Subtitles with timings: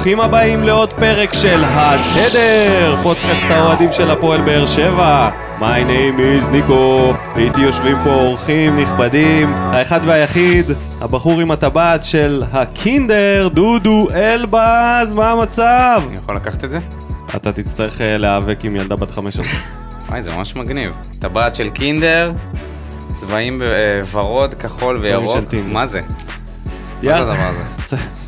[0.00, 5.30] ברוכים הבאים לעוד פרק של התדר, פודקאסט האוהדים של הפועל באר שבע.
[5.58, 10.64] My name is ניקו, ואיתי יושבים פה אורחים נכבדים, האחד והיחיד,
[11.00, 16.02] הבחור עם הטבעת של הקינדר, דודו אלבז, מה המצב?
[16.08, 16.78] אני יכול לקחת את זה?
[17.36, 19.60] אתה תצטרך אה, להיאבק עם ילדה בת חמש עשרה.
[20.08, 20.96] וואי, זה ממש מגניב.
[21.18, 22.32] טבעת של קינדר,
[23.12, 25.36] צבעים אה, ורוד, כחול וירוק.
[25.72, 26.00] מה זה?
[27.02, 27.50] מה זה הדבר
[27.86, 27.96] הזה?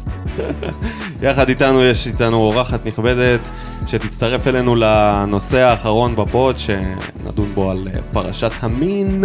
[1.23, 3.41] יחד איתנו יש איתנו אורחת נכבדת
[3.87, 9.25] שתצטרף אלינו לנושא האחרון בפוד שנדון בו על אה, פרשת המין,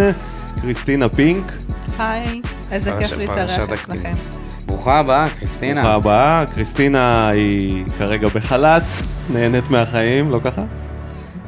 [0.62, 1.52] קריסטינה פינק.
[2.00, 3.60] היי, איזה פרש- כיף להתארח.
[3.60, 4.14] אצלכם.
[4.66, 5.82] ברוכה הבאה, קריסטינה.
[5.82, 8.84] ברוכה הבאה, קריסטינה היא כרגע בחל"ת,
[9.34, 10.62] נהנית מהחיים, לא ככה?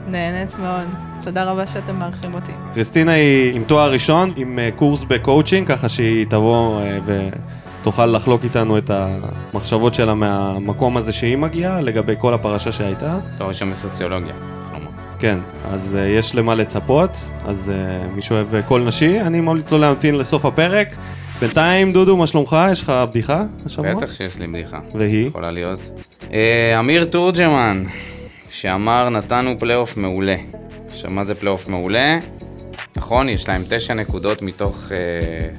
[0.07, 0.87] נהנית מאוד.
[1.21, 2.51] תודה רבה שאתם מארחים אותי.
[2.73, 6.81] קריסטינה היא עם תואר ראשון, עם אה, קורס בקואוצ'ינג, ככה שהיא תבוא
[7.81, 13.17] ותוכל לחלוק איתנו את המחשבות שלה מהמקום הזה שהיא מגיעה, לגבי כל הפרשה שהייתה.
[13.37, 14.33] תואר ראשון בסוציולוגיה.
[15.19, 15.39] כן,
[15.71, 17.09] אז אה, יש למה לצפות,
[17.45, 20.87] אז אה, מי שאוהב אה, קול נשי, אני ממליץ לו להמתין לסוף הפרק.
[21.41, 22.57] בינתיים, דודו, מה שלומך?
[22.71, 23.93] יש לך בדיחה השבוע?
[23.93, 24.79] בטח שיש לי בדיחה.
[24.95, 25.27] והיא?
[25.27, 25.79] יכולה להיות.
[26.33, 27.83] אה, אמיר תורג'מן,
[28.49, 30.35] שאמר נתנו פלייאוף מעולה.
[30.85, 32.19] עכשיו, מה זה פלייאוף מעולה?
[32.95, 35.49] נכון, יש להם תשע נקודות מתוך אה,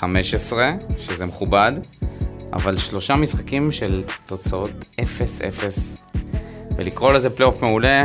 [0.00, 1.72] 15, שזה מכובד,
[2.52, 4.70] אבל שלושה משחקים של תוצאות
[5.00, 5.02] 0-0.
[6.76, 8.04] ולקרוא לזה פלייאוף מעולה,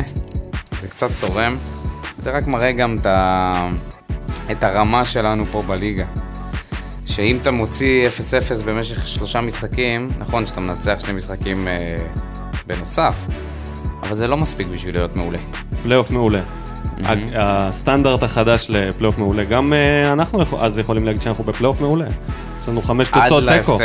[0.81, 1.57] זה קצת צורם.
[2.17, 3.69] זה רק מראה גם את, ה...
[4.51, 6.05] את הרמה שלנו פה בליגה.
[7.05, 8.09] שאם אתה מוציא
[8.59, 11.97] 0-0 במשך שלושה משחקים, נכון שאתה מנצח שני משחקים אה,
[12.67, 13.27] בנוסף,
[14.01, 15.39] אבל זה לא מספיק בשביל להיות מעולה.
[15.83, 16.64] פלייאוף מעולה.
[17.35, 22.05] הסטנדרט החדש לפלייאוף מעולה, גם אה, אנחנו אז יכולים להגיד שאנחנו בפלייאוף מעולה.
[22.61, 23.77] יש לנו חמש תוצאות תיקו.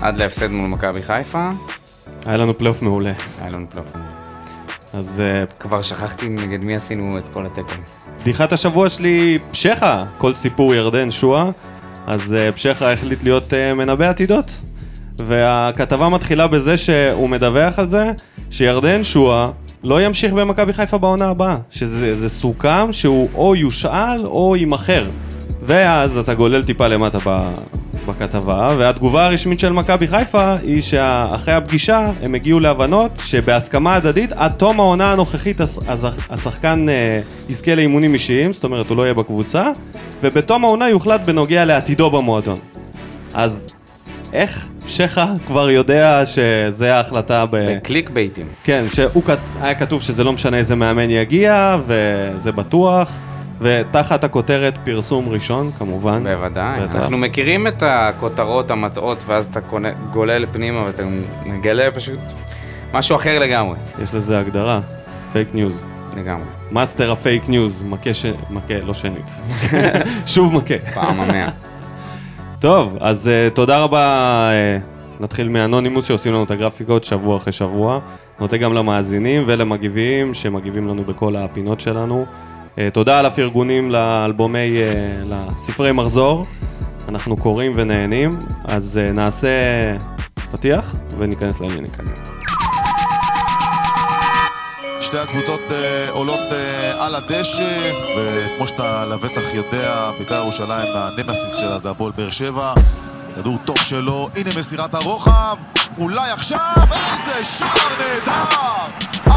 [0.00, 1.50] עד להפסד מול מכבי חיפה,
[2.26, 3.12] היה לנו פלייאוף מעולה.
[3.40, 4.10] היה לנו פלייאוף מעולה.
[4.94, 7.80] אז אה, כבר שכחתי נגד מי עשינו את כל התיקואים.
[8.20, 11.50] בדיחת השבוע שלי, פשחה, כל סיפור ירדן שועה,
[12.06, 14.60] אז אה, פשחה החליט להיות מנבא עתידות.
[15.26, 18.10] והכתבה מתחילה בזה שהוא מדווח על זה
[18.50, 19.50] שירדן שואה
[19.84, 21.56] לא ימשיך במכבי חיפה בעונה הבאה.
[21.70, 25.06] שזה זה סוכם שהוא או יושאל או יימכר.
[25.62, 27.18] ואז אתה גולל טיפה למטה
[28.06, 34.52] בכתבה, והתגובה הרשמית של מכבי חיפה היא שאחרי הפגישה הם הגיעו להבנות שבהסכמה הדדית עד
[34.52, 35.60] תום העונה הנוכחית
[36.30, 39.66] השחקן אה, יזכה לאימונים אישיים, זאת אומרת הוא לא יהיה בקבוצה,
[40.22, 42.58] ובתום העונה יוחלט בנוגע לעתידו במועדון.
[43.34, 43.66] אז
[44.32, 47.56] איך שכה כבר יודע שזה ההחלטה ב...
[47.76, 48.46] ב clickbait ים.
[48.64, 53.18] כן, שהוא כת- היה כתוב שזה לא משנה איזה מאמן יגיע, וזה בטוח,
[53.60, 56.22] ותחת הכותרת פרסום ראשון, כמובן.
[56.24, 56.80] בוודאי.
[56.80, 56.94] בטח.
[56.96, 61.02] אנחנו מכירים את הכותרות המטעות, ואז אתה קונה- גולל פנימה ואתה
[61.46, 62.18] מגלה פשוט
[62.94, 63.76] משהו אחר לגמרי.
[64.02, 64.80] יש לזה הגדרה,
[65.32, 65.84] fake news.
[66.16, 66.46] לגמרי.
[66.72, 68.26] master ה fake news, מכה ש...
[68.50, 69.30] מכה, לא שנית.
[70.26, 70.74] שוב מכה.
[70.94, 71.48] פעם המאה.
[72.60, 74.50] טוב, אז uh, תודה רבה.
[74.50, 77.98] Uh, נתחיל מאנונימוס שעושים לנו את הגרפיקות שבוע אחרי שבוע.
[78.40, 82.26] נודה גם למאזינים ולמגיבים שמגיבים לנו בכל הפינות שלנו.
[82.76, 86.44] Uh, תודה על הפרגונים לאלבומי, uh, לספרי מחזור.
[87.08, 88.30] אנחנו קוראים ונהנים,
[88.64, 89.48] אז uh, נעשה
[90.52, 91.90] פתיח וניכנס לעניינים.
[95.10, 101.78] שתי הקבוצות אה, עולות אה, על הדשא, וכמו שאתה לבטח יודע, בית"ר ירושלים, הנמסיס שלה
[101.78, 102.74] זה הפועל באר שבע.
[103.36, 105.56] כדור טוב שלו, הנה מסירת הרוחב,
[105.98, 106.74] אולי עכשיו,
[107.16, 108.86] איזה שער נהדר!
[109.26, 109.32] 1-0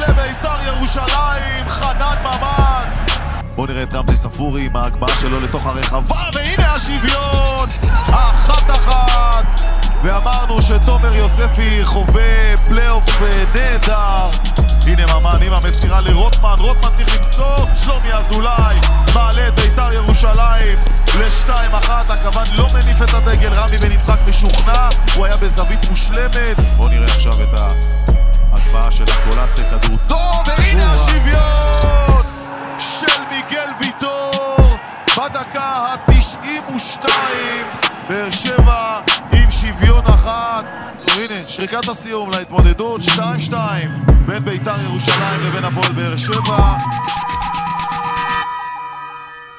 [0.00, 2.84] לבית"ר ירושלים, חנן ממן!
[3.56, 7.68] בואו נראה את רמזי ספורי עם ההגבהה שלו לתוך הרחבה, והנה השוויון!
[8.10, 9.81] אחת-אחת!
[10.02, 14.28] ואמרנו שתומר יוספי חווה פלייאוף אה, נהדר.
[14.86, 18.76] הנה ממן עם המסירה לרוטמן, רוטמן צריך למסור, שלומי אזולאי
[19.14, 20.78] מעלה את בית"ר ירושלים
[21.20, 26.60] לשתיים אחת, הכוון לא מניף את הדגל, רמי בן יצחק משוכנע, הוא היה בזווית מושלמת.
[26.76, 29.96] בואו נראה עכשיו את ההגבהה של הקולציה, כדור.
[30.08, 32.22] טוב, והנה השוויון
[32.78, 34.76] של מיגל ויטור
[35.16, 37.08] בדקה ה-92,
[38.08, 39.00] באר שבע
[39.32, 40.64] עם שוויון אחת.
[41.06, 43.54] הנה, שריקת הסיום להתמודדות, 2-2
[44.26, 46.76] בין בית"ר ירושלים לבין הפועל באר שבע.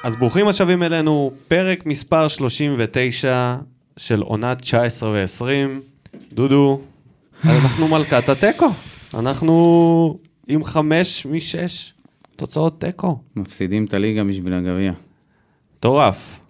[0.04, 3.56] אז ברוכים השבים אלינו, פרק מספר 39
[3.96, 5.44] של עונת 19 ו-20.
[6.32, 6.80] דודו,
[7.44, 8.70] אנחנו מלכת התיקו.
[9.14, 10.18] אנחנו
[10.48, 11.92] עם חמש משש
[12.36, 13.18] תוצאות תיקו.
[13.36, 14.92] מפסידים את הליגה בשביל הגביע.
[15.78, 16.43] מטורף.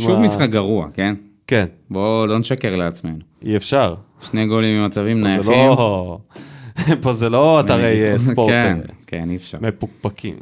[0.00, 1.14] שוב ה- משחק גרוע, כן?
[1.46, 3.18] כן, בואו לא נשקר לעצמנו.
[3.44, 3.94] אי אפשר.
[4.30, 5.46] שני גולים ממצבים זה נייחים.
[5.52, 6.18] לא...
[7.02, 9.58] פה זה לא אתרי אה, ספורט כן, אה, כן, אי אפשר.
[9.60, 10.34] מפוקפקים.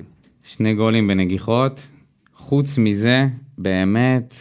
[0.43, 1.81] שני גולים בנגיחות.
[2.37, 3.27] חוץ מזה,
[3.59, 4.35] באמת,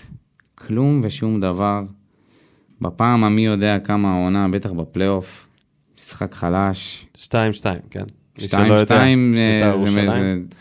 [0.55, 1.81] כלום ושום דבר.
[2.81, 5.47] בפעם המי יודע כמה העונה, בטח בפלייאוף.
[5.97, 7.05] משחק חלש.
[7.17, 7.19] 2-2,
[7.89, 8.03] כן.
[8.39, 10.07] מי 2-2 שלא יודע, אה, בית"ר זה, ירושלים.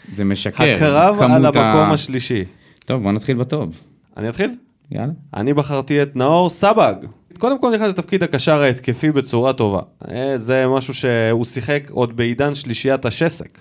[0.09, 0.65] זה, זה משקר.
[0.73, 2.45] הקרב על המקום השלישי.
[2.87, 3.81] טוב, בוא נתחיל בטוב.
[4.17, 4.55] אני אתחיל?
[4.91, 5.13] יאללה.
[5.35, 6.95] אני בחרתי את נאור סבג.
[7.39, 9.81] קודם כל נכנס לתפקיד הקשר ההתקפי בצורה טובה.
[10.11, 13.59] אה, זה משהו שהוא שיחק עוד בעידן שלישיית השסק.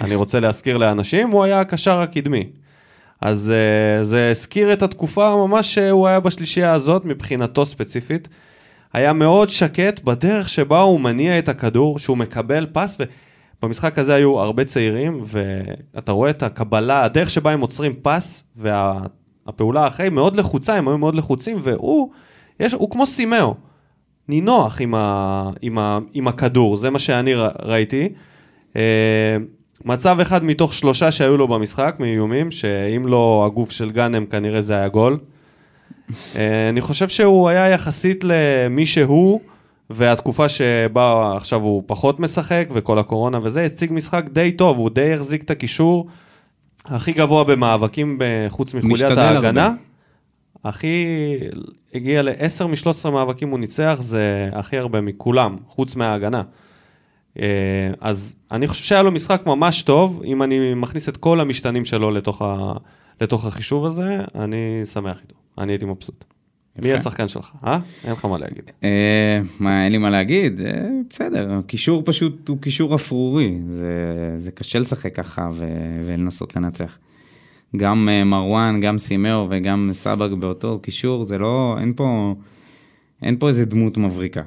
[0.00, 2.50] אני רוצה להזכיר לאנשים, הוא היה הקשר הקדמי.
[3.20, 3.52] אז
[4.00, 8.28] uh, זה הזכיר את התקופה ממש שהוא היה בשלישייה הזאת, מבחינתו ספציפית.
[8.92, 12.98] היה מאוד שקט בדרך שבה הוא מניע את הכדור, שהוא מקבל פס,
[13.62, 18.44] ובמשחק הזה היו הרבה צעירים, ואתה רואה את הקבלה, הדרך שבה הם עוצרים פס,
[19.50, 22.10] והפעולה אחרי מאוד לחוצה, הם היו מאוד לחוצים, והוא,
[22.60, 23.54] יש, הוא כמו סימאו,
[24.28, 28.08] נינוח עם, ה, עם, ה, עם הכדור, זה מה שאני ר, ראיתי.
[28.76, 29.36] אה,
[29.84, 34.74] מצב אחד מתוך שלושה שהיו לו במשחק, מאיומים, שאם לא הגוף של גאנם כנראה זה
[34.74, 35.18] היה גול.
[36.36, 39.40] אה, אני חושב שהוא היה יחסית למי שהוא,
[39.90, 45.12] והתקופה שבה עכשיו הוא פחות משחק, וכל הקורונה וזה, הציג משחק די טוב, הוא די
[45.12, 46.06] החזיק את הקישור
[46.84, 48.18] הכי גבוה במאבקים
[48.48, 49.66] חוץ מחוליית ההגנה.
[49.66, 49.76] הרבה.
[50.64, 51.04] הכי,
[51.94, 56.42] הגיע ל-10 מ-13 מאבקים הוא ניצח, זה הכי הרבה מכולם, חוץ מההגנה.
[57.38, 61.84] אה, אז אני חושב שהיה לו משחק ממש טוב, אם אני מכניס את כל המשתנים
[61.84, 62.72] שלו לתוך, ה,
[63.20, 66.24] לתוך החישוב הזה, אני שמח איתו, אני הייתי מבסוט.
[66.84, 66.92] מי.
[66.92, 67.78] השחקן שלך, אה?
[68.04, 68.70] אין לך מה להגיד.
[68.84, 70.60] אה, מה, אין לי מה להגיד?
[70.60, 73.58] אה, בסדר, הקישור פשוט הוא קישור אפרורי.
[74.36, 75.48] זה, קשה לשחק ככה
[76.04, 76.98] ולנסות לנצח.
[77.76, 82.34] גם אה, מרואן, גם סימאו וגם סבג באותו קישור, זה לא, אין פה,
[83.22, 84.42] אין פה איזה דמות מבריקה.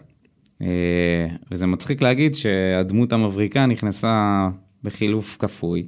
[1.52, 4.48] וזה מצחיק להגיד שהדמות המבריקה נכנסה
[4.84, 5.86] בחילוף כפוי.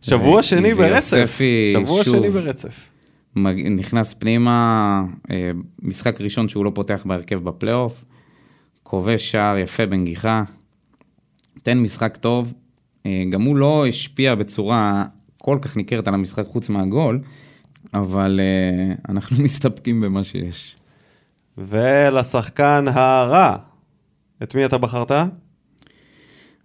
[0.00, 1.38] שבוע שני ברצף,
[1.72, 2.04] שבוע.
[2.04, 2.88] שני ברצף.
[3.70, 5.50] נכנס פנימה, אה,
[5.82, 8.04] משחק ראשון שהוא לא פותח בהרכב בפלייאוף,
[8.82, 10.42] כובש שער יפה בנגיחה,
[11.62, 12.54] תן משחק טוב,
[13.06, 15.04] אה, גם הוא לא השפיע בצורה
[15.38, 17.20] כל כך ניכרת על המשחק חוץ מהגול,
[17.94, 20.76] אבל אה, אנחנו מסתפקים במה שיש.
[21.58, 23.56] ולשחקן הרע,
[24.42, 25.12] את מי אתה בחרת?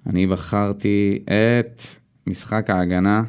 [0.08, 1.81] אני בחרתי את
[2.28, 3.24] משחק ההגנה,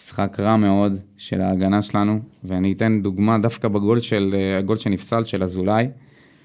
[0.00, 5.24] משחק רע מאוד של ההגנה שלנו, ואני אתן דוגמה דווקא בגול של, אה, הגול שנפסל
[5.24, 5.86] של אזולאי.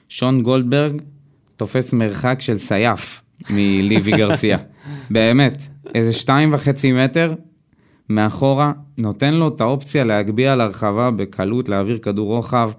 [0.10, 1.02] שון גולדברג
[1.56, 4.58] תופס מרחק של סייף מליבי גרסיה.
[5.10, 5.62] באמת,
[5.96, 7.34] איזה שתיים וחצי מטר
[8.10, 12.72] מאחורה, נותן לו את האופציה להגביה לרחבה בקלות, להעביר כדור רוחב.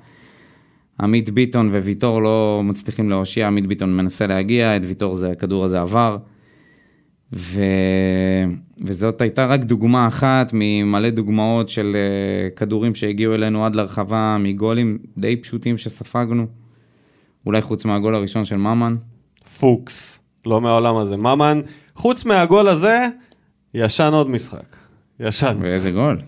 [1.00, 5.81] עמית ביטון וויטור לא מצליחים להושיע, עמית ביטון מנסה להגיע, את ויטור זה, הכדור הזה
[5.81, 6.17] עבר.
[7.32, 7.61] ו...
[8.81, 14.99] וזאת הייתה רק דוגמה אחת ממלא דוגמאות של אה, כדורים שהגיעו אלינו עד לרחבה, מגולים
[15.19, 16.46] די פשוטים שספגנו.
[17.46, 18.94] אולי חוץ מהגול הראשון של ממן.
[19.61, 21.17] פוקס, לא מהעולם הזה.
[21.17, 21.61] ממן,
[21.94, 23.06] חוץ מהגול הזה,
[23.75, 24.76] ישן עוד משחק.
[25.20, 25.56] ישן.
[25.61, 26.20] ואיזה גול.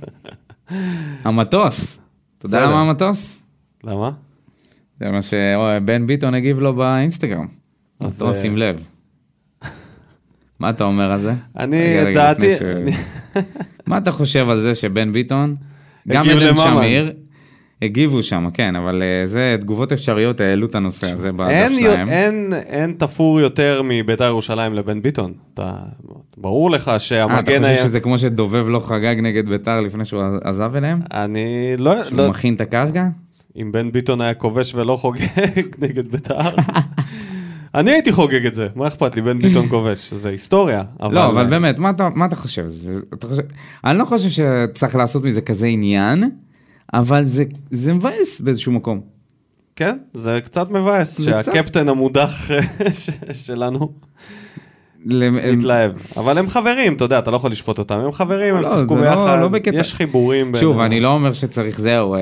[1.24, 1.98] המטוס.
[2.38, 2.66] אתה יודע.
[2.66, 3.38] למה המטוס?
[3.84, 4.10] למה?
[5.00, 7.46] זה מה שבן ביטון הגיב לו באינסטגרם.
[8.00, 8.86] מטוס, אה, שים לב.
[10.60, 11.32] מה אתה אומר על זה?
[11.58, 12.54] אני, רגע, דעתי-
[13.86, 15.56] מה אתה חושב על זה שבן ביטון,
[16.08, 16.54] גם עדן.
[16.54, 17.12] שמיר,
[17.82, 22.08] הגיבו שם, כן, אבל אה, זה תגובות אפשריות העלו את הנושא הזה בדף שלהם.
[22.08, 25.32] אין, אין תפור יותר מביתר ירושלים לבן ביטון.
[25.54, 25.72] אתה,
[26.36, 27.82] ברור לך אה, אתה שהמגן חושב היה...
[27.82, 31.00] שזה כמו שדובב לא חגג נגד ביתר לפני שהוא עזב אליהם?
[31.12, 32.04] אני לא...
[32.04, 33.04] שהוא לא מכין את הקרקע?
[33.56, 35.20] אם בן ביטון היה כובש ולא חוגג
[35.82, 36.50] נגד ביתר,
[37.78, 40.82] אני הייתי חוגג את זה, מה אכפת לי, בן ביטון כובש, זה היסטוריה.
[41.10, 42.68] לא, אבל באמת, מה אתה, מה אתה חושב?
[42.68, 43.42] זה, אתה חושב?
[43.84, 46.30] אני לא חושב שצריך לעשות מזה כזה עניין,
[46.94, 49.00] אבל זה, זה מבאס באיזשהו מקום.
[49.76, 51.44] כן, זה קצת מבאס זה קצת.
[51.52, 52.50] שהקפטן המודח
[52.92, 53.92] ש- שלנו
[55.06, 55.92] מתלהב.
[56.16, 58.94] אבל הם חברים, אתה יודע, אתה לא יכול לשפוט אותם, הם חברים, הם לא, שיחקו
[58.96, 60.52] לא- ביחד, לא יש חיבורים.
[60.60, 60.80] שוב.
[60.80, 62.20] אני לא אומר שצריך זהו, אה,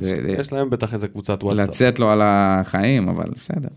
[0.00, 1.68] זה- יש להם בטח איזה קבוצת וואטסאפ.
[1.68, 3.68] לצאת לו על החיים, אבל בסדר.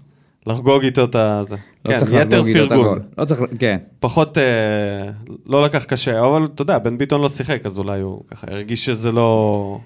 [0.48, 1.56] לחגוג איתו את הזה.
[1.86, 3.00] לא כן, צריך יתר פרגון.
[3.18, 3.78] לא צריך, כן.
[4.00, 4.44] פחות, אה,
[5.46, 8.86] לא לקח קשה, אבל אתה יודע, בן ביטון לא שיחק, אז אולי הוא ככה הרגיש
[8.86, 9.80] שזה לא...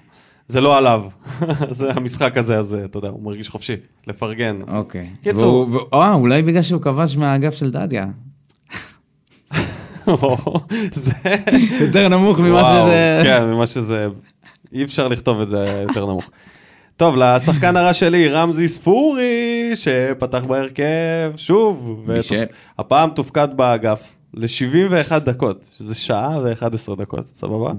[0.48, 1.04] זה לא עליו.
[1.70, 3.76] זה המשחק הזה, אז אה, אתה יודע, הוא מרגיש חופשי,
[4.06, 4.60] לפרגן.
[4.68, 5.10] אוקיי.
[5.22, 5.68] קיצור.
[5.94, 8.06] אה, אולי בגלל שהוא כבש מהאגף של דדיה.
[10.92, 11.12] זה...
[11.80, 13.20] יותר נמוך ממה שזה...
[13.24, 14.08] כן, ממה שזה...
[14.72, 16.30] אי אפשר לכתוב את זה יותר נמוך.
[17.00, 22.02] טוב, לשחקן הרע שלי, רמזי ספורי, שפתח בהרכב, שוב.
[22.06, 22.44] בישל.
[22.78, 27.72] הפעם תופקד באגף ל-71 דקות, שזה שעה ו-11 דקות, סבבה?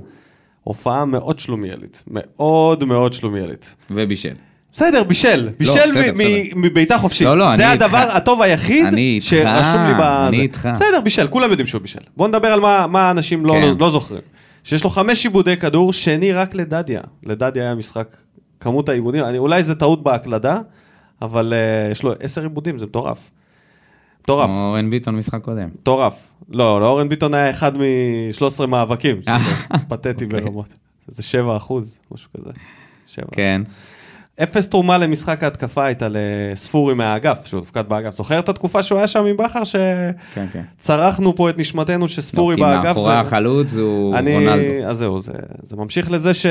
[0.63, 3.75] הופעה מאוד שלומיאלית, מאוד מאוד שלומיאלית.
[3.91, 4.33] ובישל.
[4.73, 6.27] בסדר, בישל, בישל בסדר, מ- בסדר.
[6.55, 7.27] מ- מבעיטה חופשית.
[7.27, 8.15] לא, לא, זה אני הדבר איתך.
[8.15, 10.27] הטוב היחיד אני איתך, שרשום לי בזה.
[10.27, 10.69] אני איתך.
[10.73, 11.99] בסדר, בישל, כולם יודעים שהוא בישל.
[12.17, 13.73] בוא נדבר על מה, מה אנשים לא, כן.
[13.79, 14.21] לא זוכרים.
[14.63, 17.01] שיש לו חמש עיבודי כדור, שני רק לדדיה.
[17.23, 18.15] לדדיה היה משחק,
[18.61, 20.59] כמות העיבודים, אני, אולי זה טעות בהקלדה,
[21.21, 23.31] אבל uh, יש לו עשר עיבודים, זה מטורף.
[24.21, 25.69] מטורף, כמו אורן ביטון משחק קודם.
[25.73, 26.31] מטורף.
[26.49, 29.21] לא, לאורן ביטון היה אחד מ-13 מאבקים,
[29.89, 30.41] פתטי אוקיי.
[30.41, 30.73] ברמות.
[31.07, 32.49] זה 7 אחוז, משהו כזה.
[33.07, 33.25] 7.
[33.31, 33.61] כן.
[34.43, 38.13] אפס תרומה למשחק ההתקפה הייתה לספורי מהאגף, שהוא הופקד באגף.
[38.13, 39.63] זוכר את התקופה שהוא היה שם עם בכר,
[40.33, 40.61] כן, כן.
[40.77, 44.33] שצרחנו פה את נשמתנו שספורי לא, כי באגף מאחורי החלוץ הוא אני...
[44.33, 44.87] רונלדו.
[44.87, 45.31] אז זהו, זה,
[45.63, 46.45] זה ממשיך לזה ש...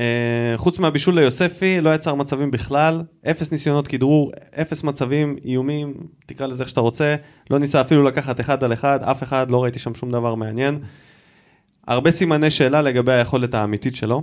[0.00, 5.94] אה, חוץ מהבישול ליוספי, לא יצר מצבים בכלל, אפס ניסיונות כדרור, אפס מצבים, איומים,
[6.26, 7.14] תקרא לזה איך שאתה רוצה,
[7.50, 10.78] לא ניסה אפילו לקחת אחד על אחד, אף אחד, לא ראיתי שם שום דבר מעניין.
[11.86, 14.22] הרבה סימני שאלה לגבי היכולת האמיתית שלו,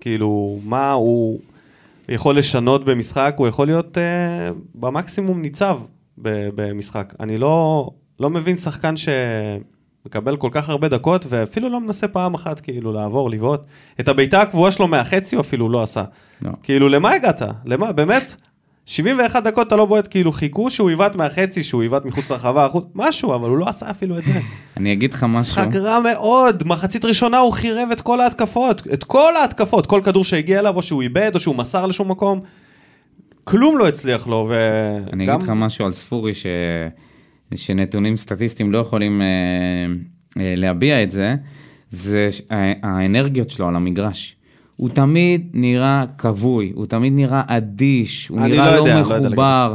[0.00, 1.40] כאילו, מה הוא
[2.08, 5.80] יכול לשנות במשחק, הוא יכול להיות אה, במקסימום ניצב
[6.18, 7.14] במשחק.
[7.20, 7.90] אני לא,
[8.20, 8.94] לא מבין שחקן
[10.02, 13.60] שמקבל כל כך הרבה דקות, ואפילו לא מנסה פעם אחת כאילו לעבור, לבעוט.
[14.00, 16.04] את הבעיטה הקבועה שלו מהחצי הוא אפילו לא עשה.
[16.42, 16.50] לא.
[16.62, 17.42] כאילו, למה הגעת?
[17.64, 17.92] למה?
[17.92, 18.36] באמת?
[18.86, 23.34] 71 דקות אתה לא בועט, כאילו חיכו שהוא יבעט מהחצי, שהוא יבעט מחוץ לרחבה, משהו,
[23.34, 24.32] אבל הוא לא עשה אפילו את זה.
[24.76, 25.40] אני אגיד לך משהו.
[25.40, 30.24] משחק רע מאוד, מחצית ראשונה הוא חירב את כל ההתקפות, את כל ההתקפות, כל כדור
[30.24, 32.40] שהגיע אליו, או שהוא איבד, או שהוא מסר לשום מקום,
[33.44, 35.12] כלום לא הצליח לו, וגם...
[35.12, 36.46] אני אגיד לך משהו על ספורי, ש...
[37.56, 39.26] שנתונים סטטיסטיים לא יכולים אה,
[40.42, 41.34] אה, להביע את זה,
[41.88, 42.28] זה
[42.82, 44.36] האנרגיות שלו על המגרש.
[44.76, 49.14] הוא תמיד נראה כבוי, הוא תמיד נראה אדיש, הוא אני נראה לא לא, יודע, לא
[49.14, 49.74] יודע מחובר.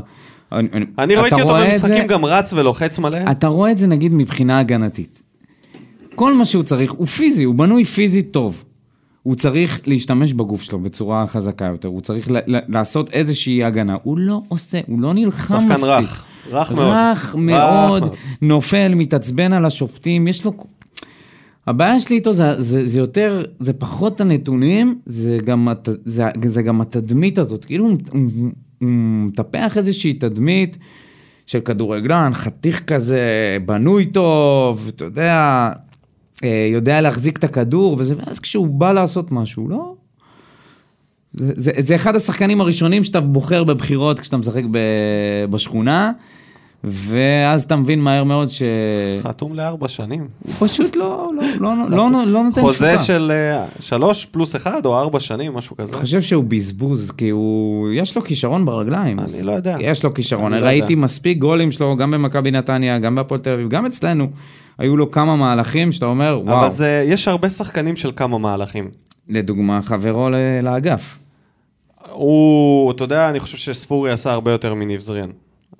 [0.51, 0.67] אני,
[0.99, 3.17] אני אתה ראיתי אותו את זה- במשחקים גם רץ ולוחץ מלא.
[3.31, 5.21] אתה רואה את זה נגיד מבחינה הגנתית.
[6.15, 8.63] כל מה שהוא צריך, הוא פיזי, הוא בנוי פיזית טוב.
[9.23, 13.95] הוא צריך להשתמש בגוף שלו בצורה חזקה יותר, הוא צריך ל- ל- לעשות איזושהי הגנה.
[14.03, 15.87] הוא לא עושה, הוא לא נלחם שחקן מספיק.
[15.89, 16.93] רך, רך מאוד.
[16.93, 18.15] רך מאוד.
[18.41, 20.53] נופל, מתעצבן על השופטים, יש לו...
[21.67, 25.67] הבעיה שלי איתו זה, זה, זה יותר, זה פחות הנתונים, זה גם,
[26.05, 27.65] זה, זה גם התדמית הזאת.
[27.65, 28.21] כאילו הוא, הוא,
[28.81, 28.89] הוא
[29.27, 30.77] מטפח איזושהי תדמית
[31.45, 35.71] של כדורגלן, חתיך כזה, בנוי טוב, אתה יודע,
[36.43, 39.93] אה, יודע להחזיק את הכדור, וזה, ואז כשהוא בא לעשות משהו, לא...
[41.37, 44.79] זה, זה, זה אחד השחקנים הראשונים שאתה בוחר בבחירות כשאתה משחק ב,
[45.49, 46.11] בשכונה,
[46.83, 48.67] ואז אתה מבין מהר מאוד שהוא
[49.21, 50.27] חתום לארבע שנים.
[50.59, 53.03] פשוט לא, לא, לא, לא, לא, לא נותן חוזה תשוקה.
[53.03, 55.93] של אה, שלוש פלוס אחד או ארבע שנים, משהו כזה.
[55.93, 57.89] אני חושב שהוא בזבוז, כי הוא...
[57.93, 59.19] יש לו כישרון ברגליים.
[59.19, 59.77] אני לא יודע.
[59.79, 60.53] יש לו כישרון.
[60.53, 61.03] אני לא ראיתי יודע.
[61.03, 64.27] מספיק גולים שלו, גם במכבי נתניה, גם בהפועל תל אביב, גם אצלנו.
[64.77, 68.89] היו לו כמה מהלכים שאתה אומר, וואו, אבל זה, יש הרבה שחקנים של כמה מהלכים.
[69.29, 70.29] לדוגמה, חברו
[70.63, 71.17] לאגף.
[72.11, 75.29] הוא, אתה יודע, אני חושב שספורי עשה הרבה יותר מניב זריאן.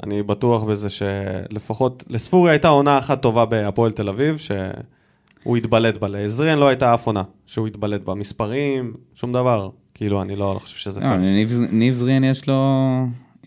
[0.04, 6.08] אני בטוח בזה שלפחות, לספורי הייתה עונה אחת טובה בהפועל תל אביב, שהוא התבלט בה.
[6.08, 8.16] לזריאן לא הייתה אף עונה שהוא התבלט בה.
[8.16, 9.70] מספרים, שום דבר.
[9.94, 11.18] כאילו, אני לא, לא חושב שזה לא.
[11.18, 12.64] ניב- ניב זריאן יש לו...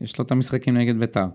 [0.01, 1.27] יש לו את המשחקים נגד ביתר.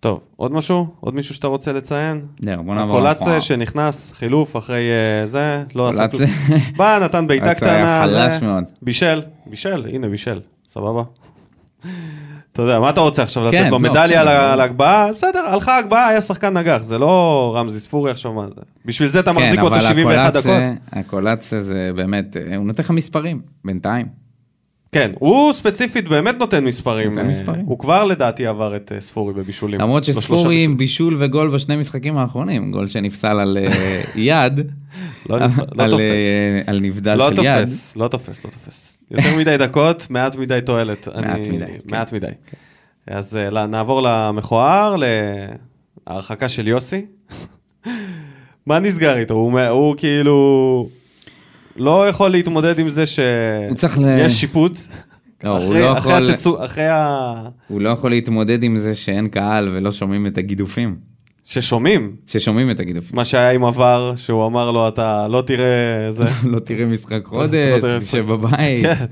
[0.00, 0.86] טוב, עוד משהו?
[1.00, 2.26] עוד מישהו שאתה רוצה לציין?
[2.40, 3.00] זהו, בוא נעבור.
[3.00, 3.40] וואו.
[3.40, 6.26] שנכנס, חילוף אחרי אה, זה, לא עשה קולצה.
[6.46, 6.58] כלום.
[6.76, 8.28] בא, נתן בעיטה קולצה היה קטנה.
[8.28, 8.64] חלש מאוד.
[8.82, 10.38] בישל, בישל, הנה בישל,
[10.68, 11.02] סבבה.
[12.52, 14.52] אתה יודע, מה אתה רוצה עכשיו, לתת כן, לו לא, מדליה.
[14.52, 15.12] על ההגבהה?
[15.12, 18.62] בסדר, הלכה ההגבהה, היה שחקן נגח, זה לא רמזי ספורי עכשיו, מה זה?
[18.84, 20.44] בשביל זה אתה מחזיק אותו 71 דקות.
[20.44, 24.06] כן, אבל הקולצה זה באמת, אה, הוא נותן לך מספרים, בינתיים.
[24.92, 27.08] כן, הוא ספציפית באמת נותן מספרים.
[27.10, 27.64] נותן אה, מספרים.
[27.66, 29.80] הוא כבר לדעתי עבר את אה, ספורי בבישולים.
[29.80, 30.64] למרות שספורי.
[30.64, 34.70] עם בישול וגול בשני משחקים האחרונים, גול שנפסל על אה, יד,
[35.30, 35.46] לא לא
[35.90, 36.00] תופס.
[36.66, 37.58] על נבדל לא של יד.
[37.64, 38.98] תופס, לא תופס, לא תופס.
[39.10, 41.08] יותר מדי דקות, מעט מדי תועלת.
[41.16, 41.78] מעט אני- מדי, כן.
[41.96, 42.26] מעט מדי.
[43.06, 44.96] אז לא, נעבור למכוער,
[46.08, 47.06] להרחקה של יוסי.
[48.66, 49.34] מה נסגר איתו?
[49.70, 50.88] הוא כאילו
[51.78, 53.04] לא יכול להתמודד עם זה
[53.68, 54.78] הוא צריך ל- שיש שיפוט.
[55.44, 56.64] לא, הוא אחרי, לא אחרי, יכול- התצו...
[56.64, 57.34] אחרי ה...
[57.68, 60.96] הוא לא יכול להתמודד עם זה שאין קהל ולא שומעים את הגידופים.
[61.44, 63.16] ששומעים, ששומעים את הגידופים.
[63.16, 65.66] מה שהיה עם עבר, שהוא אמר לו, אתה לא תראה
[66.10, 66.24] זה.
[66.52, 68.20] לא תראה משחק לא חודש, תראה תשב משחק.
[68.20, 68.84] בבית.
[68.86, 69.04] כן.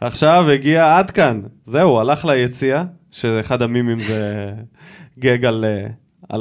[0.00, 1.40] עכשיו הגיע עד כאן.
[1.64, 2.82] זהו, הלך ליציע,
[3.12, 4.50] שאחד המימים זה
[5.22, 5.86] גג על, אה,
[6.28, 6.40] על.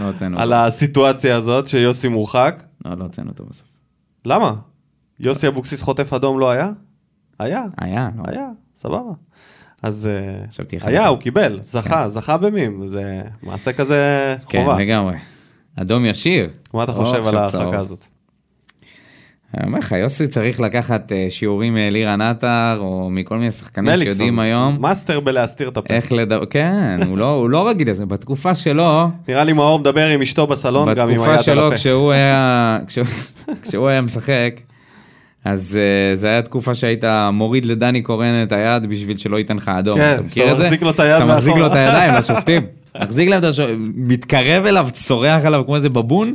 [0.00, 0.52] לא על.
[0.52, 2.62] הסיטואציה הזאת, שיוסי מורחק.
[2.84, 3.66] לא, לא הוצאנו אותו בסוף.
[4.24, 4.54] למה?
[5.20, 6.70] יוסי אבוקסיס חוטף אדום לא היה?
[7.38, 8.22] היה, היה, לא.
[8.26, 9.12] היה, סבבה.
[9.82, 10.08] אז
[10.60, 11.06] אה, היה.
[11.06, 14.78] הוא קיבל, זכה, זכה במים, זה מעשה כזה כן, חובה.
[14.78, 15.16] לגמרי.
[15.76, 16.50] אדום ישיר.
[16.74, 17.36] מה אתה חושב על.
[17.36, 18.06] ההרחקה הזאת?
[19.58, 24.12] אני אומר לך, יוסי צריך לקחת אה, שיעורים מאלירן עטר, או מכל מיני שחקנים מליקסון,
[24.12, 25.94] שיודעים היום master בלהסתיר את הפה.
[25.94, 30.06] איך לדבר, כן, הוא לא, הוא לא רגיל לזה, בתקופה שלו, נראה לי מאור מדבר
[30.06, 31.76] עם אשתו בסלון, גם עם בתקופה היד על שלו הפה.
[31.76, 33.06] כשהוא היה, כשהוא,
[33.62, 34.60] כשהוא היה משחק,
[35.44, 39.68] אז uh, זה היה תקופה שהיית מוריד לדני קורן את היד בשביל שלא ייתן לך
[39.68, 40.64] אדום, כן, אתה מכיר את זה?
[40.64, 41.72] מחזיק לו את היד אתה מחזיק לו את.
[41.74, 42.62] הידיים לשופטים,
[43.02, 46.34] מחזיק להם את השופטים, מתקרב אליו, צורח עליו כמו איזה בבון,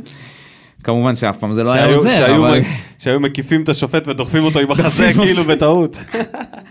[0.86, 2.60] כמובן שאף פעם זה לא היה עוזר, שהיו אבל
[2.98, 5.12] שהיו מקיפים את השופט ודוחפים אותו עם החזה.
[5.12, 5.98] כאילו בטעות.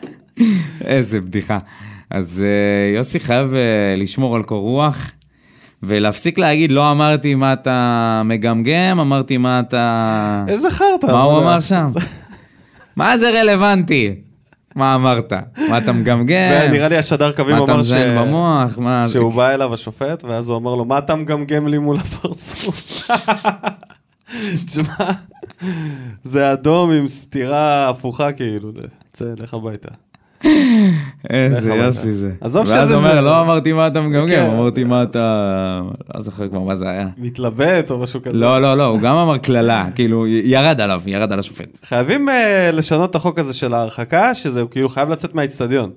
[0.86, 1.58] איזה בדיחה.
[2.10, 5.12] אז uh, יוסי חייב uh, לשמור על קור רוח.
[5.84, 10.44] ולהפסיק להגיד, לא אמרתי מה אתה מגמגם, אמרתי מה אתה...
[10.48, 11.06] איזה חרטא.
[11.06, 11.42] מה הוא.
[11.42, 11.88] אמר שם?
[12.98, 14.16] מה זה רלוונטי?
[14.76, 15.34] מה אמרת?
[15.70, 16.36] מה אתה מגמגם?
[16.66, 17.92] ונראה לי השדר קווים מה אתה אמר ש...
[17.92, 18.78] מזיין במוח?
[18.78, 19.06] מה...
[19.10, 23.08] שהוא בא אליו השופט, ואז הוא אמר לו, מה אתה מגמגם לי מול הפרצוף?
[24.66, 25.12] תשמע,
[26.24, 28.72] זה אדום עם סטירה הפוכה כאילו,
[29.14, 29.90] צא, לך הביתה.
[31.30, 31.74] איזה.
[31.74, 32.32] יוסי זה.
[32.42, 33.22] עזוב ואז שזה הוא אומר, זה.
[33.22, 34.50] לא אמרתי מה אתה מגמגם, כן.
[34.54, 35.82] אמרתי מה אתה...
[36.16, 37.08] לא זוכר כבר מה זה היה.
[37.18, 38.38] מתלבט או משהו כזה.
[38.38, 41.80] לא, לא, לא, הוא גם אמר קללה, כאילו, ירד עליו, ירד על השופט.
[41.84, 45.92] חייבים אה, לשנות את החוק הזה של ההרחקה, שזה כאילו חייב לצאת מהאיצטדיון.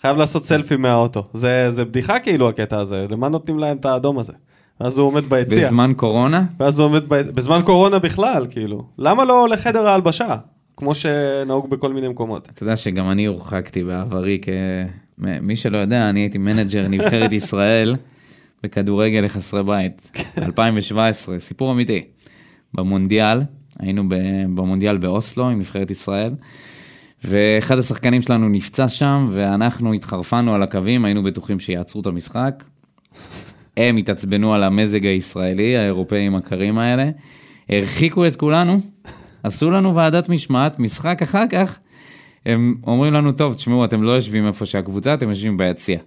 [0.00, 1.24] חייב לעשות סלפי מהאוטו.
[1.32, 4.32] זה, זה בדיחה כאילו הקטע הזה, למה נותנים להם את האדום הזה?
[4.80, 5.66] ואז הוא עומד ביציע.
[5.66, 6.44] בזמן קורונה?
[6.60, 7.14] ואז הוא עומד, ב...
[7.14, 8.84] בזמן קורונה בכלל, כאילו.
[8.98, 10.36] למה לא לחדר ההלבשה?
[10.76, 12.48] כמו שנהוג בכל מיני מקומות.
[12.54, 14.48] אתה יודע שגם אני הורחקתי בעברי כ...
[15.18, 17.96] מי שלא יודע, אני הייתי מנג'ר נבחרת ישראל
[18.62, 22.02] בכדורגל לחסרי בית, 2017, סיפור אמיתי.
[22.74, 23.40] במונדיאל,
[23.78, 24.02] היינו
[24.54, 26.34] במונדיאל באוסלו עם נבחרת ישראל,
[27.24, 32.64] ואחד השחקנים שלנו נפצע שם, ואנחנו התחרפנו על הקווים, היינו בטוחים שיעצרו את המשחק.
[33.76, 37.10] הם התעצבנו על המזג הישראלי, האירופאים הקרים האלה,
[37.68, 38.80] הרחיקו את כולנו,
[39.42, 41.78] עשו לנו ועדת משמעת, משחק אחר כך,
[42.46, 45.98] הם אומרים לנו, טוב, תשמעו, אתם לא יושבים איפה שהקבוצה, אתם יושבים ביציע.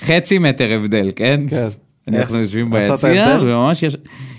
[0.00, 1.40] חצי מטר הבדל, כן?
[1.48, 1.68] כן.
[2.08, 2.38] אנחנו?
[2.38, 3.38] יושבים ביציע?
[3.40, 3.96] וממש יש...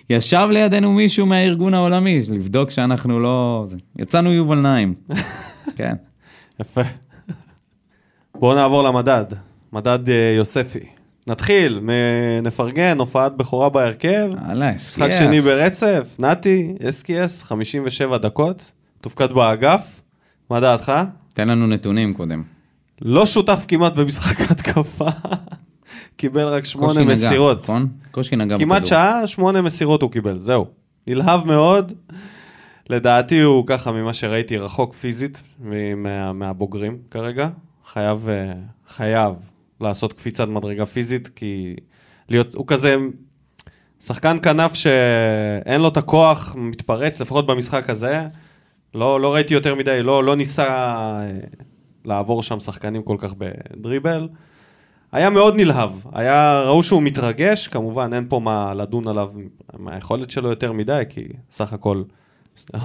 [0.09, 3.65] ישב לידינו מישהו מהארגון העולמי, לבדוק שאנחנו לא...
[3.99, 4.93] יצאנו יובל נעים.
[5.77, 5.93] כן.
[6.59, 6.81] יפה.
[8.35, 9.25] בואו נעבור למדד.
[9.73, 10.94] מדד אה, יוספי.
[11.27, 11.79] נתחיל,
[12.43, 14.31] נפרגן, הופעת בכורה בהרכב.
[14.37, 15.17] הלאה, משחק סייס.
[15.17, 18.71] שני ברצף, נתי, אסקיאס, 57 דקות.
[19.01, 20.01] תופקד באגף.
[20.49, 20.91] מה דעתך?
[21.33, 22.43] תן לנו נתונים קודם.
[23.01, 25.07] לא שותף כמעט במשחק התקפה.
[26.15, 27.63] קיבל רק שמונה מסירות.
[27.63, 27.87] נכון?
[28.11, 28.89] קושי נגע כמעט בכדור.
[28.89, 30.65] שעה, שמונה מסירות הוא קיבל, זהו.
[31.07, 31.93] נלהב מאוד.
[32.89, 35.43] לדעתי הוא ככה, ממה שראיתי, רחוק פיזית
[35.97, 37.49] מה, מהבוגרים כרגע.
[37.85, 38.53] חייב, אה,
[38.87, 39.33] חייב
[39.81, 41.75] לעשות קפיצת מדרגה פיזית, כי
[42.29, 42.95] להיות, הוא כזה
[43.99, 48.27] שחקן כנף שאין לו את הכוח, מתפרץ, לפחות במשחק הזה.
[48.93, 51.27] לא, לא ראיתי יותר מדי, לא, לא ניסה אה,
[52.05, 54.27] לעבור שם שחקנים כל כך בדריבל.
[55.11, 59.31] היה מאוד נלהב, היה, ראו שהוא מתרגש, כמובן אין פה מה לדון עליו
[59.79, 62.03] מהיכולת שלו יותר מדי, כי סך הכל,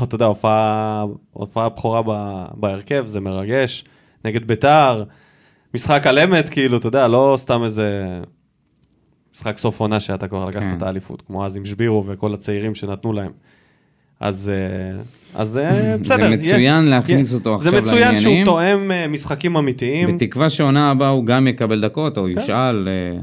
[0.05, 2.03] אתה יודע, הופעה, הופעה בכורה
[2.55, 3.85] בהרכב, זה מרגש,
[4.25, 5.05] נגד ביתר,
[5.75, 8.07] משחק על אמת, כאילו, אתה יודע, לא סתם איזה
[9.35, 10.75] משחק סוף עונה שאתה כבר לקחת כן.
[10.77, 13.31] את האליפות, כמו אז עם שבירו וכל הצעירים שנתנו להם.
[14.21, 15.01] אז, אה,
[15.35, 16.23] אז אה, בסדר.
[16.29, 18.45] זה מצוין יהיה- להכניס יהיה- אותו עכשיו זה מצוין שהוא לעניינים.
[18.45, 20.09] תואם אה, משחקים אמיתיים.
[20.17, 22.21] בתקווה שעונה הבאה הוא גם יקבל דקות, כן.
[22.21, 22.89] או ישאל.
[22.89, 23.21] אה,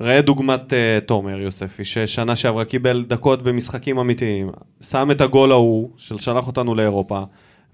[0.00, 0.74] ראה דוגמת uh,
[1.06, 4.46] תומר יוספי, ששנה שעברה קיבל דקות במשחקים אמיתיים,
[4.80, 7.22] שם את הגול ההוא, ששלח אותנו לאירופה,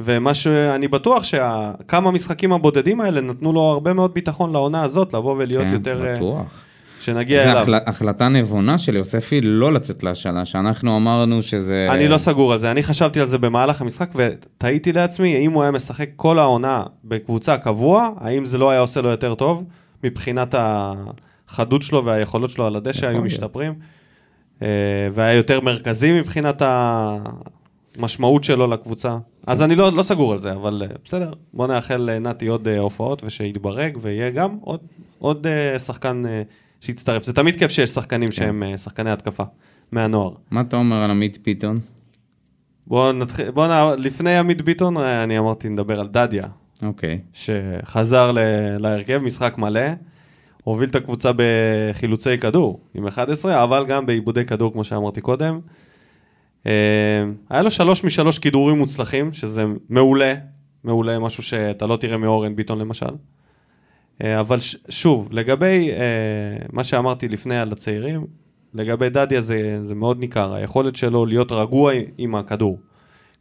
[0.00, 5.34] ומה שאני בטוח שכמה משחקים הבודדים האלה נתנו לו הרבה מאוד ביטחון לעונה הזאת, לבוא
[5.38, 6.06] ולהיות כן, יותר...
[6.06, 6.60] אה, בטוח.
[7.00, 7.62] שנגיע זו אליו.
[7.62, 11.86] החל- החלטה נבונה של יוספי לא לצאת להשאלה, שאנחנו אמרנו שזה...
[11.90, 15.62] אני לא סגור על זה, אני חשבתי על זה במהלך המשחק ותהיתי לעצמי, האם הוא
[15.62, 19.64] היה משחק כל העונה בקבוצה קבוע, האם זה לא היה עושה לו יותר טוב,
[20.04, 23.22] מבחינת החדות שלו והיכולות שלו על הדשא היו.
[23.22, 23.74] משתפרים,
[24.62, 24.68] אה,
[25.12, 26.62] והיה יותר מרכזי מבחינת
[27.98, 29.16] המשמעות שלו לקבוצה.
[29.46, 32.78] אז אני לא, לא סגור על זה, אבל אה, בסדר, בוא נאחל לנתי עוד אה,
[32.78, 34.80] הופעות ושיתברג, ויהיה גם עוד,
[35.18, 36.22] עוד אה, שחקן
[36.84, 37.22] שיצטרף.
[37.22, 39.42] זה תמיד כיף שיש שחקנים שהם אה, שחקני התקפה,
[39.92, 40.30] מהנוער.
[40.50, 41.76] מה אתה אומר על עמית פיתון?
[42.86, 44.02] בואו נתחיל, בואו נ...
[44.02, 46.46] לפני עמית ביטון, אני אמרתי נדבר על דדיה,
[46.82, 47.20] אוקיי.
[47.32, 48.38] שחזר ל...
[48.78, 49.80] להרכב, משחק מלא,
[50.64, 55.60] הוביל את הקבוצה בחילוצי כדור עם 11, אבל גם בעיבודי כדור, כמו שאמרתי קודם.
[56.66, 56.72] אה,
[57.50, 60.34] היה לו שלוש משלוש כידורים מוצלחים, שזה מעולה,
[60.84, 63.06] מעולה, משהו שאתה לא תראה מאורן ביטון למשל.
[64.22, 68.26] אה, אבל ש- שוב, לגבי אה, מה שאמרתי לפני על הצעירים,
[68.74, 72.78] לגבי דדיה זה, זה מאוד ניכר, היכולת שלו להיות רגוע עם הכדור.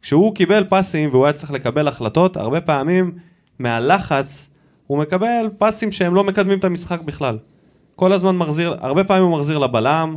[0.02, 3.12] כשהוא קיבל פסים והוא היה צריך לקבל החלטות, הרבה פעמים
[3.58, 4.50] מהלחץ
[4.86, 7.38] הוא מקבל פסים שהם לא מקדמים את המשחק בכלל.
[7.96, 10.16] כל הזמן מחזיר, הרבה פעמים הוא מחזיר לבלם,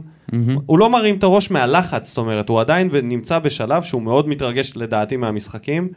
[0.65, 4.73] הוא לא מרים את הראש מהלחץ, זאת אומרת, הוא עדיין נמצא בשלב שהוא מאוד מתרגש
[4.75, 5.87] לדעתי מהמשחקים,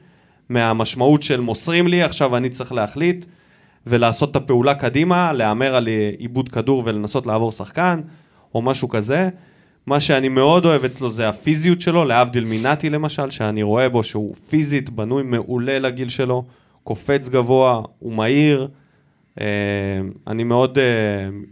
[0.48, 3.26] מהמשמעות של מוסרים לי, עכשיו אני צריך להחליט
[3.86, 5.88] ולעשות את הפעולה קדימה, להמר על
[6.18, 8.00] עיבוד כדור ולנסות לעבור שחקן,
[8.54, 9.28] או משהו כזה.
[9.86, 14.34] מה שאני מאוד אוהב אצלו זה הפיזיות שלו, להבדיל מנתי למשל, שאני רואה בו שהוא
[14.34, 16.44] פיזית בנוי מעולה לגיל שלו,
[16.84, 18.68] קופץ גבוה, הוא מהיר.
[19.40, 19.46] אה,
[20.26, 20.84] אני מאוד אה,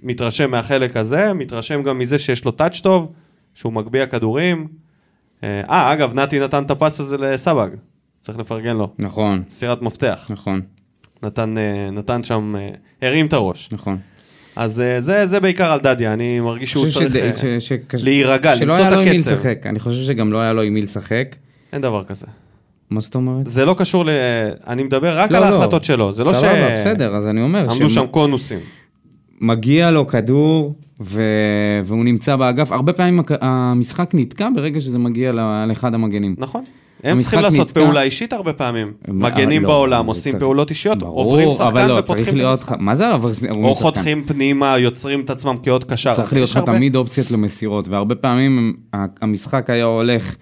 [0.03, 3.13] מתרשם מהחלק הזה, מתרשם גם מזה שיש לו טאץ' טוב,
[3.55, 4.67] שהוא מגביה כדורים.
[5.45, 7.69] אה, אה, אגב, נתי נתן את הפס הזה לסבג,
[8.21, 8.93] צריך לפרגן לו.
[8.99, 10.27] נכון, סירת מפתח.
[10.31, 10.61] נכון,
[11.23, 11.55] נתן,
[11.93, 12.55] נתן שם,
[13.03, 13.69] הרים את הראש.
[13.73, 13.99] נכון.
[14.57, 17.73] אז זה, זה בעיקר על דדיה, אני מרגיש שהוא צריך אה, ש- ש-
[18.05, 19.33] להירגע, שלא למצוא היה את לו עם מי הקצב.
[19.33, 19.59] לשחק.
[19.67, 21.37] אני חושב שגם לא היה לו עם מי לשחק.
[21.73, 22.27] אין דבר כזה.
[22.91, 23.47] מה זאת אומרת?
[23.47, 24.09] זה לא קשור ל...
[24.67, 25.57] אני מדבר רק לא, על לא.
[25.57, 26.37] ההחלטות שלו, זה לא ש...
[26.37, 27.61] סבבה, בסדר, אז אני אומר.
[27.71, 28.59] עמדו שמ- שם קונוסים.
[29.41, 31.23] מגיע לו כדור, ו...
[31.85, 32.73] והוא נמצא באגף.
[32.73, 35.33] הרבה פעמים המשחק נתקע ברגע שזה מגיע
[35.69, 36.35] לאחד המגנים.
[36.39, 36.65] נכון.
[37.05, 37.81] הם צריכים לעשות נתקע.
[37.85, 38.93] פעולה אישית הרבה פעמים.
[39.09, 42.53] מה- מגנים לא, בעולם עושים צריך- פעולות אישיות, ברור, עוברים שחקן לא, ופותחים את להיות
[42.59, 42.73] המשחק.
[42.73, 43.83] לך- מה זה עוברים או שחקן?
[43.83, 46.13] חותכים פנימה, יוצרים את עצמם כעוד קשר.
[46.13, 48.75] צריך להיות לך הרבה- תמיד אופציות למסירות, והרבה פעמים
[49.23, 50.35] המשחק היה הולך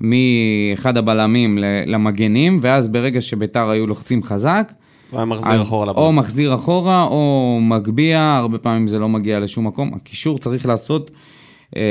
[0.00, 4.72] מאחד הבלמים למגנים, ואז ברגע שביתר היו לוחצים חזק,
[5.10, 6.00] הוא היה מחזיר אחורה לבא.
[6.00, 9.90] או מחזיר אחורה, או מגביה, הרבה פעמים זה לא מגיע לשום מקום.
[9.94, 11.10] הקישור צריך לעשות...
[11.76, 11.82] אה,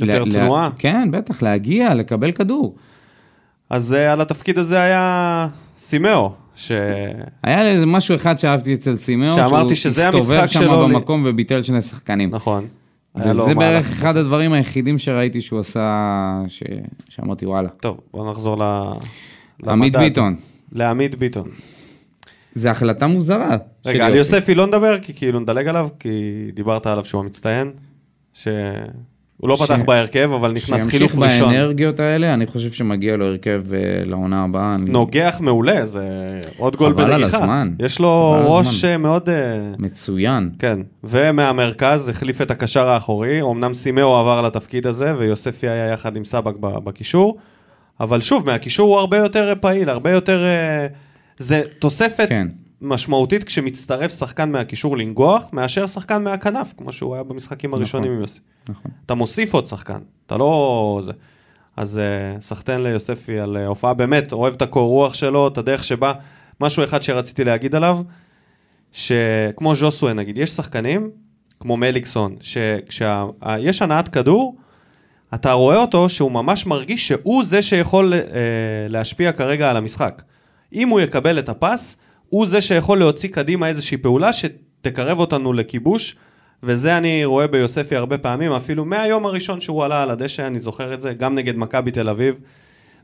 [0.00, 0.62] יותר לה- תנועה?
[0.64, 2.74] לה- כן, בטח, להגיע, לקבל כדור.
[3.70, 6.72] אז אה, על התפקיד הזה היה סימאו, ש...
[7.44, 10.60] היה איזה משהו אחד שאהבתי אצל סימאו, שאמרתי שזה הסתובב שם
[10.92, 12.30] במקום וביטל שני שחקנים.
[12.32, 12.64] נכון.
[13.16, 13.54] וזה.
[13.54, 16.62] בערך אחד הדברים היחידים שראיתי שהוא עשה, ש...
[17.08, 17.68] שאמרתי וואלה.
[17.68, 18.62] טוב, בוא נחזור ל...
[19.68, 19.96] עמית.
[19.96, 20.36] ביטון,
[20.72, 21.48] לעמית ביטון.
[22.54, 23.56] זו החלטה מוזרה.
[23.86, 26.10] רגע, על יוספי לא נדבר, כי כאילו נדלג עליו, כי
[26.54, 27.72] דיברת עליו שהוא המצטיין,
[29.40, 31.52] שהוא לא ש- פתח בהרכב, אבל נכנס חילוף שימשיך ראשון.
[31.52, 34.74] באנרגיות האלה, אני חושב שמגיע לו הרכב אה, לעונה הבאה.
[34.74, 36.04] אני- נוגח מעולה, זה
[36.58, 37.38] עוד גול חבל על בנגיחה.
[37.38, 37.70] הזמן.
[37.78, 38.90] יש לו ראש הזמן.
[38.90, 39.28] אה, מאוד...
[39.28, 40.50] אה, מצוין.
[40.58, 46.24] כן, ומהמרכז החליף את הקשר האחורי, אמנם סימאו עבר לתפקיד הזה, ויוספי היה יחד עם
[46.24, 47.36] סבק בקישור,
[48.00, 50.44] אבל שוב, מהקישור הוא הרבה יותר פעיל, הרבה יותר...
[50.44, 50.86] אה,
[51.38, 52.46] זה תוספת כן.
[52.80, 58.40] משמעותית כשמצטרף שחקן מהקישור לנגוח, מאשר שחקן מהכנף, כמו שהוא היה במשחקים הראשונים עם יוסי.
[58.68, 58.90] נכון.
[59.06, 61.00] אתה מוסיף עוד שחקן, אתה לא...
[61.04, 61.12] זה.
[61.76, 65.84] אז uh, סחטיין ליוספי על uh, הופעה, באמת, אוהב את הקור רוח שלו, את הדרך
[65.84, 66.12] שבה...
[66.60, 68.00] משהו אחד שרציתי להגיד עליו,
[68.92, 71.10] שכמו ז'וסווה נגיד, יש שחקנים,
[71.60, 74.56] כמו מליקסון, שכשיש הנעת כדור,
[75.34, 78.16] אתה רואה אותו שהוא ממש מרגיש שהוא זה שיכול uh,
[78.88, 80.22] להשפיע כרגע על המשחק.
[80.72, 81.96] אם הוא יקבל את הפס,
[82.28, 86.16] הוא זה שיכול להוציא קדימה איזושהי פעולה שתקרב אותנו לכיבוש,
[86.62, 90.94] וזה אני רואה ביוספי הרבה פעמים, אפילו מהיום הראשון שהוא עלה על הדשא, אני זוכר
[90.94, 92.34] את זה, גם נגד מכבי תל אביב,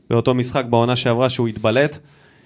[0.09, 1.97] באותו משחק בעונה שעברה שהוא התבלט,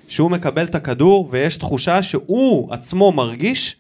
[0.08, 3.76] שהוא מקבל את הכדור ויש תחושה שהוא עצמו מרגיש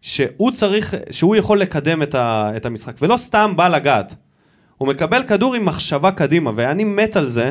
[0.00, 4.14] שהוא צריך, שהוא יכול לקדם את, ה, את המשחק, ולא סתם בא לגעת.
[4.78, 7.50] הוא מקבל כדור עם מחשבה קדימה, ואני מת על זה,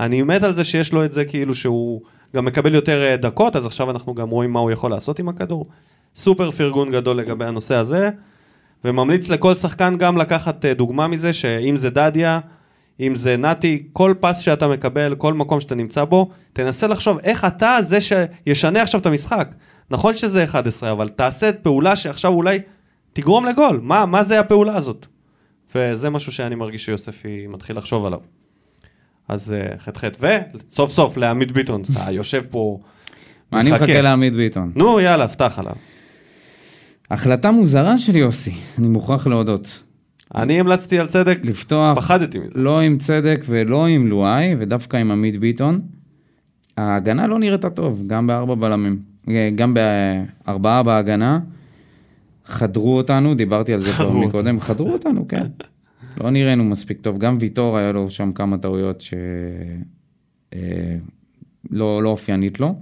[0.00, 2.00] אני מת על זה שיש לו את זה כאילו שהוא
[2.36, 5.28] גם מקבל יותר אה, דקות, אז עכשיו אנחנו גם רואים מה הוא יכול לעשות עם
[5.28, 5.66] הכדור.
[6.14, 8.10] סופר פרגון גדול לגבי הנושא הזה,
[8.84, 12.40] וממליץ לכל שחקן גם לקחת אה, דוגמה מזה, שאם זה דדיה,
[13.00, 17.44] אם זה נתי, כל פס שאתה מקבל, כל מקום שאתה נמצא בו, תנסה לחשוב איך
[17.44, 19.54] אתה זה שישנה עכשיו את המשחק.
[19.90, 22.58] נכון שזה 11, אבל תעשה את פעולה שעכשיו אולי
[23.12, 23.80] תגרום לגול.
[23.82, 25.06] מה, מה זה הפעולה הזאת?
[25.74, 28.20] וזה משהו שאני מרגיש שיוספי מתחיל לחשוב עליו.
[29.30, 30.08] אז אה, חטא.
[30.54, 32.78] וסוף סוף לעמית ביטון, אתה יושב פה,
[33.52, 34.00] אני מחכה.
[34.00, 34.72] לעמית ביטון.
[34.76, 35.72] נו יאללה, פתח עליו.
[37.10, 39.82] החלטה מוזרה של יוסי, אני מוכרח להודות.
[40.34, 42.52] אני המלצתי על צדק, לפתוח פחדתי מזה.
[42.54, 45.80] לא עם צדק ולא עם לואי, ודווקא עם עמית ביטון.
[46.76, 48.98] ההגנה לא נראתה טוב, גם בארבע בלמים.
[49.28, 51.38] אה, גם בארבעה בהגנה.
[52.46, 55.46] חדרו אותנו, דיברתי על זה כבר מקודם, חדרו אותנו, כן.
[56.20, 57.18] לא נראינו מספיק טוב.
[57.18, 59.14] גם ויטור היה לו שם כמה טעויות ש...
[60.54, 60.96] אה,
[61.70, 62.80] לא, לא אופיינית לו.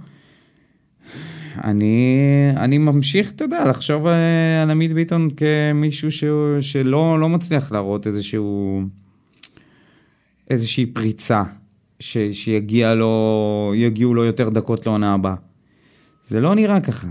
[1.63, 2.17] אני,
[2.57, 8.07] אני ממשיך, אתה יודע, לחשוב אה, על עמית ביטון כמישהו שהוא, שלא לא מצליח להראות
[8.07, 8.81] איזשהו,
[10.49, 11.43] איזושהי פריצה.
[11.99, 15.35] ש, שיגיע לו, לו יותר דקות לעונה הבאה.
[16.23, 17.07] זה לא נראה ככה.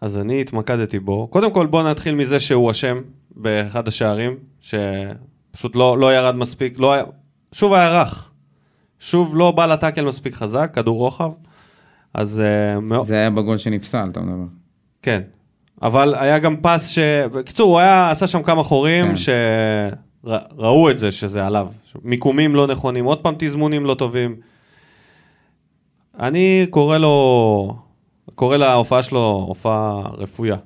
[0.00, 1.26] אז אני התמקדתי בו.
[1.26, 2.96] קודם כל, בוא נתחיל מזה שהוא אשם
[3.36, 7.04] באחד השערים, שפשוט לא, לא ירד מספיק, לא היה...
[7.52, 8.30] שוב היה רך.
[8.98, 11.30] שוב לא בא לטאקל מספיק חזק, כדור רוחב.
[12.14, 12.42] אז
[12.82, 13.06] מאוד...
[13.06, 14.44] זה היה בגול שנפסל, אתה מדבר.
[15.02, 15.22] כן.
[15.82, 16.98] אבל היה גם פס ש...
[17.32, 19.14] בקיצור, הוא היה, עשה שם כמה חורים כן.
[20.56, 21.68] שראו את זה, שזה עליו.
[22.02, 24.36] מיקומים לא נכונים, עוד פעם תזמונים לא טובים.
[26.18, 27.76] אני קורא לו,
[28.34, 30.56] קורא להופעה שלו הופעה רפויה.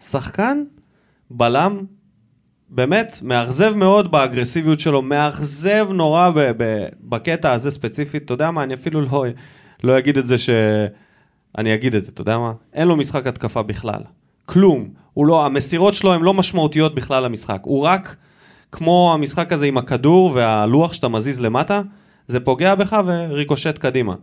[0.00, 0.62] שחקן,
[1.30, 1.84] בלם,
[2.74, 8.24] באמת, מאכזב מאוד באגרסיביות שלו, מאכזב נורא ב- ב- בקטע הזה ספציפית.
[8.24, 9.24] אתה יודע מה, אני אפילו לא,
[9.84, 10.50] לא אגיד את זה ש...
[11.58, 12.52] אני אגיד את זה, אתה יודע מה?
[12.72, 14.02] אין לו משחק התקפה בכלל.
[14.46, 14.88] כלום.
[15.14, 17.60] הוא לא, המסירות שלו הן לא משמעותיות בכלל למשחק.
[17.62, 18.16] הוא רק
[18.72, 21.80] כמו המשחק הזה עם הכדור והלוח שאתה מזיז למטה,
[22.28, 24.14] זה פוגע בך וריקושט קדימה.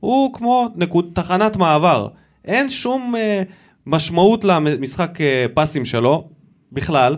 [0.00, 2.08] הוא כמו נקוד, תחנת מעבר.
[2.44, 3.42] אין שום אה,
[3.86, 6.28] משמעות למשחק אה, פסים שלו,
[6.72, 7.16] בכלל.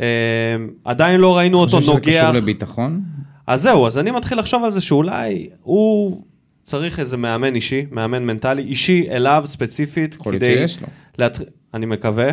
[0.00, 2.22] אה, עדיין לא ראינו אותו אתה חושב שזה נוגח.
[2.22, 3.02] קשור לביטחון?
[3.46, 6.22] אז זהו, אז אני מתחיל לחשוב על זה שאולי הוא
[6.62, 10.54] צריך איזה מאמן אישי, מאמן מנטלי, אישי אליו ספציפית, יכול להיות כדי...
[10.68, 10.88] שיש לו.
[11.18, 11.40] להתח...
[11.74, 12.30] אני מקווה,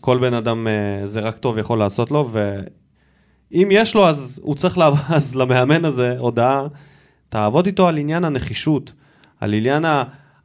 [0.00, 4.54] כל בן אדם אה, זה רק טוב יכול לעשות לו, ואם יש לו, אז הוא
[4.54, 6.66] צריך לעבוד, אז למאמן הזה הודעה,
[7.28, 8.92] תעבוד איתו על עניין הנחישות,
[9.40, 9.84] על עניין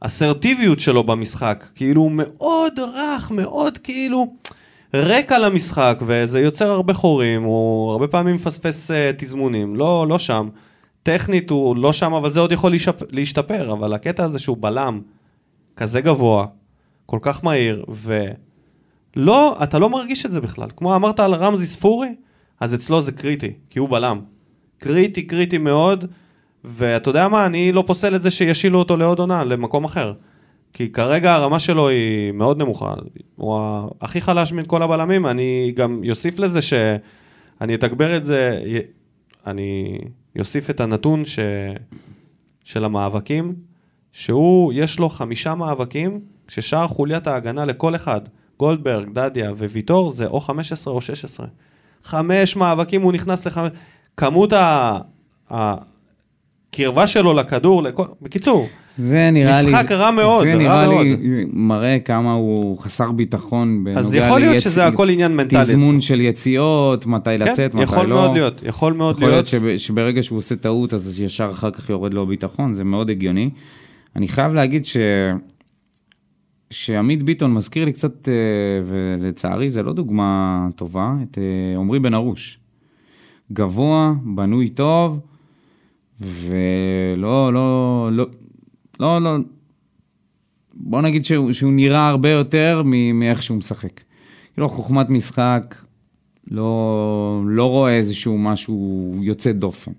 [0.02, 4.34] האסרטיביות שלו במשחק, כאילו הוא מאוד רך, מאוד כאילו
[4.94, 10.18] ריק על המשחק, וזה יוצר הרבה חורים, הוא הרבה פעמים מפספס אה, תזמונים, לא, לא
[10.18, 10.48] שם.
[11.02, 13.12] טכנית הוא לא שם, אבל זה עוד יכול להישפ...
[13.12, 15.00] להשתפר, אבל הקטע הזה שהוא בלם
[15.76, 16.46] כזה גבוה,
[17.06, 17.84] כל כך מהיר,
[19.16, 20.68] ולא, אתה לא מרגיש את זה בכלל.
[20.76, 22.14] כמו אמרת על רמזי ספורי,
[22.60, 24.20] אז אצלו זה קריטי, כי הוא בלם.
[24.78, 26.04] קריטי, קריטי מאוד,
[26.64, 30.12] ואתה יודע מה, אני לא פוסל את זה שישילו אותו לעוד עונה, למקום אחר.
[30.76, 32.94] כי כרגע הרמה שלו היא מאוד נמוכה.
[33.36, 33.60] הוא
[34.00, 38.62] הכי חלש מכל הבלמים, אני גם אוסיף לזה שאני אתגבר את זה,
[39.46, 39.98] אני
[40.38, 41.38] אוסיף את הנתון ש...
[42.64, 43.54] של המאבקים,
[44.12, 48.20] שהוא, יש לו חמישה מאבקים, כששאר חוליית ההגנה לכל אחד,
[48.58, 51.46] גולדברג, דדיה וויטור, זה או 15 או 16.
[52.02, 53.70] חמש מאבקים הוא נכנס לחמש...
[54.16, 54.98] כמות ה...
[55.50, 58.04] הקרבה שלו לכדור, לכל...
[58.22, 59.68] בקיצור, זה נראה לי...
[59.68, 61.06] משחק רע מאוד, זה רע נראה מאוד.
[61.06, 65.58] לי מראה כמה הוא חסר ביטחון בנוגע אז יכול להיות ליצ- שזה הכל עניין מנטלי.
[65.62, 66.00] תזמון.
[66.00, 68.16] של יציאות, מתי לצאת, כן, מתי יכול לא.
[68.16, 69.52] מאוד להיות, יכול מאוד יכול להיות.
[69.52, 73.10] להיות שב, שברגע שהוא עושה טעות, אז ישר אחר כך יורד לו ביטחון, זה מאוד
[73.10, 73.50] הגיוני.
[74.16, 74.96] אני חייב להגיד ש...
[76.70, 78.34] שעמית ביטון מזכיר לי קצת, אה,
[78.86, 82.58] ולצערי זה לא דוגמה טובה, את אה, עמרי בן ארוש.
[83.52, 85.20] גבוה, בנוי טוב,
[86.20, 88.26] ולא, לא, לא,
[89.00, 89.36] לא, לא,
[90.74, 92.82] בוא נגיד שהוא, שהוא נראה הרבה יותר
[93.14, 94.00] מאיך שהוא משחק.
[94.54, 95.74] כאילו חוכמת משחק,
[96.50, 99.92] לא, לא רואה איזשהו משהו יוצא דופן.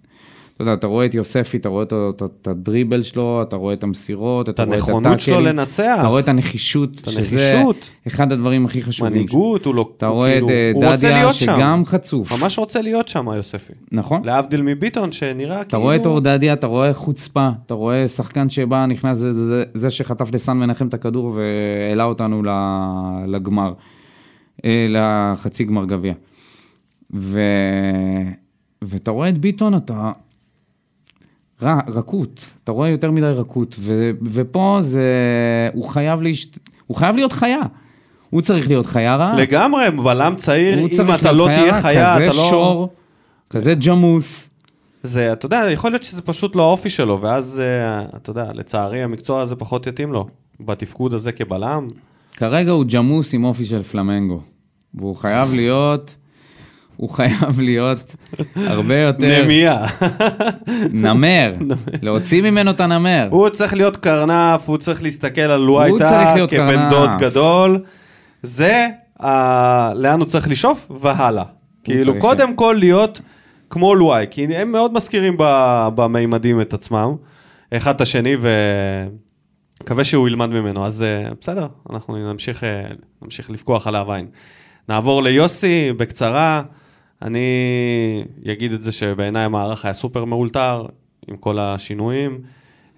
[0.57, 3.73] אתה יודע, אתה רואה את יוספי, אתה רואה את, את, את הדריבל שלו, אתה רואה
[3.73, 4.97] את המסירות, אתה רואה את הטאקלים.
[4.97, 5.97] הנכונות שלו לנצח.
[5.99, 7.89] אתה רואה את הנחישות, את שזה הנחישות.
[8.07, 9.13] אחד הדברים הכי חשובים.
[9.13, 9.89] מנהיגות, הוא לא...
[9.97, 10.51] אתה רואה כאילו- את
[10.83, 11.45] אה, רוצה דדיה, להיות שם.
[11.45, 12.31] שגם חצוף.
[12.31, 13.73] ממש רוצה להיות שם, יוספי.
[13.91, 14.21] נכון.
[14.23, 15.81] להבדיל מביטון, שנראה אתה כאילו...
[15.81, 20.33] רואה את אורדדיה, אתה רואה חוצפה, אתה רואה שחקן שבא, נכנס, זה, זה, זה, שחטף
[20.33, 22.43] לסן מנחם את הכדור והעלה אותנו
[23.27, 23.73] לגמר,
[24.65, 26.13] אה, לחצי גמר גביע.
[27.13, 27.39] ו...
[28.81, 30.11] ואתה רואה את ביטון, אתה...
[31.61, 34.11] רע, רכות, אתה רואה יותר מדי רכות, ו...
[34.23, 35.09] ופה זה...
[35.73, 36.57] הוא חייב להשת...
[36.87, 37.61] הוא חייב להיות חיה.
[38.29, 39.35] הוא צריך להיות חיה רעה.
[39.35, 42.49] לגמרי, בלם צעיר, אם אתה לא תהיה חיה, כזה אתה לא...
[42.49, 42.89] שור,
[43.49, 44.49] כזה ג'מוס.
[45.03, 49.03] זה, אתה יודע, יכול להיות שזה פשוט לא האופי שלו, ואז, אה, אתה יודע, לצערי
[49.03, 50.27] המקצוע הזה פחות יתאים לו.
[50.59, 51.89] בתפקוד הזה כבלם.
[52.35, 54.41] כרגע הוא ג'מוס עם אופי של פלמנגו.
[54.93, 56.15] והוא חייב להיות,
[56.97, 58.15] הוא חייב להיות
[58.55, 59.85] הרבה יותר נמיה.
[60.91, 61.53] נמר.
[62.01, 63.27] להוציא ממנו את הנמר.
[63.31, 66.89] הוא צריך להיות קרנף, הוא צריך להסתכל על לואייטה כבן.
[66.89, 67.79] דוד גדול.
[68.41, 68.87] זה
[69.23, 69.93] ה...
[69.93, 71.43] לאן הוא צריך לשאוף, והלאה.
[71.83, 73.21] כאילו, קודם כל להיות
[73.69, 75.35] כמו לואי, כי הם מאוד מזכירים
[75.95, 77.15] במימדים את עצמם,
[77.73, 78.35] אחד את השני,
[79.79, 80.85] ומקווה שהוא ילמד ממנו.
[80.85, 82.83] אז אה, בסדר, אנחנו נמשיך, אה,
[83.21, 84.27] נמשיך לפקוח עליו עין.
[84.89, 86.61] נעבור ליוסי, בקצרה.
[87.21, 90.85] אני אגיד את זה שבעיניי המערך היה סופר מאולתר,
[91.27, 92.41] עם כל השינויים.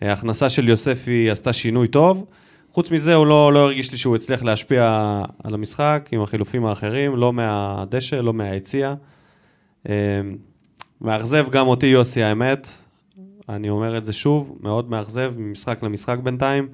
[0.02, 2.26] ההכנסה של יוספי עשתה שינוי טוב.
[2.72, 7.16] חוץ מזה, הוא לא, לא הרגיש לי שהוא הצליח להשפיע על המשחק עם החילופים האחרים,
[7.16, 8.94] לא מהדשא, לא מהיציע.
[9.90, 10.22] אה,
[11.02, 12.68] מאכזב גם אותי יוסי, האמת.
[13.50, 16.68] אני אומר את זה שוב, מאוד מאכזב, ממשחק למשחק בינתיים.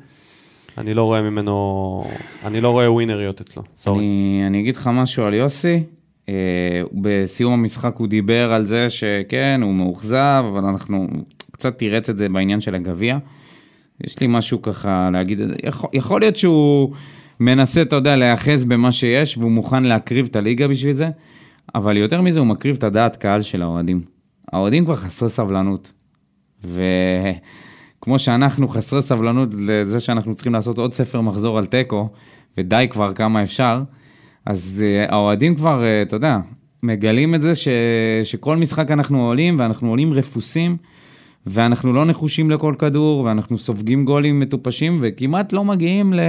[0.77, 2.05] אני לא רואה ממנו,
[2.43, 3.99] אני לא רואה ווינריות אצלו, סורי.
[3.99, 5.83] אני, אני אגיד לך משהו על יוסי.
[6.29, 11.07] אה, בסיום המשחק הוא דיבר על זה שכן, הוא מאוכזב, אבל אנחנו
[11.51, 13.17] קצת תירץ את זה בעניין של הגביע.
[14.03, 16.93] יש לי משהו ככה להגיד, יכול, יכול להיות שהוא
[17.39, 21.09] מנסה, אתה יודע, להיאחז במה שיש, והוא מוכן להקריב את הליגה בשביל זה,
[21.75, 24.01] אבל יותר מזה, הוא מקריב את הדעת קהל של האוהדים.
[24.51, 25.91] האוהדים כבר חסרי סבלנות.
[26.63, 32.09] וכמו שאנחנו חסרי סבלנות לזה שאנחנו צריכים לעשות עוד ספר מחזור על תיקו,
[32.57, 33.81] ודי כבר כמה אפשר,
[34.45, 36.39] אז uh, האוהדים כבר, uh, אתה יודע,
[36.83, 37.67] מגלים את זה ש...
[38.23, 40.77] שכל משחק אנחנו עולים, ואנחנו עולים רפוסים,
[41.45, 46.19] ואנחנו לא נחושים לכל כדור, ואנחנו סופגים גולים מטופשים, וכמעט לא מגיעים ל...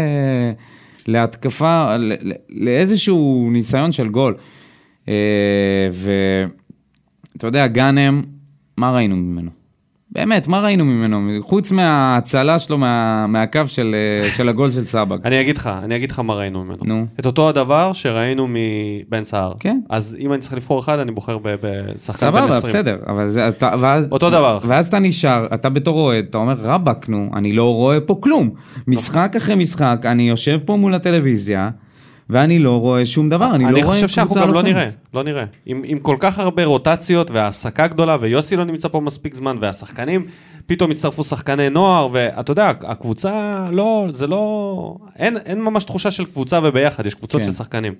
[1.07, 2.13] להתקפה, ל...
[2.49, 4.35] לאיזשהו ניסיון של גול.
[5.05, 5.09] Uh,
[5.93, 8.23] ואתה יודע, גאנם,
[8.77, 9.56] מה ראינו ממנו?
[10.11, 11.42] באמת, מה ראינו ממנו?
[11.42, 15.19] חוץ מההצלה שלו מה, מהקו של, אה, של הגול של סבג.
[15.25, 16.79] אני אגיד לך, אני אגיד לך מה ראינו ממנו.
[16.85, 17.07] נו.
[17.21, 19.53] את אותו הדבר שראינו מבן סער.
[19.61, 19.81] כן.
[19.90, 22.51] אז אם אני צריך לבחור אחד, אני בוחר בשחקן בן 20.
[22.51, 24.59] סבבה, בסדר, אבל זה, אתה, ואז, אותו דבר.
[24.66, 28.51] ואז אתה נשאר, אתה בתור אוהד, אתה אומר, רבאק, נו, אני לא רואה פה כלום.
[28.87, 31.71] משחק אחרי משחק, אני יושב פה מול הטלוויזיה,
[32.31, 34.62] ואני לא רואה שום דבר, אני, אני לא רואה חושב שאנחנו קבוצה גם לא.
[34.62, 35.45] נראה, לא נראה.
[35.67, 40.27] עם, עם כל כך הרבה רוטציות והעסקה גדולה, ויוסי לא נמצא פה מספיק זמן, והשחקנים,
[40.67, 46.25] פתאום הצטרפו שחקני נוער, ואתה יודע, הקבוצה לא, זה לא, אין, אין ממש תחושה של
[46.25, 47.47] קבוצה וביחד, יש קבוצות כן.
[47.47, 47.95] של שחקנים.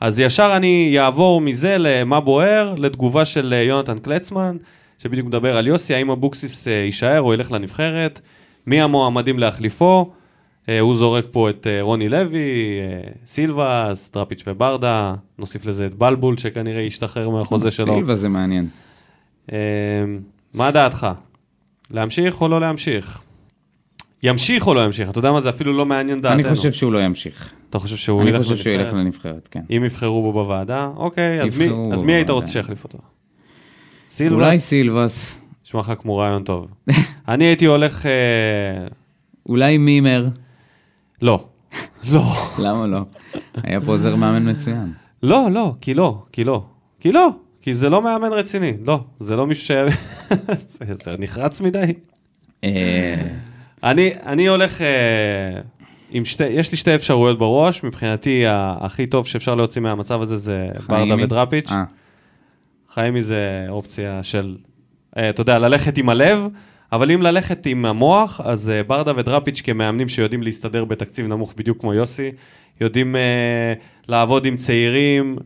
[0.00, 4.56] אז ישר אני אעבור מזה למה בוער, לתגובה של אה, יונתן קלצמן,
[4.98, 8.20] שבדיוק מדבר על יוסי, האם אבוקסיס אה, יישאר או ילך לנבחרת,
[8.66, 10.10] מי המועמדים להחליפו.
[10.68, 15.94] אה, הוא זורק פה את אה, רוני לוי, אה, סילבס, טראפיץ' וברדה, נוסיף לזה את
[15.94, 17.94] בלבול שכנראה ישתחרר מהחוזה שלו.
[17.94, 18.68] סילבה זה מעניין.
[20.54, 21.06] מה דעתך?
[21.90, 23.22] להמשיך או לא להמשיך?
[24.22, 25.10] ימשיך או לא ימשיך?
[25.10, 26.48] אתה יודע מה, זה אפילו לא מעניין דעתנו.
[26.48, 27.52] אני חושב שהוא לא ימשיך.
[27.70, 29.04] אתה חושב שהוא אני ילך חושב שהוא ילך לנבחרת?
[29.04, 29.62] לנבחרת, כן.
[29.70, 32.30] אם יבחרו בו בוועדה, אוקיי, אז מי, אז מי היית.
[32.30, 32.98] רוצה שיחליף אותו?
[32.98, 34.64] אולי סילבס?
[34.64, 36.66] סילבס, נשמע לך כמו רעיון טוב.
[37.28, 38.06] אני הייתי הולך...
[39.48, 40.28] אולי מימר.
[41.22, 41.48] לא.
[42.12, 42.22] לא.
[42.58, 43.00] למה לא?
[43.62, 44.92] היה פה עוזר מאמן מצוין.
[45.22, 46.64] לא, לא, כי לא, כי לא.
[47.00, 47.28] כי לא,
[47.60, 48.72] כי זה לא מאמן רציני.
[48.86, 49.70] לא, זה לא מישהו ש...
[51.04, 51.92] זה, נחרץ מדי.
[52.64, 53.14] אה,
[53.82, 55.60] אני, אני הולך אה,
[56.10, 60.68] עם שתי, יש לי שתי אפשרויות בראש, מבחינתי הכי טוב שאפשר להוציא מהמצב הזה זה
[60.86, 61.14] ברדה?
[61.14, 61.72] ודראפיץ'.
[61.72, 61.84] אה,
[62.88, 64.56] חיימי זה אופציה של,
[65.18, 66.48] אתה יודע, ללכת עם הלב,
[66.94, 71.80] אבל אם ללכת עם המוח, אז אה, ברדה ודראפיץ' כמאמנים שיודעים להסתדר בתקציב נמוך בדיוק
[71.80, 72.32] כמו יוסי,
[72.80, 73.72] יודעים אה,
[74.08, 75.36] לעבוד עם צעירים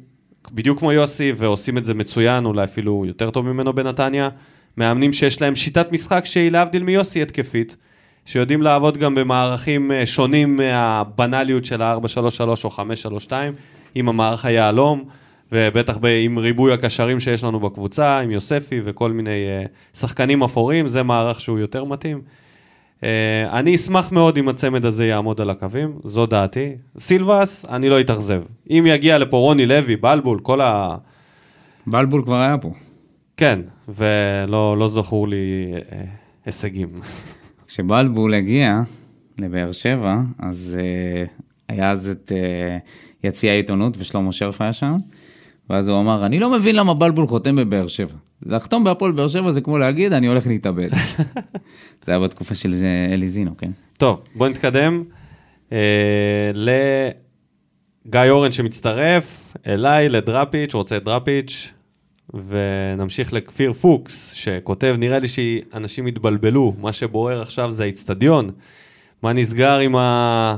[0.53, 4.29] בדיוק כמו יוסי, ועושים את זה מצוין, אולי אפילו יותר טוב ממנו בנתניה.
[4.77, 7.77] מאמנים שיש להם שיטת משחק שהיא להבדיל מיוסי התקפית,
[8.25, 12.71] שיודעים לעבוד גם במערכים אה, שונים מהבנאליות של ה-4-3-3 או
[13.29, 13.33] 5-3-2,
[13.95, 15.05] עם המערך היהלום,
[15.53, 20.89] ובטח ב- עם ריבוי הקשרים שיש לנו בקבוצה, עם יוספי וכל מיני אה, שחקנים אפורים,
[20.89, 22.23] זה מערך שהוא יותר מתאים.
[23.03, 26.77] אה, אני אשמח מאוד אם הצמד הזה יעמוד על הקווים, זו דעתי.
[26.99, 28.43] סילבס, אני לא אתאכזב.
[28.71, 30.97] אם יגיע לפה רוני לוי, בלבול, כל ה...
[31.87, 32.73] בלבול כבר היה פה.
[33.37, 36.05] כן, ולא לא זכור לי אה,
[36.47, 36.89] הישגים.
[37.69, 38.83] כשבלבול הגיע
[39.39, 44.97] לבאר שבע, אז uh, היה אז את uh, יציע העיתונות ושלמה שרף היה שם,
[45.71, 48.15] ואז הוא אמר, אני לא מבין למה בלבול חותם בבאר שבע.
[48.47, 50.89] לחתום בהפועל באר שבע זה כמו להגיד, אני הולך להתאבד.
[52.05, 52.71] זה היה בתקופה של
[53.13, 53.71] אלי זינו, כן?
[53.97, 55.05] טוב, בואו נתקדם
[55.73, 61.73] אה, לגיא אורן שמצטרף, אליי, לדראפיץ', רוצה את דראפיץ',
[62.35, 68.49] ונמשיך לכפיר פוקס, שכותב, נראה לי שאנשים התבלבלו, מה שבוער עכשיו זה האיצטדיון.
[69.23, 70.57] מה נסגר עם, ה...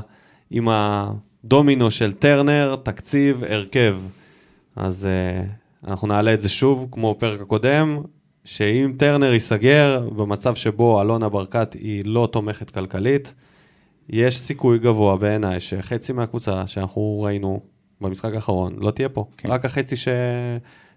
[0.51, 3.97] עם הדומינו של טרנר, תקציב, הרכב.
[4.75, 5.07] אז
[5.83, 7.97] uh, אנחנו נעלה את זה שוב, כמו בפרק הקודם,
[8.43, 13.33] שאם טרנר ייסגר במצב שבו אלונה ברקת היא לא תומכת כלכלית,
[14.09, 17.59] יש סיכוי גבוה בעיניי שחצי מהקבוצה שאנחנו ראינו
[18.01, 19.25] במשחק האחרון לא תהיה פה.
[19.37, 19.49] כן.
[19.51, 20.07] רק החצי ש...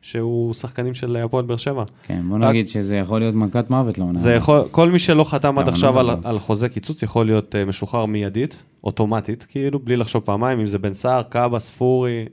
[0.01, 1.85] שהוא שחקנים של הפועל באר שבע.
[2.03, 4.18] כן, בוא רק- נגיד שזה יכול להיות מכת מוות לעונה.
[4.18, 6.29] זה יכול, כל מי שלא חתם עד לא, עכשיו לא על, מדבר.
[6.29, 10.79] על חוזה קיצוץ יכול להיות uh, משוחרר מיידית, אוטומטית, כאילו, בלי לחשוב פעמיים, אם זה
[10.79, 12.25] בן סער, קאבה, ספורי,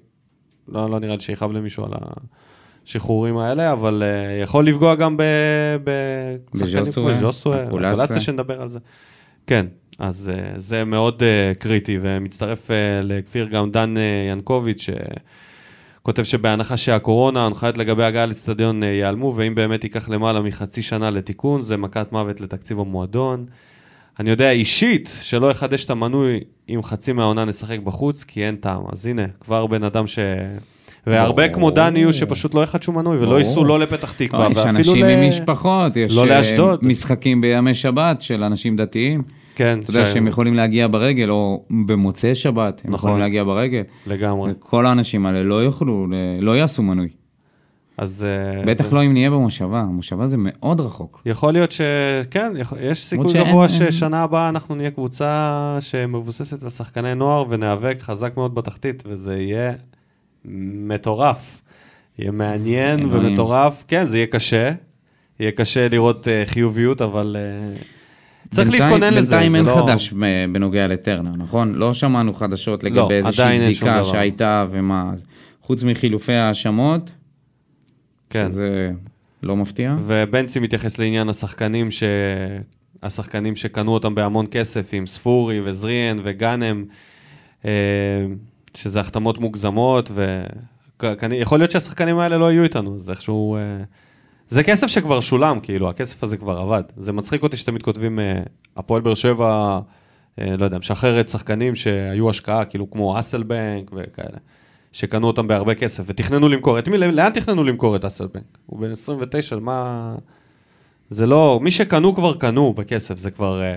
[0.72, 1.92] לא, לא נראה לי שיכאב למישהו על
[2.86, 5.18] השחרורים האלה, אבל uh, יכול לפגוע גם
[6.54, 7.12] בשחקנים כמו
[7.68, 7.94] אקולציה.
[7.94, 8.80] אקולציה שנדבר על זה.
[9.48, 9.66] כן,
[10.00, 14.90] אז uh, זה מאוד uh, קריטי, ומצטרף uh, לכפיר גם דן uh, ינקוביץ',
[16.04, 21.10] כותב שבהנחה שהקורונה, ההנחיות לגבי הגעה לאצטדיון אה, ייעלמו, ואם באמת ייקח למעלה מחצי שנה
[21.10, 23.46] לתיקון, זה מכת מוות לתקציב המועדון.
[24.20, 26.40] אני יודע אישית שלא יחדש את המנוי
[26.70, 28.84] אם חצי מהעונה נשחק בחוץ, כי אין טעם.
[28.92, 30.20] אז הנה, כבר בן אדם ש...
[31.08, 31.50] והרבה.
[31.50, 33.38] כמו דני יהיו שפשוט לא יחדשו מנוי, ולא.
[33.40, 35.10] ייסעו לא לפתח תקווה, לא, יש ואפילו אנשים ל...
[35.10, 36.76] עם משפחות, יש לא אה.
[36.82, 39.24] משחקים בימי שבת של אנשים דתיים.
[39.56, 43.10] כן, אתה יודע שהם יכולים להגיע ברגל, או במוצאי שבת, הם נכון.
[43.10, 43.82] יכולים להגיע ברגל.
[44.08, 44.52] לגמרי.
[44.60, 46.08] כל האנשים האלה לא יוכלו,
[46.42, 47.08] לא יעשו מנוי.
[48.02, 48.26] אז...
[48.28, 51.22] אה, בטח זה- לא אם נהיה במושבה, המושבה זה מאוד רחוק.
[51.26, 51.82] יכול להיות ש...
[52.32, 52.78] כן, יכול...
[52.82, 55.38] יש סיכוי שאין- גבוה ששנה הבאה אנחנו נהיה קבוצה
[55.80, 59.72] שמבוססת על שחקני נוער וניאבק חזק מאוד בתחתית, וזה יהיה
[60.46, 61.62] מטורף.
[62.20, 63.26] יהיה מעניין אלוהים.
[63.28, 63.84] ומטורף.
[63.88, 64.72] כן, זה יהיה קשה.
[65.40, 67.36] יהיה קשה לראות uh, חיוביות, אבל
[67.76, 67.78] uh,
[68.52, 69.36] צריך בינתיים- להתכונן לזה.
[69.36, 69.76] בינתיים אין לא...
[69.86, 70.14] חדש
[70.52, 71.74] בנוגע לטרנר, נכון?
[71.76, 74.04] לא שמענו חדשות לא, לגבי איזושהי אין שום בדיקה.
[74.04, 75.12] שהייתה ומה.
[75.62, 77.12] חוץ מחילופי האשמות,
[78.32, 78.52] כן.
[78.52, 78.92] זה
[79.44, 79.96] לא מפתיע.
[80.00, 82.04] ובנצי מתייחס לעניין השחקנים ש...
[83.04, 86.86] השחקנים שקנו אותם בהמון כסף, עם ספורי וזריאן וגאנם,
[87.66, 87.72] אה,
[88.74, 90.12] שזה החתמות מוגזמות,
[91.02, 93.56] ויכול להיות שהשחקנים האלה לא יהיו איתנו, זה איכשהו...
[93.56, 93.62] אה,
[94.50, 96.84] זה כסף שכבר שולם, כאילו, הכסף הזה כבר עבד.
[96.98, 98.40] זה מצחיק אותי שתמיד כותבים, אה,
[98.78, 99.80] הפועל באר שבע,
[100.38, 104.38] לא יודע, משחררת שחקנים שהיו השקעה, כאילו כמו אסלבנק וכאלה,
[104.92, 106.80] שקנו אותם בהרבה כסף, ותכננו למכור.
[106.80, 108.58] את מי, לאן תכננו למכור את אסלבנק?
[108.66, 110.16] הוא בן 29, מה...
[111.10, 113.76] זה לא, מי שקנו כבר קנו בכסף, זה כבר, אה,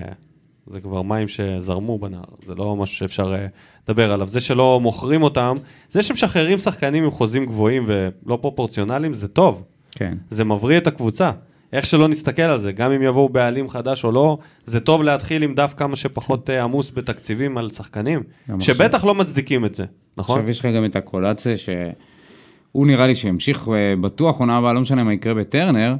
[0.67, 3.47] זה כבר מים שזרמו בנהר, זה לא משהו שאפשר אה,
[3.83, 4.27] לדבר עליו.
[4.27, 5.57] זה שלא מוכרים אותם,
[5.89, 9.63] זה שמשחררים שחקנים עם חוזים גבוהים ולא פרופורציונליים, זה טוב.
[9.91, 10.17] כן.
[10.29, 11.31] זה מבריא את הקבוצה.
[11.75, 15.43] איך שלא נסתכל על זה, גם אם יבואו בעלים חדש או לא, זה טוב להתחיל
[15.43, 18.23] עם דף כמה שפחות אה, עמוס בתקציבים על שחקנים,
[18.59, 19.85] שבטח לא מצדיקים את זה,
[20.17, 20.37] נכון?
[20.37, 24.81] עכשיו יש לך גם את הקולציה שהוא נראה לי שימשיך אה, בטוח עונה הבאה, לא
[24.81, 25.95] משנה מה יקרה בטרנר,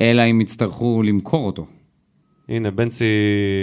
[0.00, 1.66] אלא אם יצטרכו למכור אותו.
[2.48, 3.04] הנה, בנצי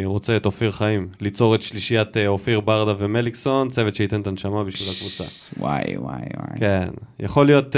[0.05, 4.63] רוצה את אופיר חיים, ליצור את שלישיית אה, אופיר ברדה ומליקסון, צוות שייתן את הנשמה
[4.63, 5.23] בשביל הקבוצה.
[5.57, 6.57] וואי, וואי, וואי.
[6.59, 6.87] כן,
[7.19, 7.75] יכול להיות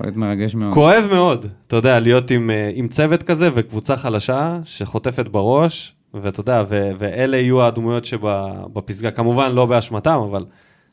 [0.00, 0.74] יכול להיות מרגש מאוד.
[0.74, 6.40] כואב מאוד, אתה יודע, להיות עם, אה, עם צוות כזה וקבוצה חלשה שחוטפת בראש, ואתה
[6.40, 10.44] יודע, ו- ואלה יהיו הדמויות שבפסגה, כמובן לא באשמתם, אבל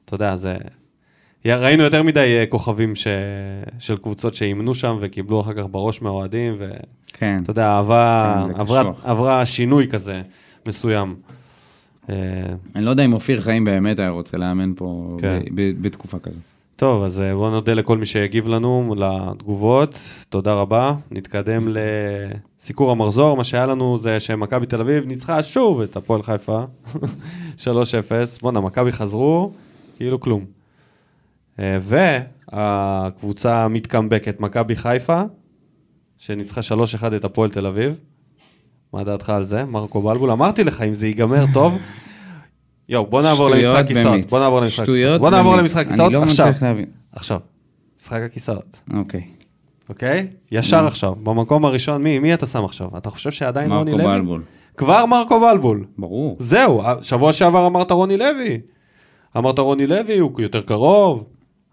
[0.06, 0.58] אתה יודע, זה...
[1.46, 3.08] ראינו יותר מדי אה, כוכבים ש...
[3.80, 6.78] של קבוצות שאימנו שם וקיבלו אחר כך בראש מהאוהדים, ואתה
[7.14, 7.44] כן.
[7.48, 9.06] יודע, אהבה, כן, עברה, קשוח.
[9.06, 10.22] עברה שינוי כזה
[10.66, 11.16] מסוים.
[12.10, 12.16] אה,
[12.76, 15.40] אני לא יודע אם אופיר חיים באמת היה רוצה לאמן פה כן.
[15.52, 16.57] ב- ב- בתקופה כזאת.
[16.78, 20.00] טוב, אז אה, בואו נודה לכל מי שהגיב לנו לתגובות,
[20.30, 20.94] תודה רבה.
[21.12, 21.68] נתקדם
[22.58, 26.64] לסיקור המחזור, מה שהיה לנו זה שמכבי תל אביב ניצחה שוב את הפועל חיפה,
[27.58, 27.68] 3-0.
[28.42, 29.52] בואנה, מכבי חזרו,
[29.96, 30.46] כאילו כלום.
[31.60, 35.22] אה, והקבוצה המתקמבקת, מכבי חיפה,
[36.18, 36.62] שניצחה
[37.02, 37.96] 3-1 את הפועל תל אביב.
[38.94, 40.32] מה דעתך על זה, מרקו בלבול?
[40.32, 41.78] אמרתי לך, אם זה ייגמר טוב...
[42.90, 44.26] יואו, בוא נעבור למשחק כיסאות.
[44.30, 45.22] בוא נעבור למשחק כיסאות.
[45.22, 45.56] בוא נעבור.
[45.56, 46.54] למשחק כיסאות לא עכשיו.
[47.12, 47.40] עכשיו.
[48.00, 49.22] משחק הכיסאות, אוקיי.
[49.90, 50.28] אוקיי?
[50.52, 51.16] ישר עכשיו.
[51.24, 52.88] במקום הראשון, מי, מי אתה שם עכשיו?
[52.98, 54.14] אתה חושב שעדיין רוני מרקו לוי?
[54.18, 54.44] בלבול.
[54.78, 55.86] כבר מרקו בלבול.
[55.98, 56.38] ברור.
[56.40, 58.60] זהו, שבוע שעבר אמרת רוני לוי.
[59.38, 61.26] אמרת רוני לוי, הוא יותר קרוב.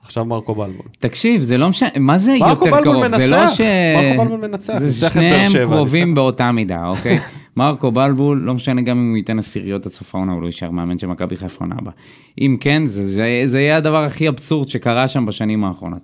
[0.02, 0.86] עכשיו מרקו בלבול.
[0.98, 3.08] תקשיב, זה לא משנה, מה זה מרקו יותר בלבול קרוב?
[3.08, 3.44] זה מנצח.
[3.44, 3.60] לא ש...
[3.96, 4.78] מרקו בלבול מנצח.
[4.78, 7.18] זה שניהם קרובים באותה מידה, אוקיי?
[7.56, 10.70] מרקו בלבול, לא משנה גם אם הוא ייתן עשיריות עד סוף העונה, הוא לא יישאר
[10.70, 11.92] מאמן של מכבי חיפה עונה הבאה.
[12.40, 16.00] אם כן, זה, זה, זה יהיה הדבר הכי אבסורד שקרה שם בשנים האחרונות.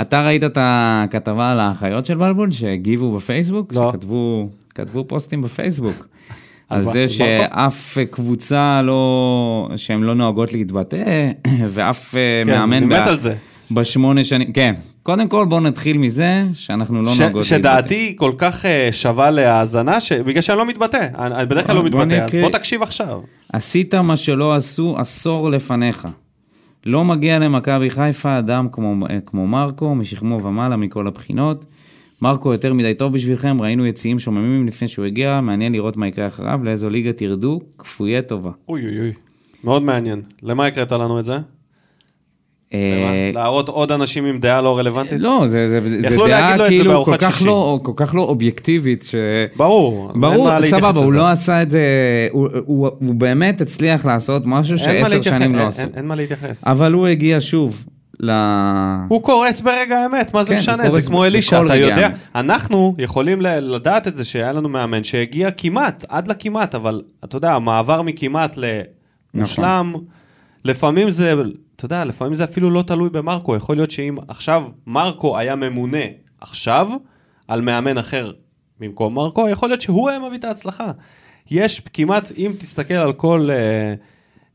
[0.00, 3.72] אתה ראית את הכתבה על האחיות של בלבול שהגיבו בפייסבוק?
[3.72, 3.90] לא.
[3.92, 6.06] שכתבו כתבו פוסטים בפייסבוק.
[6.68, 7.08] על זה?
[7.08, 11.30] שאף קבוצה לא, שהן לא נוהגות להתבטא,
[11.74, 12.76] ואף אה, כן, מאמן...
[12.76, 13.34] אני מת על זה.
[13.70, 14.74] בשמונה שנים, כן.
[15.02, 20.00] קודם כל בואו נתחיל מזה שאנחנו לא ש- נוהגות שדעתי כל כך אה, שווה להאזנה,
[20.00, 21.06] ש- בגלל שאני לא מתבטא.
[21.18, 22.42] אני אני בדרך כלל לא מתבטא, אז נקריא.
[22.42, 23.20] בוא תקשיב עכשיו.
[23.52, 26.08] עשית מה שלא עשו עשור לפניך.
[26.86, 31.64] לא מגיע למכבי חיפה אדם כמו, אה, כמו מרקו, משכמו ומעלה מכל הבחינות.
[32.22, 36.26] מרקו יותר מדי טוב בשבילכם, ראינו יציאים שוממים לפני שהוא הגיע, מעניין לראות מה יקרה
[36.26, 38.50] אחריו, לאיזו ליגה תרדו, כפויי טובה.
[38.68, 39.12] אוי אוי אוי.
[39.64, 40.22] מאוד מעניין.
[40.42, 41.36] למה הקראת לנו את זה?
[42.74, 43.30] אה?
[43.34, 45.20] להראות עוד אנשים עם דעה לא רלוונטית?
[45.20, 45.80] לא, זה,
[46.28, 47.42] דעה כאילו כל כך.
[47.46, 49.14] לא, כל כך לא אובייקטיבית, ש...
[49.56, 50.10] ברור.
[50.14, 51.12] ברור, סבבה, הוא.
[51.12, 51.80] לא עשה את זה,
[52.30, 55.80] הוא, הוא, הוא באמת הצליח לעשות משהו שעשר שנים לא עשו.
[55.82, 56.64] אין- אין מה להתייחס.
[56.66, 57.84] אבל הוא הגיע שוב
[58.20, 58.30] ל...
[59.08, 60.90] הוא קורס ברגע האמת, מה זה כן, משנה?
[60.90, 61.94] זה כמו אלישע, אתה יודע.
[62.06, 62.28] האמת.
[62.34, 67.52] אנחנו יכולים לדעת את זה שהיה לנו מאמן שהגיע כמעט, עד לכמעט, אבל אתה יודע,
[67.52, 68.58] המעבר מכמעט
[69.34, 70.04] למושלם, נכון.
[70.64, 71.34] לפעמים זה,
[71.76, 73.56] אתה יודע, לפעמים זה אפילו לא תלוי במרקו.
[73.56, 76.04] יכול להיות שאם עכשיו מרקו היה ממונה
[76.40, 76.88] עכשיו
[77.48, 78.32] על מאמן אחר
[78.80, 80.90] במקום מרקו, יכול להיות שהוא היה מביא את ההצלחה.
[81.50, 83.94] יש כמעט, אם תסתכל על כל, אה,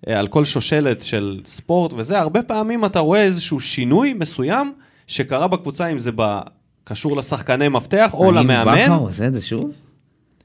[0.07, 4.73] אה, על כל שושלת של ספורט וזה, הרבה פעמים אתה רואה איזשהו שינוי מסוים
[5.07, 6.39] שקרה בקבוצה, אם זה ב...
[6.85, 8.75] קשור לשחקני מפתח או האם למאמן.
[8.75, 9.71] בכר עושה את זה שוב?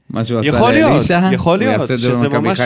[0.09, 1.29] מה שהוא עשה יכול להיות, לאלישע?
[1.33, 2.61] יכול להיות, את זה שזה ממש...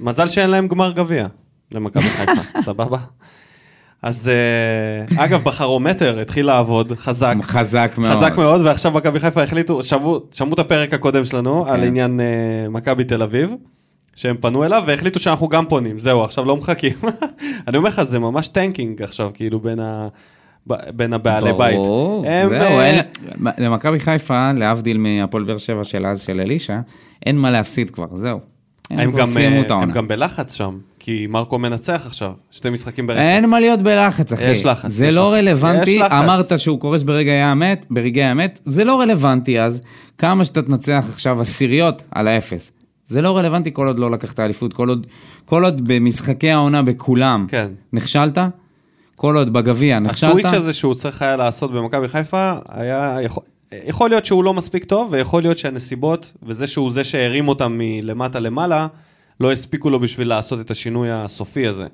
[0.00, 1.26] מזל שאין להם גמר גביע
[1.74, 2.98] למכבי חיפה, סבבה?
[4.02, 7.34] אז אה, אגב, בכרומטר התחיל לעבוד, חזק.
[7.42, 8.12] חזק מאוד.
[8.12, 11.72] חזק מאוד, ועכשיו מכבי חיפה החליטו, שמעו שמעו את הפרק הקודם שלנו כן.
[11.72, 12.26] על עניין אה,
[12.68, 13.54] מכבי תל אביב,
[14.14, 16.92] שהם פנו אליו והחליטו שאנחנו גם פונים, זהו, עכשיו לא מחכים.
[17.68, 20.08] אני אומר לך, זה ממש tanking עכשיו, כאילו, בין ה...
[20.66, 21.76] בין הבעלי בית.
[21.76, 23.04] ברור, זהו, אה, אין-
[23.58, 26.80] למכבי חיפה, להבדיל מהפועל באר שבע של אז, של אלישע,
[27.26, 28.40] אין מה להפסיד כבר, זהו.
[28.90, 29.86] הם גם, סיימו אה, את העונה.
[29.86, 33.20] הם גם בלחץ שם, כי מרקו מנצח עכשיו, שתי משחקים ברצף.
[33.20, 34.50] אין מה להיות בלחץ, אחי.
[34.50, 35.34] יש לחץ, זה יש לא לחץ.
[35.34, 36.02] רלוונטי.
[36.02, 39.82] אמרת שהוא קורס ברגעי האמת, ברגעי האמת, זה לא רלוונטי אז,
[40.18, 42.72] כמה שאתה תנצח עכשיו עשיריות על האפס.
[43.06, 45.06] זה לא רלוונטי כל עוד לא לקחת אליפות, כל עוד,
[45.44, 47.68] כל עוד במשחקי העונה בכולם כן.
[47.92, 48.38] נכשלת,
[49.16, 50.30] כל עוד בגביע נכשלת.
[50.30, 53.42] הסוויץ' הזה שהוא צריך היה לעשות במכבי חיפה, היה יכול,
[53.86, 58.38] יכול להיות שהוא לא מספיק טוב, ויכול להיות שהנסיבות, וזה שהוא זה שהרים אותם מלמטה
[58.38, 58.86] למעלה,
[59.40, 61.86] לא הספיקו לו בשביל לעשות את השינוי הסופי הזה.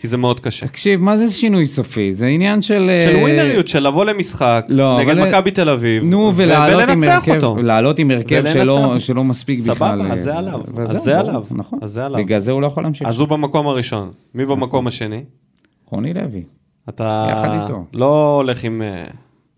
[0.00, 0.66] כי זה מאוד קשה.
[0.66, 2.14] תקשיב, מה זה שינוי סופי?
[2.14, 2.90] זה עניין של...
[3.04, 7.02] של אה, ווינריות, של לבוא למשחק, לא, נגד אבל- מכבי תל אביב, נו, ולעלות עם
[7.02, 7.56] הרכב, אותו.
[7.62, 8.98] לעלות עם הרכב שלא.
[8.98, 10.12] שלא מספיק סבבה, בכלל.
[10.12, 11.78] אז אה, זה עליו, וזהו, אז זה עליו, נכון.
[11.82, 12.20] אז זה עליו.
[12.24, 13.08] בגלל זה הוא לא יכול להמשיך.
[13.08, 14.10] אז הוא במקום הראשון.
[14.34, 15.24] מי במקום השני?
[15.90, 16.42] רוני לוי.
[16.88, 17.26] אתה.
[17.94, 19.04] לא הולך עם אה,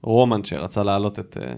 [0.03, 1.53] רומן שרצה להעלות את אה,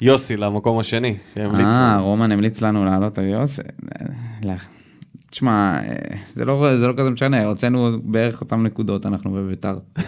[0.00, 2.04] יוסי למקום השני, שהמליץ אה, לנו.
[2.04, 3.60] רומן המליץ לנו לעלות על יוס.
[3.60, 4.54] אה.
[5.30, 9.78] תשמע, אה, זה לא, זה לא כזה משנה, הוצאנו בערך אותן נקודות, אנחנו בביתר.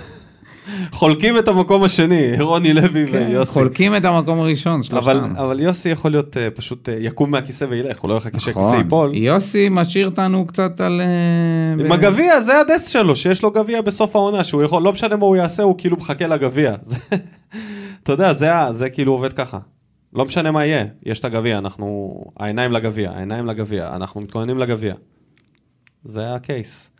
[0.92, 3.52] חולקים את המקום השני, רוני לוי כן, ויוסי.
[3.52, 5.36] חולקים את המקום הראשון, אבל, שלושתם.
[5.36, 8.78] אבל יוסי יכול להיות אה, פשוט אה, יקום מהכיסא וילך, הוא לא יחכה שהכיסא נכון.
[8.78, 9.14] ייפול.
[9.14, 11.00] יוסי משאיר אותנו קצת על...
[11.00, 14.92] אה, עם ב- הגביע, זה הדס שלו, שיש לו גביע בסוף העונה, שהוא יכול, לא
[14.92, 16.74] משנה מה הוא יעשה, הוא כאילו מחכה לגביע.
[18.06, 19.58] אתה יודע, זה, זה כאילו עובד ככה.
[20.12, 22.14] לא משנה מה יהיה, יש את הגביע, אנחנו...
[22.36, 24.94] העיניים לגביע, העיניים לגביע, אנחנו מתכוננים לגביע.
[26.04, 26.90] זה הקייס.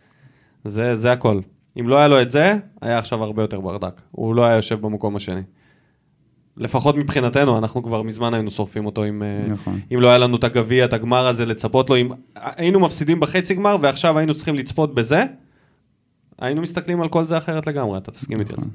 [0.65, 1.39] זה, זה הכל.
[1.79, 4.01] אם לא היה לו את זה, היה עכשיו הרבה יותר ברדק.
[4.11, 5.41] הוא לא היה יושב במקום השני.
[6.57, 9.79] לפחות מבחינתנו, אנחנו כבר מזמן היינו שורפים אותו אם, אה, נכון.
[9.93, 11.97] אם לא היה לנו את הגביע, את הגמר הזה, לצפות לו.
[11.97, 15.23] אם היינו מפסידים בחצי גמר ועכשיו היינו צריכים לצפות בזה,
[16.39, 18.69] היינו מסתכלים על כל זה אחרת לגמרי, אתה תסכים איתי על זה.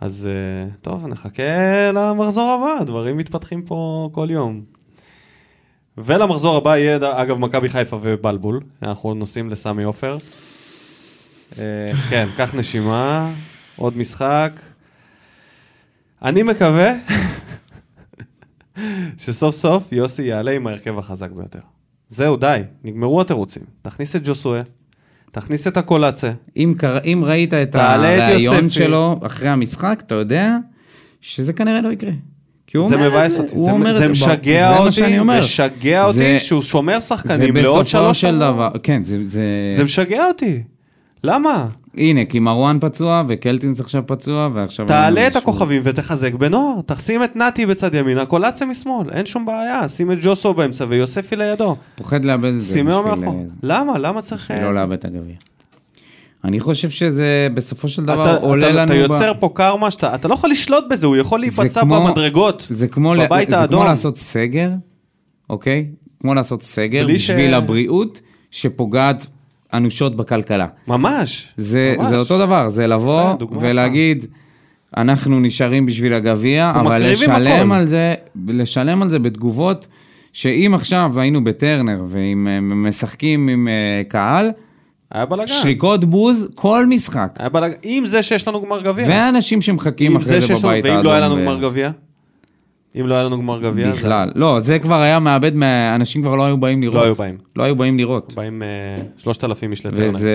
[0.00, 4.64] אז אה, טוב, נחכה למחזור הבא, דברים מתפתחים פה כל יום.
[5.98, 10.18] ולמחזור הבא יהיה, אגב, מכבי חיפה ובלבול, אנחנו נוסעים לסמי עופר.
[11.58, 13.30] אה, כן, קח נשימה,
[13.76, 14.60] עוד משחק.
[16.22, 16.92] אני מקווה
[19.22, 21.60] שסוף סוף יוסי יעלה עם ההרכב החזק ביותר.
[22.08, 23.62] זהו, די, נגמרו התירוצים.
[23.82, 24.62] תכניס את ג'וסואה,
[25.32, 26.30] תכניס את הקולאצה.
[26.56, 28.70] אם, קרא, אם ראית את הראיון יוספי.
[28.70, 30.56] שלו אחרי המשחק, אתה יודע
[31.20, 32.10] שזה כנראה לא יקרה.
[32.66, 35.30] כי הוא זה אומר מבאס אותי, הוא זה, אומר זה משגע זה מה שאני אותי.
[35.38, 38.40] משגע אותי זה- שהוא שומר זה שחקנים לעוד בסופו שלוש של שנים.
[38.40, 39.42] דבר, כן, זה, זה...
[39.70, 40.62] זה משגע אותי.
[41.24, 41.66] למה?
[41.96, 44.86] הנה, כי מרואן פצוע וקלטינס עכשיו פצוע, ועכשיו...
[44.86, 49.88] תעלה את הכוכבים ותחזק בנוער, תשים את נתי בצד ימין, הקולציה משמאל, אין שום בעיה,
[49.88, 51.76] שים את ג'וסו באמצע ויוספי לידו.
[51.94, 53.34] פוחד לאבד את זה בשביל מאחור.
[53.38, 53.98] אה, למה?
[53.98, 54.42] למה צריך...
[54.50, 55.34] בשביל אה, לא לאבד את הגביע.
[56.44, 57.24] אני חושב שזה
[57.54, 58.84] בסופו של דבר אתה, עולה אתה, לנו...
[58.84, 61.80] אתה ב- יוצר פה קרמה שאתה אתה לא יכול לשלוט בזה, הוא יכול זה להיפצע
[61.80, 63.80] כמו- במדרגות, זה כמו, בבית זה האדום.
[63.82, 64.70] כמו לעשות סגר,
[65.50, 65.86] אוקיי?
[66.20, 68.20] כמו לעשות סגר בלי ש- בשביל הבריאות
[68.50, 69.26] שפוגעת
[69.76, 70.66] אנושות בכלכלה.
[70.88, 71.52] ממש.
[71.56, 72.06] זה, ממש.
[72.06, 74.26] זה אותו דבר, זה לבוא דוגמה ולהגיד,
[74.96, 77.78] אנחנו נשארים בשביל הגביע, אבל לשלם הכל.
[77.78, 78.14] על, זה,
[78.48, 79.86] לשלם על זה בתגובות,
[80.32, 84.50] שאם עכשיו היינו בטרנר ואם אה, משחקים עם אה, קהל,
[85.10, 85.52] היה בלאגן.
[85.52, 87.28] שריקות בוז כל משחק.
[87.38, 87.74] היה בלאגן.
[87.82, 89.06] עם זה שיש לנו גמר גביע.
[89.08, 91.04] ואנשים שמחכים אחרי זה זה בבית ואם האדום.
[91.04, 91.90] לא היה לנו גמר גביע?
[93.00, 93.90] אם לא היה לנו גמר גביע?
[93.92, 94.30] זה- בכלל.
[94.34, 95.52] לא, זה כבר היה מאבד,
[95.94, 96.94] אנשים כבר לא היו באים לראות.
[96.96, 97.38] לא היו באים.
[97.56, 98.34] לא היו באים לראות.
[98.34, 98.68] באים אה,
[99.16, 100.08] שלושת אלפים איש לטרנר.
[100.08, 100.30] וזה...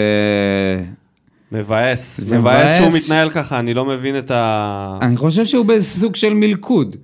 [1.51, 2.19] מבאס.
[2.21, 3.03] זה מבאס שהוא מבאס.
[3.05, 4.97] מתנהל ככה, אני לא מבין את ה...
[5.01, 6.95] אני חושב שהוא בסוג של מלכוד.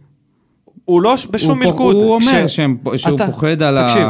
[0.86, 1.96] הוא לא בשום הוא מלכוד.
[1.96, 4.08] הוא אומר ש- שהם- שהוא אתה- פוחד על ה- תקשיב,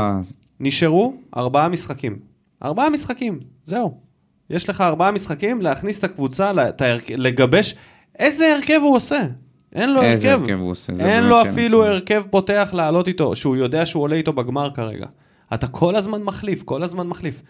[0.60, 2.16] נשארו ארבעה משחקים.
[2.64, 3.98] ארבעה משחקים, זהו.
[4.50, 6.52] יש לך ארבעה משחקים להכניס את הקבוצה,
[7.18, 7.76] לגבש
[8.20, 9.20] איזה הרכב הוא עושה.
[9.74, 10.40] אין לו הרכב.
[10.42, 11.96] הרכב הוא עושה, אין לו אפילו מצוינת.
[11.96, 15.06] הרכב פותח לעלות איתו, שהוא יודע שהוא עולה איתו בגמר כרגע.
[15.54, 17.42] אתה כל הזמן מחליף, כל הזמן מחליף.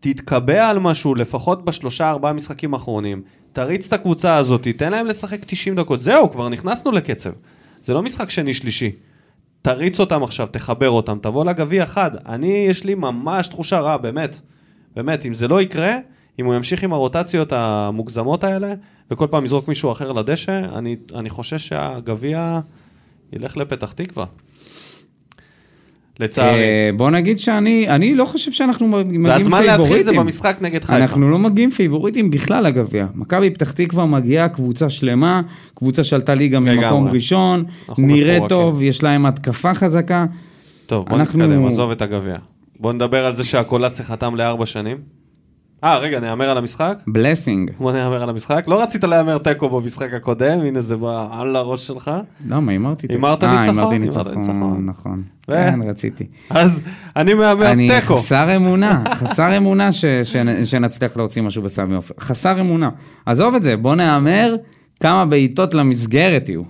[0.00, 5.44] תתקבע על משהו, לפחות בשלושה ארבעה משחקים האחרונים, תריץ את הקבוצה הזאת, תן להם לשחק
[5.44, 7.30] 90 דקות, זהו, כבר נכנסנו לקצב.
[7.82, 8.92] זה לא משחק שני-שלישי.
[9.62, 12.10] תריץ אותם עכשיו, תחבר אותם, תבוא לגביע חד.
[12.26, 14.40] אני, יש לי ממש תחושה רעה, באמת.
[14.96, 15.96] באמת, אם זה לא יקרה,
[16.38, 18.74] אם הוא ימשיך עם הרוטציות המוגזמות האלה,
[19.10, 22.60] וכל פעם יזרוק מישהו אחר לדשא, אני, אני חושש שהגביע
[23.32, 24.24] ילך לפתח תקווה.
[26.20, 26.58] לצערי.
[26.60, 30.16] אה, בוא נגיד שאני אני לא חושב שאנחנו מגיעים והזמן להתחיל זה פייבוריטים.
[30.20, 30.96] במשחק נגד חיפה.
[30.98, 33.06] אנחנו לא מגיעים פייבוריטים בכלל לגביע.
[33.14, 35.40] מכבי פתח תקווה מגיעה קבוצה שלמה,
[35.74, 37.08] קבוצה שעלתה ליגה ממקום.
[37.08, 37.64] ראשון,
[37.98, 38.48] נראה מפורקים.
[38.48, 40.26] טוב, יש להם התקפה חזקה.
[40.86, 42.36] טוב, בוא אנחנו- נתקדם, עזוב את הגביע.
[42.80, 44.96] בוא נדבר על זה שהקולציה חתם לארבע שנים.
[45.84, 46.98] אה, רגע, נהמר על המשחק?
[47.06, 47.70] בלסינג.
[47.78, 48.64] בוא נהמר על המשחק.
[48.68, 52.10] לא רצית להמר תיקו במשחק הקודם, הנה זה בא על הראש שלך.
[52.48, 53.12] למה, הימרתי תיקו.
[53.12, 53.78] הימרת אה, ניצחון?
[53.78, 54.86] הימרתי הימרת ניצחון.
[54.86, 55.22] נכון.
[55.46, 56.26] כן, רציתי.
[56.50, 56.82] אז
[57.16, 58.16] אני מהמר אני תיקו.
[58.16, 59.90] חסר אמונה, חסר אמונה
[60.64, 62.14] שנצליח להוציא משהו בסמי עופר.
[62.20, 62.90] חסר אמונה.
[63.26, 64.56] עזוב את זה, בוא נהמר
[65.00, 66.62] כמה בעיטות למסגרת יהיו.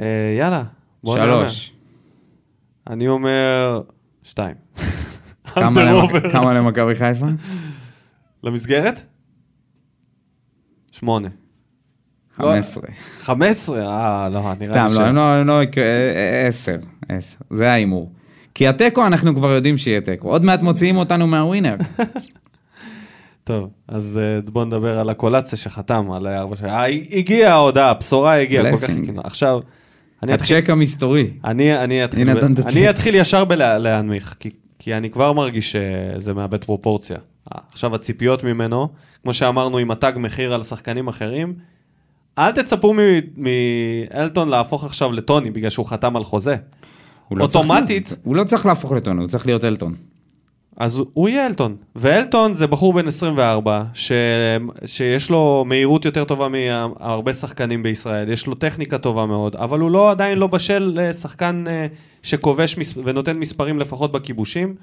[0.00, 0.06] אה,
[0.38, 0.62] יאללה,
[1.04, 1.48] בוא נהמר.
[1.48, 1.72] שלוש.
[2.90, 3.80] אני אומר
[4.22, 4.54] שתיים.
[6.32, 7.26] כמה למכבי חיפה?
[8.44, 9.02] למסגרת?
[10.92, 11.28] שמונה.
[12.38, 12.46] לא.
[12.46, 12.82] 15.
[13.20, 13.82] חמש עשרה?
[13.86, 14.92] אה, לא, נראה לי סתם, ש...
[14.92, 16.76] לא, הם לא, הם לא יקרה, אה, אה, עשר,
[17.08, 18.12] עשר, זה ההימור.
[18.54, 20.28] כי התיקו, אנחנו כבר יודעים שיהיה תיקו.
[20.28, 21.76] עוד מעט מוציאים אותנו מהווינר.
[23.44, 26.72] טוב, אז אה, בוא נדבר על הקולציה שחתם על ארבע שנים.
[27.12, 28.84] הגיעה ההודעה, הבשורה הגיעה, כל כך.
[28.84, 29.20] חיכינו.
[29.24, 29.60] עכשיו,
[30.22, 30.56] אני אתחיל...
[30.56, 31.30] הצ'ק המסתורי.
[31.44, 34.50] אני אתחיל ישר בלהנמיך, כי,
[34.82, 37.18] כי אני כבר מרגיש שזה מאבד פרופורציה.
[37.72, 38.88] עכשיו הציפיות ממנו,
[39.22, 41.54] כמו שאמרנו עם התג מחיר על שחקנים אחרים,
[42.38, 42.98] אל תצפו מ-
[43.36, 46.56] מאלטון להפוך עכשיו לטוני בגלל שהוא חתם על חוזה.
[47.28, 49.94] הוא לא אוטומטית- הוא לא צריך להפוך לטוני, הוא צריך להיות אלטון.
[50.80, 51.76] אז הוא- יהיה אלטון.
[51.96, 54.12] ואלטון זה בחור בן 24, ש...
[54.84, 59.90] שיש לו מהירות יותר טובה מהרבה שחקנים בישראל, יש לו טכניקה טובה מאוד, אבל הוא
[59.90, 61.86] לא, עדיין לא בשל לשחקן אה,
[62.22, 62.94] שכובש מס...
[63.04, 64.74] ונותן מספרים לפחות בכיבושים.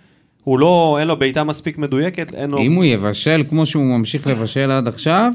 [0.44, 2.58] הוא לא, אין לו בעיטה מספיק מדויקת, אין לו...
[2.58, 5.32] אם הוא יבשל כמו שהוא ממשיך לבשל עד עכשיו,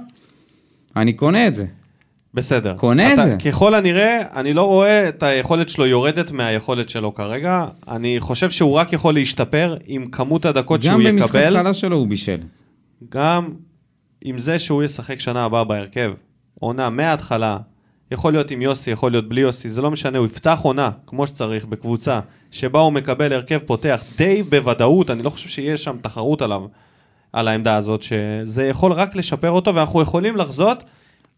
[0.96, 1.66] אני קונה את זה.
[2.34, 2.74] בסדר.
[2.76, 3.36] קונה את זה.
[3.50, 7.64] ככל הנראה, אני לא רואה את היכולת שלו יורדת מהיכולת שלו כרגע.
[7.88, 11.62] אני חושב שהוא רק יכול להשתפר עם כמות הדקות גם שהוא במשחק יקבל.
[11.62, 12.40] חלש שלו הוא בישל.
[13.08, 13.48] גם
[14.24, 16.12] עם זה שהוא ישחק שנה הבאה בהרכב,
[16.60, 17.58] עונה מההתחלה,
[18.10, 21.26] יכול להיות עם יוסי, יכול להיות בלי יוסי, זה לא משנה, הוא יפתח עונה, כמו
[21.26, 22.20] שצריך, בקבוצה,
[22.50, 26.62] שבה הוא מקבל הרכב פותח די בוודאות, אני לא חושב שיש שם תחרות עליו,
[27.32, 30.84] על העמדה הזאת, שזה יכול רק לשפר אותו, ואנחנו יכולים לחזות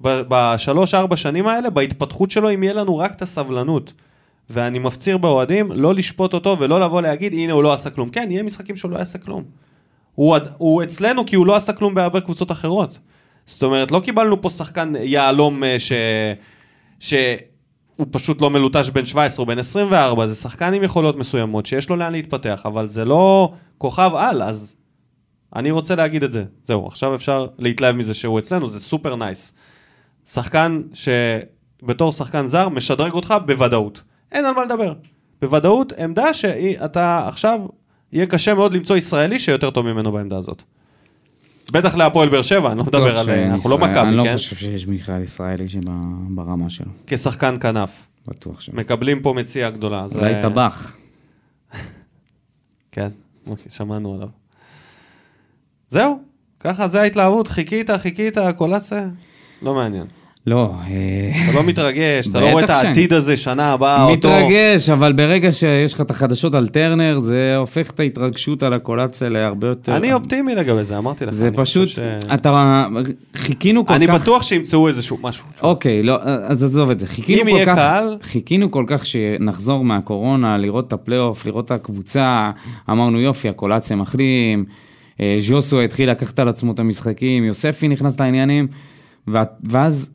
[0.00, 3.92] בשלוש-ארבע שנים האלה, בהתפתחות שלו, אם יהיה לנו רק את הסבלנות.
[4.50, 8.08] ואני מפציר באוהדים לא לשפוט אותו ולא לבוא להגיד, הנה הוא לא עשה כלום.
[8.08, 9.44] כן, יהיה משחקים שהוא לא יעשה כלום.
[10.14, 12.98] הוא, הוא אצלנו כי הוא לא עשה כלום בהרבה קבוצות אחרות.
[13.46, 15.92] זאת אומרת, לא קיבלנו פה שחקן יהלום אה, ש...
[16.98, 21.90] שהוא פשוט לא מלוטש בן 17, הוא בן 24, זה שחקן עם יכולות מסוימות שיש
[21.90, 24.76] לו לאן להתפתח, אבל זה לא כוכב על, אז
[25.56, 26.44] אני רוצה להגיד את זה.
[26.62, 29.52] זהו, עכשיו אפשר להתלהב מזה שהוא אצלנו, זה super nice.
[30.26, 34.02] שחקן שבתור שחקן זר משדרג אותך בוודאות.
[34.32, 34.92] אין על מה לדבר.
[35.42, 37.60] בוודאות, עמדה שאתה עכשיו,
[38.12, 40.62] יהיה קשה מאוד למצוא ישראלי שיותר טוב ממנו בעמדה הזאת.
[41.72, 43.30] בטח להפועל באר שבע, אני לא מדבר בטוח על...
[43.30, 44.36] אנחנו לא מכבי, אני לא כן?
[44.36, 46.90] חושב שיש מיכאל ישראלי שברמה שלו.
[47.06, 48.08] כשחקן כנף.
[48.26, 48.74] בטוח שלא.
[48.74, 50.06] מקבלים פה מציאה גדולה.
[50.14, 50.96] אולי טבח.
[52.92, 53.08] כן,
[53.68, 54.28] שמענו עליו.
[55.88, 56.20] זהו,
[56.60, 59.08] ככה זה ההתלהבות, חיכית, חיכית, קולציה,
[59.64, 60.04] לא מעניין.
[60.46, 62.70] לא, אה, אתה לא מתרגש, אתה לא רואה את.
[62.70, 64.28] העתיד הזה, שנה הבאה, אותו...
[64.28, 69.28] מתרגש, אבל ברגע שיש לך את החדשות על טרנר, זה הופך את ההתרגשות על הקולציה
[69.28, 69.96] להרבה יותר...
[69.96, 71.34] אני אופטימי לגבי זה, אמרתי לך.
[71.34, 71.88] זה אני פשוט,
[72.34, 72.84] אתה,
[73.34, 74.14] חיכינו כל אני כך...
[74.14, 75.46] בטוח שימצאו איזשהו משהו.
[75.62, 77.06] אוקיי, לא, אז עזוב את זה.
[77.28, 82.50] אם יהיה קהל- חיכינו כל כך שנחזור מהקורונה, לראות את הפלייאוף, לראות את הקבוצה,
[82.90, 84.64] אמרנו יופי, הקולציה מחלים,
[85.20, 88.66] אה, ז'וסו התחיל לקחת על עצמו את המשחקים, יוספי נכנס לעניינים,
[89.62, 90.10] ואז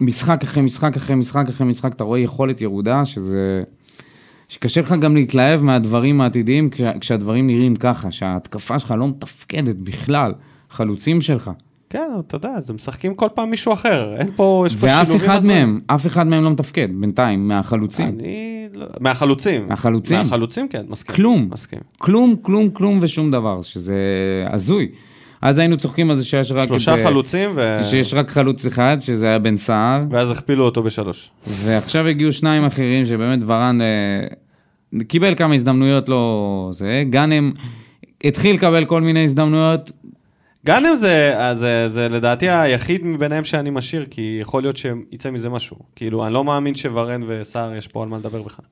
[0.00, 3.62] משחק אחרי משחק אחרי משחק אחרי משחק, אתה רואה יכולת ירודה, שזה...
[4.48, 10.34] שקשה לך גם להתלהב מהדברים העתידיים כשה, כשהדברים נראים ככה, שההתקפה שלך לא מתפקדת בכלל,
[10.70, 11.50] חלוצים שלך.
[11.90, 15.26] כן, אתה יודע, זה משחקים כל פעם מישהו אחר, אין פה, יש פה ואף שילובים
[15.30, 15.68] אחד הזויים.
[15.68, 18.08] מהם, אף אחד מהם לא מתפקד, בינתיים, מהחלוצים.
[18.08, 18.68] אני...
[18.74, 19.68] לא- מהחלוצים.
[19.68, 20.18] מהחלוצים.
[20.18, 21.16] מהחלוצים, כן, מסכים.
[21.16, 21.48] כלום.
[21.52, 21.78] מסכים.
[21.98, 23.96] כלום, כלום, כלום ושום דבר, שזה
[24.50, 24.88] הזוי.
[25.42, 26.68] אז היינו צוחקים על זה שיש רק...
[26.68, 27.80] שלושה את, חלוצים, ו...
[27.84, 31.30] שיש רק חלוץ אחד, שזה היה בן סער, ואז הכפילו אותו בשלוש.
[31.46, 36.68] ועכשיו הגיעו שניים אחרים, שבאמת ורן אה, קיבל כמה הזדמנויות לא...
[36.72, 37.52] זה, גאנם,
[38.24, 39.92] התחיל לקבל כל מיני הזדמנויות,
[40.66, 45.48] גאנם זה, אה, זה, זה לדעתי היחיד מביניהם שאני משאיר, כי יכול להיות שיצא מזה
[45.48, 45.76] משהו.
[45.96, 48.64] כאילו, אני לא מאמין שוורן וסער יש פה על מה לדבר בכלל.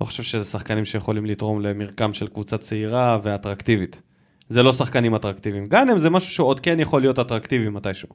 [0.00, 4.02] לא חושב שזה שחקנים שיכולים לתרום למרקם של קבוצה צעירה ואטרקטיבית.
[4.48, 5.66] זה לא שחקנים אטרקטיביים.
[5.66, 8.08] גאנם זה משהו שעוד כן יכול להיות אטרקטיבי מתישהו.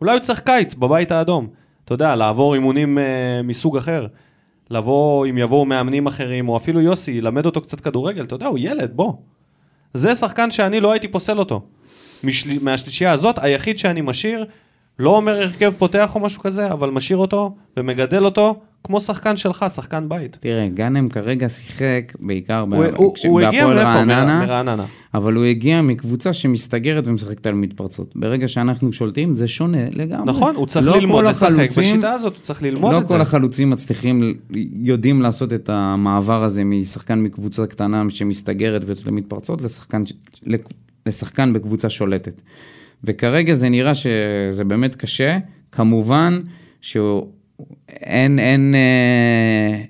[0.00, 1.48] אולי הוא צריך קיץ בבית האדום.
[1.84, 4.06] אתה יודע, לעבור אימונים אה, מסוג אחר.
[4.70, 8.58] לבוא, אם יבואו מאמנים אחרים, או אפילו יוסי, ילמד אותו קצת כדורגל, אתה יודע, הוא
[8.60, 9.12] ילד, בוא.
[9.94, 11.62] זה שחקן שאני לא הייתי פוסל אותו.
[12.24, 12.58] משל...
[12.62, 14.46] מהשלישייה הזאת, היחיד שאני משאיר,
[14.98, 19.64] לא אומר הרכב פותח או משהו כזה, אבל משאיר אותו ומגדל אותו כמו שחקן שלך,
[19.74, 20.38] שחקן בית.
[20.40, 22.90] תראה, גאנם כרגע שיחק בעיקר בהפועל?
[23.78, 24.84] רעננה, מרעננה.
[25.14, 28.12] אבל הוא הגיע מקבוצה שמסתגרת ומשחקת על מתפרצות.
[28.16, 30.26] ברגע שאנחנו שולטים, זה שונה לגמרי.
[30.26, 33.14] נכון, הוא צריך לא ללמוד לשחק החלוצים- בשיטה הזאת, הוא צריך ללמוד לא את זה.
[33.14, 34.34] כל החלוצים מצליחים,
[34.82, 40.02] יודעים לעשות את המעבר הזה משחקן מקבוצה קטנה שמסתגרת ויוצאת למתפרצות לשחקן,
[41.06, 42.40] לשחקן בקבוצה שולטת.
[43.04, 45.38] וכרגע זה נראה שזה באמת קשה,
[45.72, 46.38] כמובן
[46.80, 47.26] שהוא
[47.88, 49.84] אין, אין, אה,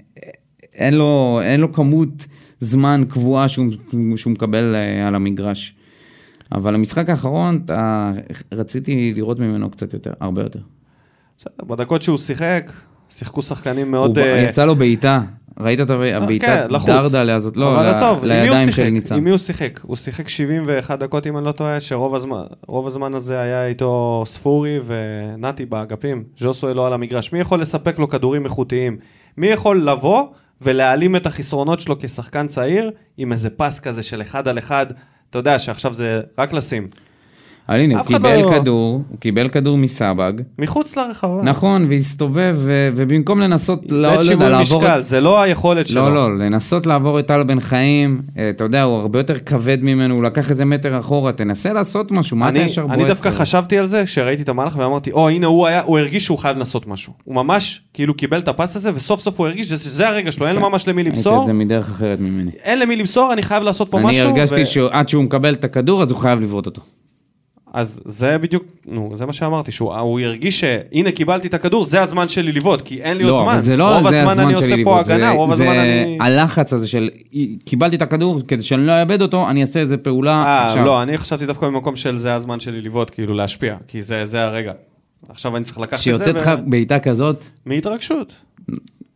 [0.75, 2.27] אין, לו, אין לו כמות
[2.61, 3.67] זמן קבועה שהוא,
[4.17, 5.75] שהוא מקבל אה, על המגרש.
[6.53, 8.13] אבל המשחק האחרון, אתה,
[8.53, 10.61] רציתי לראות ממנו קצת יותר, הרבה יותר.
[11.39, 12.73] בסדר, בדקות שהוא שיחק,
[13.09, 14.19] שיחקו שחקנים מאוד...
[14.19, 15.23] הוא, אה, יצא לו בעיטה,
[15.61, 16.87] ראית את אה, הבעיטת כן.
[16.87, 17.57] דרדלה הזאת?
[17.57, 18.71] לא, אבל עזוב, לידיים?
[18.71, 19.15] של ניצן.
[19.15, 19.81] עם מי הוא שיחק?
[19.83, 22.43] הוא שיחק 71 דקות, אם אני לא טועה, שרוב הזמן,
[22.87, 26.25] הזמן הזה היה איתו ספורי ונתי באגפים.
[26.39, 27.33] ז'וסוי לא על המגרש.
[27.33, 28.97] מי יכול לספק לו כדורים איכותיים?
[29.37, 30.23] מי יכול לבוא
[30.63, 34.87] ולהעלים את החסרונות שלו כשחקן צעיר עם איזה פס כזה של אחד על אחד?
[35.31, 36.89] אתה יודע שעכשיו זה רק לשים.
[37.69, 41.43] אבל הנה, הוא קיבל לא- כדור, הוא קיבל כדור מסבג, מחוץ לרחבה.
[41.43, 44.83] נכון, והסתובב, ו- ובמקום לנסות, לא, לא שיווי לעבור...
[44.83, 46.09] משקל, זה לא היכולת שלו.
[46.09, 49.79] לא, לא, לנסות לעבור את טל בן חיים, אה, אתה יודע, הוא הרבה יותר כבד
[49.83, 52.99] ממנו, הוא לקח איזה מטר אחורה, תנסה לעשות משהו, מה אתה אני, ישר בועט?
[52.99, 53.39] אני דווקא כזה?
[53.39, 56.59] חשבתי על זה, כשראיתי את המהלך ואמרתי, או הנה הוא היה, הוא הרגיש שהוא חייב
[56.59, 57.13] לעשות משהו.
[57.25, 60.57] הוא ממש כאילו קיבל את הפס הזה, וסוף סוף הוא הרגיש שזה הרגע שלו, אין
[60.57, 62.51] לו ממש למי ראית למסור, את זה מדרך אחרת ממני.
[62.63, 64.29] אין למי למסור, אני חייב לעשות פה אני משהו.
[64.29, 66.83] הרגשתי ו- שעד שהוא מקבל את הכדור, אז הוא חייב לבעוט אותו.
[67.75, 72.03] אז זה בדיוק, נו, זה מה שאמרתי, שהוא הוא הרגיש שהנה קיבלתי את הכדור, זה
[72.03, 73.53] הזמן שלי לבעוט, כי אין לי עוד לא, זמן.
[73.53, 75.83] אבל זה לא רוב זה הזמן הזמן אני עושה פה הגנה, זה- רוב הזמן זה
[75.83, 76.19] אני...
[76.21, 77.11] הלחץ הזה של
[77.65, 80.85] קיבלתי את הכדור, כדי שאני לא אאבד אותו, אני אעשה איזה פעולה אה, עכשיו.
[80.85, 84.43] לא, אני חשבתי דווקא במקום של זה הזמן שלי לבעוט, כאילו להשפיע, כי זה זה
[84.43, 84.73] הרגע.
[85.29, 88.35] עכשיו אני צריך לקחת את זה, כשיוצאת לך בעיטה כזאת, מהתרגשות.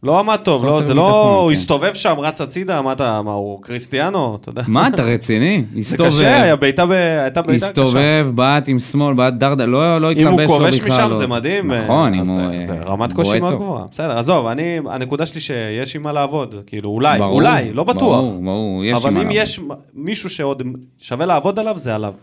[0.02, 1.56] לא עמד טוב, לא, זה לא, הוא כן.
[1.56, 4.62] הסתובב שם, רץ הצידה, מה אתה, מה הוא קריסטיאנו, אתה יודע.
[4.68, 5.64] מה אתה רציני?
[5.72, 6.84] זה הסתובב, קשה, היה בעיטה,
[7.22, 7.82] הייתה בעיטה קשה.
[7.82, 10.58] הסתובב, בעט עם שמאל, בעט דרדה, לא לא התלבש אם לו הוא בכלל.
[10.58, 11.16] כובש משם לא.
[11.16, 11.72] זה מדהים.
[11.72, 12.34] נכון, אם הוא...
[12.34, 13.54] זה- אה, זה רמת קושי מאוד.
[13.54, 13.84] גבוהה.
[13.90, 18.24] בסדר, עזוב, אני, הנקודה שלי שיש עם מה לעבוד, כאילו, אולי, אולי, לא בטוח.
[18.26, 19.42] ברור, ברור, יש עם אבל מה אם לעבוד.
[19.42, 19.60] יש
[19.94, 20.62] מישהו שעוד
[20.98, 22.14] שווה לעבוד עליו, זה עליו.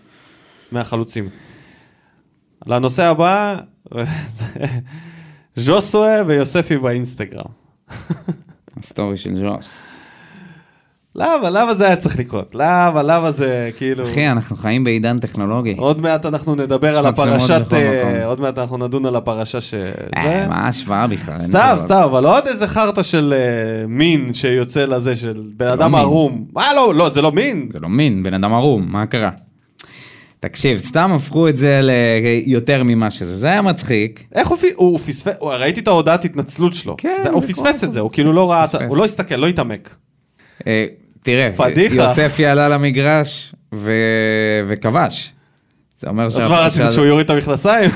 [0.71, 1.29] מהחלוצים.
[2.67, 3.55] לנושא הבא,
[4.37, 4.45] זה
[5.55, 7.64] ז'וסווה ויוספי באינסטגרם.
[8.77, 9.95] הסטורי של ג'וס.
[11.15, 11.49] למה?
[11.49, 12.55] למה זה היה צריך לקרות?
[12.55, 13.03] למה?
[13.03, 14.05] למה זה כאילו...
[14.05, 15.75] אחי, אנחנו חיים בעידן טכנולוגי.
[15.77, 17.73] עוד מעט אנחנו נדבר על הפרשת...
[17.73, 18.25] אה.
[18.25, 19.73] עוד מעט אנחנו נדון על הפרשה ש...
[19.73, 20.45] אה, זה...
[20.49, 21.39] מה ההשוואה בכלל?
[21.39, 21.73] סתם.
[21.77, 26.01] סתם, אבל עוד איזה חרטא של אה, מין שיוצא לזה, של בן לא אדם מין.
[26.01, 26.45] ערום.
[26.53, 26.95] מה לא?
[26.95, 27.69] לא, זה לא מין.
[27.73, 29.29] זה לא מין, בן אדם ערום, מה קרה?
[30.49, 33.35] תקשיב, סתם הפכו את זה ליותר ממה שזה.
[33.35, 34.23] זה היה מצחיק.
[34.35, 35.35] איך הוא הוא פספס...
[35.41, 36.95] ראיתי את ההודעת התנצלות שלו.
[36.97, 38.65] כן, זה- הוא פספס את זה, הוא כאילו לא ראה...
[38.87, 39.95] הוא לא הסתכל, לא התעמק.
[40.67, 40.85] אה,
[41.23, 41.95] תראה, פדיחה.
[41.95, 43.55] יוספי עלה למגרש.
[44.67, 45.33] וכבש.
[45.97, 47.89] זה אומר אז מה רצית, שהוא יוריד את המכנסיים?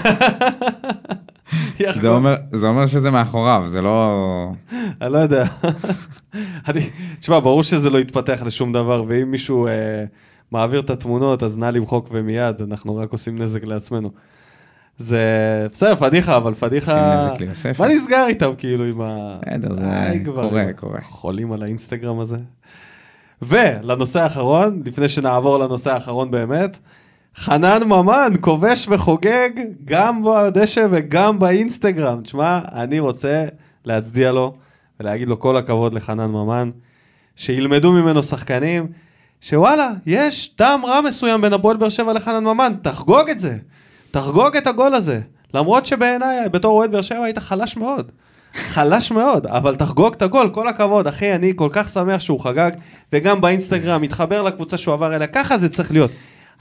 [2.01, 4.15] זה אומר, זה אומר שזה מאחוריו, זה לא...
[5.01, 5.45] אני לא יודע.
[7.19, 9.71] תשמע, ברור שזה לא יתפתח לשום דבר, ואם מישהו אה,
[10.51, 14.09] מעביר את התמונות, אז נא למחוק ומיד, אנחנו רק עושים נזק לעצמנו.
[14.97, 15.19] זה
[15.71, 17.27] בסדר, פדיחה, אבל פדיחה...
[17.79, 19.37] מה נסגר איתם, כאילו, עם ה...
[19.41, 21.01] בסדר, זה קורה, קורה.
[21.01, 22.37] חולים על האינסטגרם הזה.
[23.41, 26.79] ולנושא האחרון, לפני שנעבור לנושא האחרון באמת,
[27.35, 29.49] חנן ממן כובש וחוגג
[29.85, 32.21] גם בדשא וגם באינסטגרם.
[32.21, 33.45] תשמע, אני רוצה
[33.85, 34.53] להצדיע לו
[34.99, 36.69] ולהגיד לו כל הכבוד לחנן ממן,
[37.35, 38.87] שילמדו ממנו שחקנים,
[39.41, 43.57] שוואלה, יש טעם רע מסוים בין הפועל באר שבע לחנן ממן, תחגוג את זה,
[44.11, 45.19] תחגוג את הגול הזה.
[45.53, 48.11] למרות שבעיניי, בתור אוהד באר שבע, היית חלש מאוד.
[48.53, 52.71] חלש מאוד, אבל תחגוג את הגול, כל הכבוד, אחי, אני כל כך שמח שהוא חגג,
[53.13, 56.11] וגם באינסטגרם, מתחבר לקבוצה שהוא עבר אליה, ככה זה צריך להיות.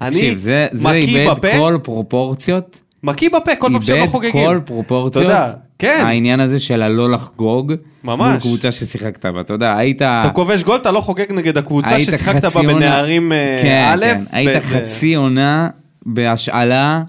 [0.00, 4.00] אני תקשיב, זה, זה מקיא איבד בפה, כל פרופורציות מקיא בפה כל פעם שהם לא
[4.02, 4.32] איבד חוגגים.
[4.46, 5.24] כל פרופורציות.
[5.24, 6.02] אתה יודע, כן.
[6.06, 7.72] העניין הזה של הלא לחגוג.
[8.04, 8.30] ממש.
[8.30, 10.02] מול קבוצה ששיחקת בה, אתה יודע, היית...
[10.02, 14.20] אתה כובש גול, אתה לא חוגג נגד הקבוצה ששיחקת בה בנערים אה, כן, א', כן.
[14.32, 15.68] היית באיזה- חצי עונה
[16.06, 17.02] בהשאלה.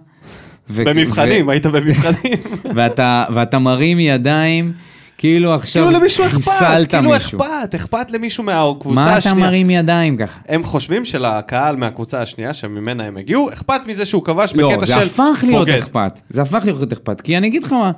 [0.69, 2.33] ו- במבחנים, היית במבחנים.
[2.65, 4.71] ו- ואתה, ואתה מרים ידיים,
[5.19, 7.39] כאילו עכשיו כאילו למישהו אכפת, כאילו מישהו.
[7.39, 9.47] אכפת, אכפת למישהו מהקבוצה מה אתה השנייה.
[9.47, 10.39] מרים ידיים ככה?
[10.47, 14.93] הם חושבים שלקהל מהקבוצה השנייה שממנה הם הגיעו, אכפת מזה שהוא כבש לא, בקטע זה
[14.93, 15.77] של הפך להיות בוגד.
[15.77, 16.19] אכפת.
[16.29, 17.21] זה הפך להיות אכפת.
[17.21, 17.91] כי אני אגיד לך מה,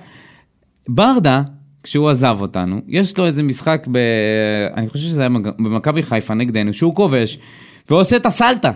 [0.89, 1.41] ברדה,
[1.83, 3.97] כשהוא עזב אותנו, יש לו איזה משחק ב...
[4.77, 7.39] אני חושב שזה היה במכבי חיפה נגדנו, שהוא כובש,
[7.89, 8.71] ועושה את הסלטה.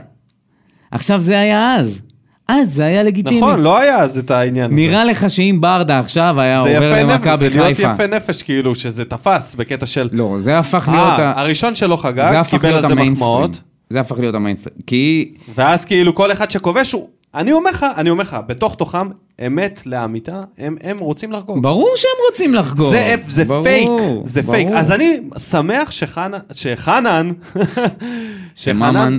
[0.92, 2.02] עכשיו זה היה אז.
[2.48, 3.38] אז זה היה לגיטימי.
[3.38, 4.76] נכון, לא היה אז את העניין הזה.
[4.76, 7.92] נראה לך שאם ברדה עכשיו היה זה עובר למכבי זה להיות חיפה...
[7.94, 10.10] יפה נפש, כאילו, שזה תפס בקטע של...
[10.12, 11.20] לא, זה הפך להיות...
[11.20, 12.96] אה, ה- הראשון שלא חגג, קיבל להיות על זה.
[12.96, 14.76] מחמאות, זה הפך להיות המיינסטרים.
[14.88, 17.10] כי ואז כאילו כל אחד שכובש הוא...
[17.36, 19.08] אני אומר לך, אני אומר לך, בתוך תוכם,
[19.48, 21.64] אמת לאמיתה, הם, הם רוצים לחגוג.
[21.64, 22.92] ברור שהם רוצים לחגוג.
[22.92, 23.90] זה, זה ברור, פייק,
[24.24, 24.56] זה ברור.
[24.56, 24.68] פייק.
[24.74, 27.30] אז אני שמח שחנן, שחנן,
[28.56, 29.18] שממן...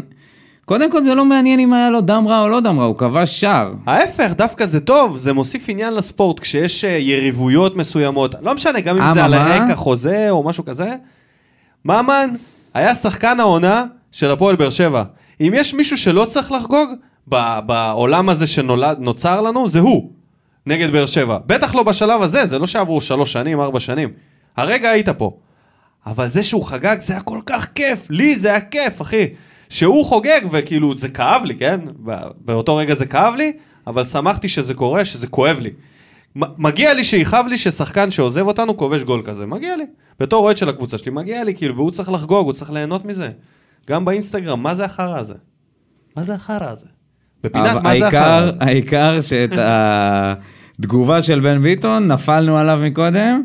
[0.66, 2.96] קודם כל זה לא מעניין אם היה לו דם רע או לא דם רע, הוא
[2.96, 3.72] כבש שער.
[3.86, 9.02] ההפך, דווקא זה טוב, זה מוסיף עניין לספורט, כשיש אה, יריבויות מסוימות, לא משנה, גם
[9.02, 9.54] אם זה על אממה?
[9.54, 10.94] הרקע חוזה או משהו כזה.
[11.84, 12.30] ממן
[12.74, 15.02] היה שחקן העונה של הפועל באר שבע.
[15.40, 16.90] אם יש מישהו שלא צריך לחגוג
[17.28, 20.10] ב- בעולם הזה שנוצר לנו, זה הוא,
[20.66, 21.38] נגד באר שבע.
[21.46, 24.08] בטח לא בשלב הזה, זה לא שעברו שלוש שנים, ארבע שנים.
[24.56, 25.36] הרגע היית פה.
[26.06, 28.06] אבל זה שהוא חגג, זה היה כל כך כיף.
[28.10, 29.26] לי זה היה כיף, אחי.
[29.68, 31.80] שהוא חוגג, וכאילו, זה כאב לי, כן?
[32.40, 33.52] באותו רגע זה כאב לי,
[33.86, 35.70] אבל שמחתי שזה קורה, שזה כואב לי.
[36.36, 39.84] מגיע לי שיכאב לי ששחקן שעוזב אותנו כובש גול כזה, מגיע לי.
[40.20, 43.28] בתור אוהד של הקבוצה שלי, מגיע לי, כאילו, והוא צריך לחגוג, הוא צריך ליהנות מזה.
[43.88, 45.34] גם באינסטגרם, מה זה החרא הזה?
[46.16, 46.86] מה זה החרא הזה?
[47.44, 48.58] בפינת, מה זה החרא הזה?
[48.60, 49.50] העיקר שאת
[50.78, 53.42] התגובה של בן ביטון, נפלנו עליו מקודם.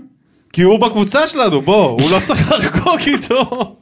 [0.53, 3.75] כי הוא בקבוצה שלנו, בוא, הוא לא צריך לחגוג איתו.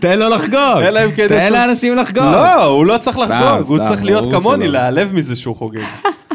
[0.00, 0.82] תן לו לחגוג.
[1.04, 2.22] אם כן יש תן לאנשים לחגוג.
[2.22, 4.68] לא, הוא לא צריך לחגוג, הוא צריך להיות כמוני.
[4.68, 5.80] להיעלב מזה שהוא חוגג.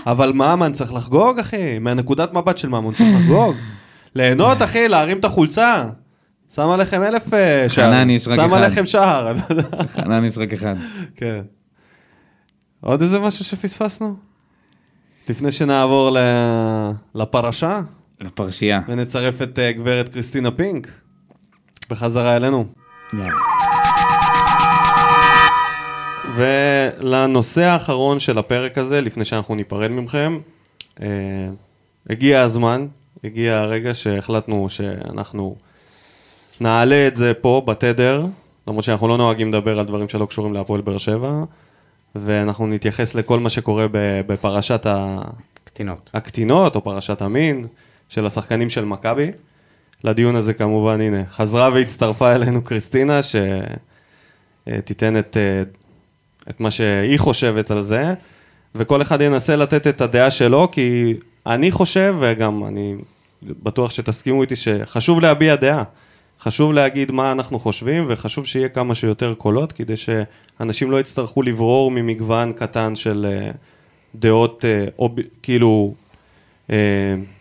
[0.05, 1.79] אבל ממן צריך לחגוג, אחי?
[1.79, 3.55] מהנקודת מבט של ממן צריך לחגוג.
[4.15, 5.83] ליהנות, אחי, להרים את החולצה.
[6.53, 7.91] שם עליכם אלף אה, שער.
[7.91, 8.57] חנן, יש רק שם אחד.
[8.57, 9.33] עליכם שער.
[9.95, 10.73] חנן יש רק אחד.
[11.15, 11.41] כן.
[12.81, 14.15] עוד איזה משהו שפספסנו?
[15.29, 16.17] לפני שנעבור
[17.15, 17.81] לפרשה,
[18.21, 18.81] לפרשייה.
[18.87, 20.87] ונצרף את אה, גברת קריסטינה פינק
[21.89, 22.65] בחזרה אלינו.
[23.13, 23.31] יאללה.
[26.35, 30.39] ולנושא האחרון של הפרק הזה, לפני שאנחנו ניפרד מכם,
[31.01, 31.07] אה,
[32.09, 32.87] הגיע הזמן,
[33.23, 35.55] הגיע הרגע שהחלטנו שאנחנו
[36.61, 38.25] נעלה את זה פה בתדר,
[38.67, 41.43] למרות שאנחנו לא נוהגים לדבר על דברים שלא קשורים להפועל באר שבע,
[42.15, 43.85] ואנחנו נתייחס לכל מה שקורה
[44.27, 45.21] בפרשת ה...
[45.63, 46.09] קטינות.
[46.13, 47.65] הקטינות, או פרשת המין,
[48.09, 49.31] של השחקנים של מכבי.
[50.03, 53.19] לדיון הזה כמובן, הנה, חזרה והצטרפה אלינו קריסטינה,
[54.67, 55.63] שתיתן את, אה,
[56.49, 58.13] את מה שהיא חושבת על זה,
[58.75, 61.13] וכל אחד ינסה לתת את הדעה שלו, כי
[61.45, 62.95] אני חושב, וגם אני
[63.41, 65.83] בטוח שתסכימו איתי, שחשוב להביע דעה.
[66.39, 71.91] חשוב להגיד מה אנחנו חושבים, וחשוב שיהיה כמה שיותר קולות, כדי שאנשים לא יצטרכו לברור
[71.91, 73.51] ממגוון קטן של אה,
[74.15, 75.93] דעות, אה, אוב, כאילו,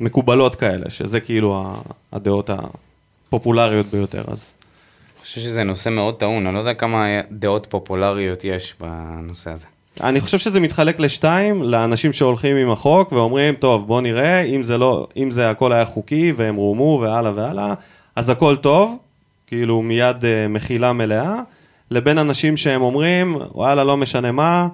[0.00, 1.72] מקובלות כאלה, שזה כאילו
[2.12, 4.24] הדעות הפופולריות ביותר.
[4.28, 4.50] אז
[5.16, 9.66] אני חושב שזה נושא מאוד טעון, אני לא יודע כמה דעות פופולריות יש בנושא הזה.
[10.00, 14.78] אני חושב שזה מתחלק לשתיים, לאנשים שהולכים עם החוק ואומרים, טוב, בוא נראה, אם זה
[14.78, 17.74] לא, אם זה הכל היה חוקי והם רומו והלאה והלאה,
[18.16, 18.98] אז הכל טוב,
[19.46, 21.40] כאילו מיד אה, מחילה מלאה,
[21.90, 24.68] לבין אנשים שהם אומרים, וואלה, לא משנה מה,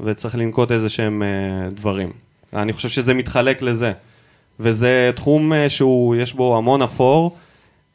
[0.00, 2.25] וצריך לנקוט איזה שהם אה, דברים.
[2.54, 3.92] אני חושב שזה מתחלק לזה.
[4.60, 7.36] וזה תחום אה, שהוא, יש בו המון אפור.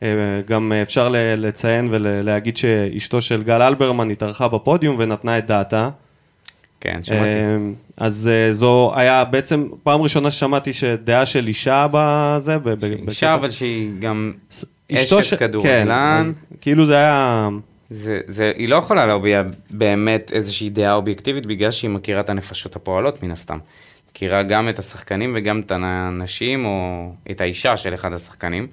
[0.04, 0.08] אה,
[0.48, 5.90] גם אפשר לציין ולהגיד שאשתו של גל אלברמן התארחה בפודיום ונתנה את דעתה.
[6.82, 7.56] כן, שמעתי.
[7.56, 12.58] אמ, אז אה, זו היה בעצם פעם ראשונה ששמעתי שדעה של אישה בזה.
[13.08, 14.34] אישה בקטע- אבל שהיא גם
[14.92, 17.50] אשת ש- כן, כדורגלן, אז כאילו זה היה...
[17.90, 22.76] זה, זה, היא לא יכולה להביע באמת איזושהי דעה אובייקטיבית בגלל שהיא מכירה את הנפשות
[22.76, 23.58] הפועלות מן הסתם.
[24.12, 28.68] מכירה גם את השחקנים וגם את האנשים או את האישה של אחד השחקנים.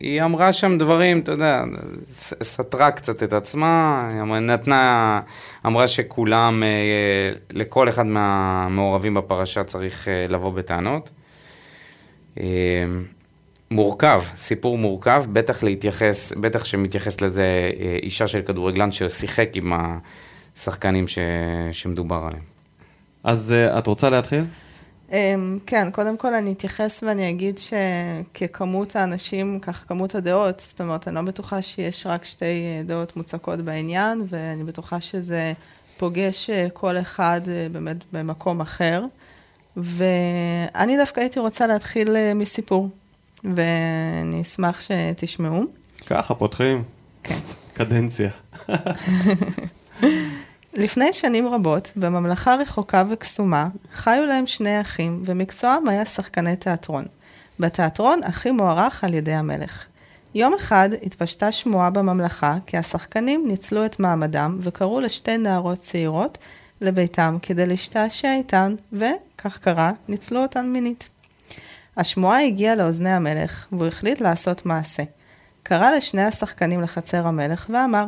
[0.00, 1.64] היא אמרה שם דברים, אתה יודע,
[2.42, 5.20] סתרה קצת את עצמה, היא אמרה- נתנה,
[5.66, 6.68] אמרה שכולם, אה,
[7.52, 11.10] לכל אחד מהמעורבים בפרשה צריך אה, לבוא בטענות.
[12.40, 12.44] אה,
[13.70, 19.72] מורכב, סיפור מורכב, בטח להתייחס, בטח שמתייחס לזה אה, אישה של כדורגלן ששיחק עם
[20.56, 21.18] השחקנים ש...
[21.72, 22.55] שמדובר עליהם.
[23.26, 24.44] אז אה, את רוצה להתחיל?
[25.12, 31.08] אמ, כן, קודם כל אני אתייחס ואני אגיד שככמות האנשים, כך כמות הדעות, זאת אומרת,
[31.08, 35.52] אני לא בטוחה שיש רק שתי אה, דעות מוצקות בעניין, ואני בטוחה שזה
[35.98, 37.40] פוגש אה, כל אחד
[37.72, 39.04] באמת במקום אחר.
[39.76, 42.88] ואני דווקא הייתי רוצה להתחיל מסיפור,
[43.44, 45.62] ואני אשמח שתשמעו.
[46.06, 46.82] ככה, פותחים.
[47.22, 47.38] כן.
[47.74, 48.30] קדנציה.
[50.76, 57.04] לפני שנים רבות, בממלכה רחוקה וקסומה, חיו להם שני אחים, ומקצועם היה שחקני תיאטרון.
[57.60, 59.84] בתיאטרון הכי מוערך על ידי המלך.
[60.34, 66.38] יום אחד התפשטה שמועה בממלכה, כי השחקנים ניצלו את מעמדם וקראו לשתי נערות צעירות
[66.80, 71.08] לביתם כדי להשתעשע איתן, וכך קרה, ניצלו אותן מינית.
[71.96, 75.02] השמועה הגיעה לאוזני המלך, והוא החליט לעשות מעשה.
[75.62, 78.06] קרא לשני השחקנים לחצר המלך ואמר,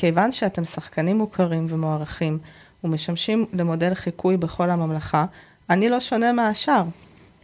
[0.00, 2.38] כיוון שאתם שחקנים מוכרים ומוערכים
[2.84, 5.24] ומשמשים למודל חיקוי בכל הממלכה,
[5.70, 6.84] אני לא שונה מהשאר.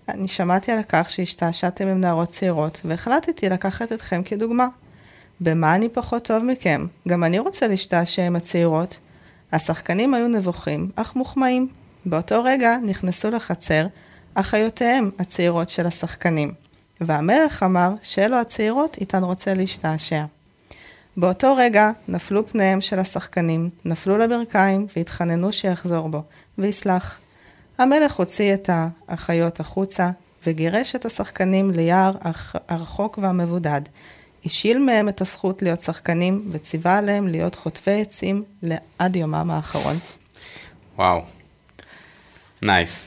[0.09, 4.69] אני שמעתי על כך שהשתעשעתם עם נערות צעירות, והחלטתי לקחת אתכם כדוגמה.
[5.41, 6.87] במה אני פחות טוב מכם?
[7.09, 8.99] גם אני רוצה להשתעשע עם הצעירות.
[9.53, 11.69] השחקנים היו נבוכים, אך מוחמאים.
[12.07, 13.87] באותו רגע נכנסו לחצר
[14.35, 16.53] אחיותיהם הצעירות של השחקנים,
[17.01, 20.25] והמלך אמר שאלו הצעירות איתן רוצה להשתעשע.
[21.17, 26.23] באותו רגע נפלו פניהם של השחקנים, נפלו לברכיים והתחננו שיחזור בו,
[26.59, 27.19] ויסלח.
[27.79, 28.71] המלך הוציא את
[29.09, 30.11] האחיות החוצה,
[30.47, 32.13] וגירש את השחקנים ליער
[32.69, 33.81] הרחוק והמבודד.
[34.45, 38.45] השיל מהם את הזכות להיות שחקנים, וציווה עליהם להיות חוטבי עצים
[38.99, 39.97] עד יומם האחרון.
[40.97, 41.23] וואו.
[42.63, 43.07] נייס.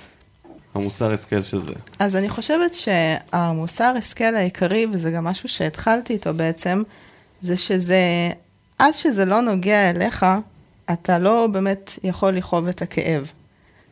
[0.76, 1.74] המוסר השכל של זה.
[2.00, 6.84] אז אני חושבת שהמוסר השכל העיקרי, וזה גם משהו שהתחלתי איתו בעצם,
[7.42, 8.32] זה שזה,
[8.80, 10.26] עד שזה לא נוגע אליך,
[10.94, 13.32] אתה לא באמת יכול לכאוב את הכאב.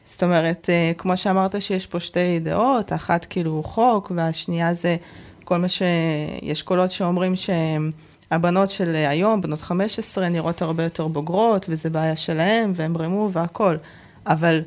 [0.05, 4.97] זאת אומרת, אה, כמו שאמרת שיש פה שתי דעות, אחת כאילו חוק, והשנייה זה
[5.43, 5.81] כל מה ש...
[6.41, 12.71] יש קולות שאומרים שהבנות של היום, בנות 15, נראות הרבה יותר בוגרות, וזה בעיה שלהם,
[12.75, 13.77] והם רימו והכול.
[14.27, 14.61] אבל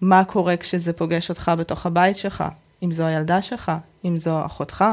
[0.00, 2.44] מה קורה כשזה פוגש אותך בתוך הבית שלך?
[2.82, 3.72] אם זו הילדה שלך,
[4.04, 4.84] אם זו אחותך,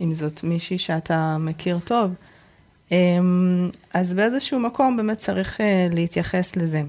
[0.00, 2.10] אם זאת מישהי שאתה מכיר טוב.
[2.92, 6.82] אמ, אז באיזשהו מקום באמת צריך אה, להתייחס לזה.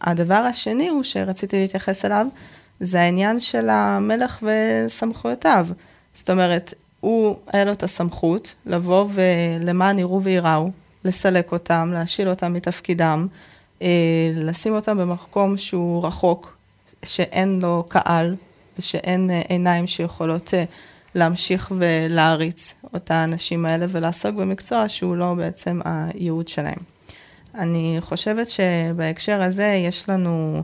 [0.00, 2.26] הדבר השני הוא שרציתי להתייחס אליו,
[2.80, 5.66] זה העניין של המלך וסמכויותיו.
[6.14, 10.70] זאת אומרת, הוא, היה לו את הסמכות לבוא ולמען יראו וייראו,
[11.04, 13.26] לסלק אותם, להשיל אותם מתפקידם,
[13.82, 13.88] אה,
[14.34, 16.56] לשים אותם במקום שהוא רחוק,
[17.04, 18.36] שאין לו קהל
[18.78, 20.54] ושאין אה, עיניים שיכולות
[21.14, 26.78] להמשיך ולהריץ את האנשים האלה ולעסוק במקצוע שהוא לא בעצם הייעוד שלהם.
[27.54, 30.62] אני חושבת שבהקשר הזה יש לנו,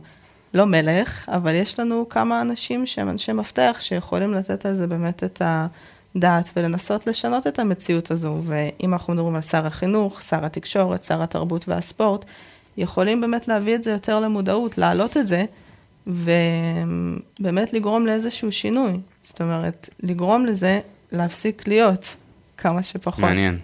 [0.55, 5.25] לא מלך, אבל יש לנו כמה אנשים שהם אנשי מפתח שיכולים לתת על זה באמת
[5.25, 5.43] את
[6.17, 8.37] הדעת ולנסות לשנות את המציאות הזו.
[8.45, 12.25] ואם אנחנו מדברים על שר החינוך, שר התקשורת, שר התרבות והספורט,
[12.77, 15.45] יכולים באמת להביא את זה יותר למודעות, להעלות את זה,
[16.07, 19.01] ובאמת לגרום לאיזשהו שינוי.
[19.23, 20.81] זאת אומרת, לגרום לזה
[21.13, 22.17] להפסיק להיות
[22.57, 23.19] כמה שפחות.
[23.19, 23.59] מעניין.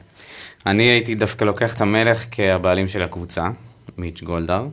[0.66, 3.48] אני הייתי דווקא לוקח את המלך כהבעלים של הקבוצה,
[3.98, 4.66] מיץ' גולדהר.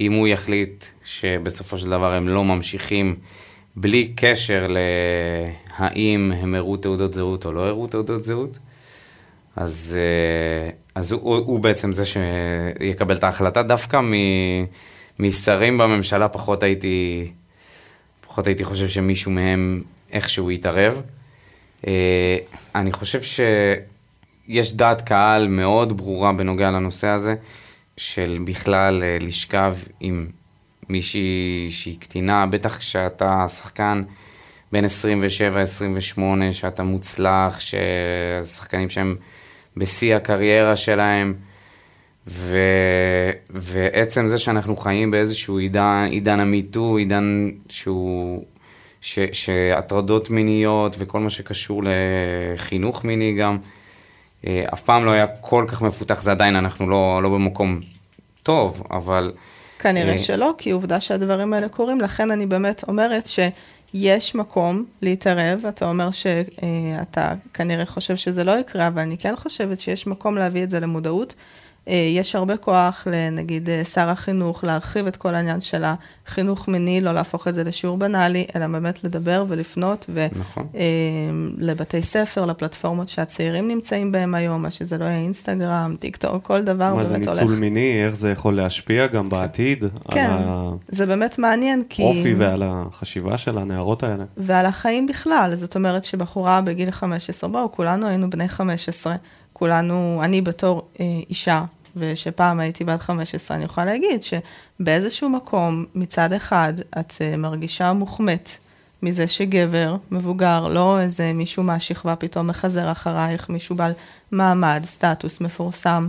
[0.00, 3.16] אם הוא יחליט שבסופו של דבר הם לא ממשיכים
[3.76, 8.58] בלי קשר להאם הם הראו תעודות זהות או לא הראו תעודות זהות,
[9.56, 13.62] אז, אה, אז הוא, הוא בעצם זה שיקבל את ההחלטה.
[13.62, 14.00] דווקא
[15.18, 17.30] משרים בממשלה פחות הייתי,
[18.26, 19.82] פחות הייתי חושב שמישהו מהם
[20.12, 21.02] איכשהו יתערב.
[21.86, 22.36] אה,
[22.74, 27.34] אני חושב שיש דעת קהל מאוד ברורה בנוגע לנושא הזה,
[27.96, 30.26] של בכלל אה, לשכב עם
[30.88, 34.02] מישהי שהיא קטינה, בטח כשאתה שחקן
[34.72, 36.20] בין 27-28,
[36.52, 39.16] שאתה מוצלח, ששחקנים שהם
[39.76, 41.34] בשיא הקריירה שלהם,
[42.26, 42.58] ו...
[43.50, 48.44] ועצם זה שאנחנו חיים באיזשהו עידן, עידן המיטו, עידן שהוא
[49.32, 53.58] שהטרדות מיניות וכל מה שקשור לחינוך מיני גם,
[54.46, 57.80] אה, אף פעם לא היה כל כך מפותח, זה עדיין אנחנו לא, לא במקום
[58.42, 59.32] טוב, אבל...
[59.78, 65.62] כנראה אה, שלא, כי עובדה שהדברים האלה קורים, לכן אני באמת אומרת שיש מקום להתערב,
[65.68, 70.62] אתה אומר שאתה כנראה חושב שזה לא יקרה, אבל אני כן חושבת שיש מקום להביא
[70.62, 71.34] את זה למודעות.
[71.88, 77.00] אה, יש הרבה כוח לנגיד אה, שר החינוך להרחיב את כל העניין של החינוך מיני,
[77.00, 80.66] לא להפוך את זה לשיעור בנאלי, אלא באמת לדבר ולפנות ו- נכון.
[80.74, 80.80] אה,
[81.58, 86.62] לבתי ספר, לפלטפורמות שהצעירים נמצאים בהם היום, מה שזה לא יהיה אינסטגרם, טיק טוק, כל
[86.62, 87.40] דבר מה זה באמת הולך.
[87.40, 90.46] ניצול מיני, איך זה יכול להשפיע גם בעתיד, כן, על
[90.88, 92.02] זה באמת מעניין, כי...
[92.02, 94.24] האופי ועל החשיבה של הנערות האלה.
[94.36, 95.52] ועל החיים בכלל.
[95.54, 99.16] זאת אומרת שבחורה בגיל 15, בואו, כולנו היינו בני 15,
[99.52, 101.64] כולנו, אני בתור אה, אישה,
[101.96, 108.50] ושפעם הייתי בת 15, אני יכולה להגיד שבאיזשהו מקום, מצד אחד, את אה, מרגישה מוחמאת
[109.02, 113.92] מזה שגבר, מבוגר, לא איזה מישהו מהשכבה פתאום מחזר אחרייך, מישהו בעל
[114.32, 116.02] מעמד, סטטוס, מפורסם,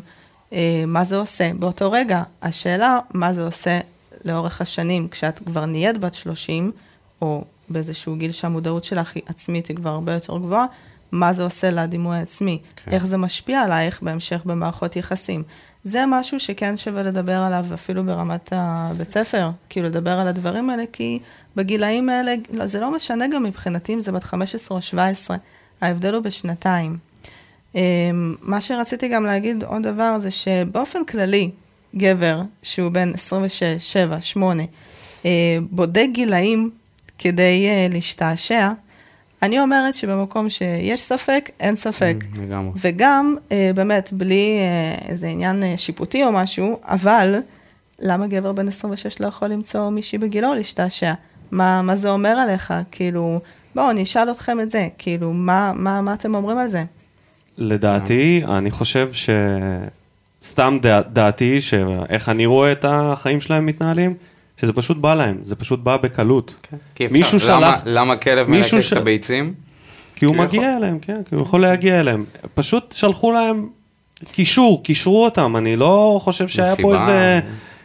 [0.53, 2.23] אה, מה זה עושה באותו רגע.
[2.41, 3.79] השאלה, מה זה עושה
[4.25, 6.71] לאורך השנים, כשאת כבר נהיית בת 30,
[7.21, 10.65] או באיזשהו גיל שהמודעות שלך היא עצמית היא כבר הרבה יותר גבוהה,
[11.11, 12.91] מה זה עושה לדימוי העצמי, כן.
[12.91, 15.43] איך זה משפיע עלייך בהמשך במערכות יחסים.
[15.83, 20.83] זה משהו שכן שווה לדבר עליו אפילו ברמת הבית ספר, כאילו לדבר על הדברים האלה,
[20.93, 21.19] כי
[21.55, 25.37] בגילאים האלה, לא, זה לא משנה גם מבחינתי אם זה בת 15 או 17,
[25.81, 26.97] ההבדל הוא בשנתיים.
[27.75, 31.51] אמ, מה שרציתי גם להגיד עוד דבר זה שבאופן כללי,
[31.95, 34.63] גבר שהוא בן 26, 7, 8,
[35.25, 36.69] אה, בודק גילאים
[37.17, 38.71] כדי אה, להשתעשע,
[39.41, 42.15] אני אומרת שבמקום שיש ספק, אין ספק.
[42.41, 42.71] לגמרי.
[42.81, 47.35] וגם, אה, באמת, בלי אה, איזה עניין אה, שיפוטי או משהו, אבל
[47.99, 51.13] למה גבר בן 26 לא יכול למצוא מישהי בגילו להשתעשע?
[51.51, 52.73] מה, מה זה אומר עליך?
[52.91, 53.39] כאילו,
[53.75, 54.87] בואו, אני אשאל אתכם את זה.
[54.97, 56.83] כאילו, מה, מה, מה אתם אומרים על זה?
[57.57, 59.29] לדעתי, אני חושב ש...
[60.43, 64.13] סתם דע, דעתי, שאיך אני רואה את החיים שלהם מתנהלים,
[64.61, 66.67] שזה פשוט בא להם, זה פשוט בא בקלות.
[66.95, 67.13] כי אפשר.
[67.17, 69.53] מישהו למה- שלח- למה כלב מלקק ש- את הביצים?
[70.15, 70.73] כי הוא הוא מגיע יכול.
[70.77, 72.25] אליהם, כן, כי הוא יכול להגיע אליהם.
[72.53, 73.67] פשוט שלחו להם
[74.31, 77.01] קישור, קישרו אותם, אני לא חושב שהיה פה מסיבה.
[77.01, 77.39] איזה...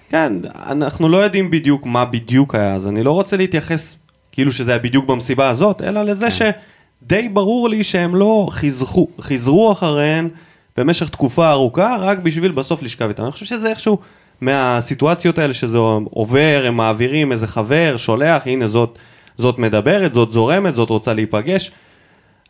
[0.09, 0.33] כן,
[0.66, 3.97] אנחנו לא יודעים בדיוק מה בדיוק היה, אז אני לא רוצה להתייחס
[4.33, 9.72] כאילו שזה היה בדיוק במסיבה הזאת, אלא לזה שדי ברור לי שהם לא חיזרו, חיזרו
[9.72, 10.29] אחריהן
[10.77, 13.22] במשך תקופה ארוכה, רק בשביל בסוף לשכב איתם.
[13.22, 13.99] אני חושב שזה איכשהו
[14.41, 18.99] מהסיטואציות האלה שזה עובר, הם מעבירים איזה חבר, שולח, הנה זאת,
[19.39, 21.70] זאת מדברת, זאת זורמת, זאת רוצה להיפגש.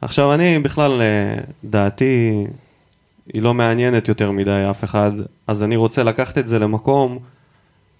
[0.00, 2.44] עכשיו אני בכלל, אה, דעתי
[3.34, 5.12] היא לא מעניינת יותר מדי אף אחד,
[5.46, 7.18] אז אני רוצה לקחת את זה למקום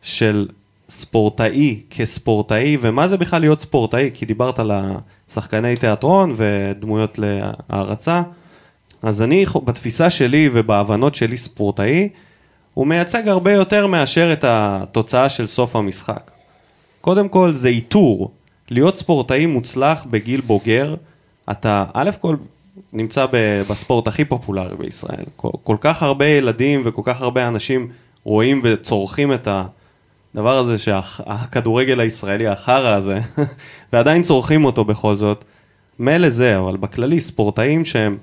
[0.03, 0.49] של
[0.91, 4.11] ספורטאי כספורטאי, ומה זה בכלל להיות ספורטאי?
[4.14, 4.70] כי דיברת על
[5.28, 8.22] השחקני תיאטרון ודמויות להערצה.
[9.03, 12.09] אז אני, בתפיסה שלי ובהבנות שלי ספורטאי,
[12.75, 16.31] הוא מייצג הרבה יותר מאשר את התוצאה של סוף המשחק.
[17.01, 18.31] קודם כל זה איתור.
[18.70, 20.95] להיות ספורטאי מוצלח בגיל בוגר,
[21.51, 22.37] אתה א' כל
[22.93, 23.27] נמצא
[23.68, 25.25] בספורט הכי פופולרי בישראל.
[25.37, 27.89] כל, כל כך הרבה ילדים וכל כך הרבה אנשים
[28.25, 29.49] רואים וצורכים את
[30.35, 33.20] הדבר הזה שהכדורגל הישראלי, החרא הזה,
[33.93, 35.45] ועדיין צורכים אותו בכל זאת.
[35.99, 38.16] מילא זה, אבל בכללי ספורטאים שהם,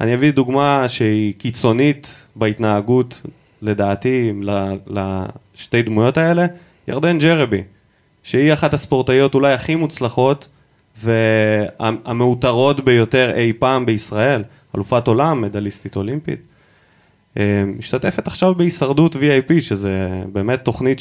[0.00, 3.22] אני אביא דוגמה שהיא קיצונית בהתנהגות,
[3.62, 4.32] לדעתי,
[4.86, 6.46] לשתי דמויות האלה,
[6.88, 7.62] ירדן ג'רבי,
[8.22, 10.48] שהיא אחת הספורטאיות אולי הכי מוצלחות
[10.98, 14.42] והמעוטרות ביותר אי פעם בישראל,
[14.74, 16.40] אלופת עולם, מדליסטית אולימפית.
[17.38, 21.00] אה, משתתפת עכשיו בהישרדות VIP, שזה באמת תוכנית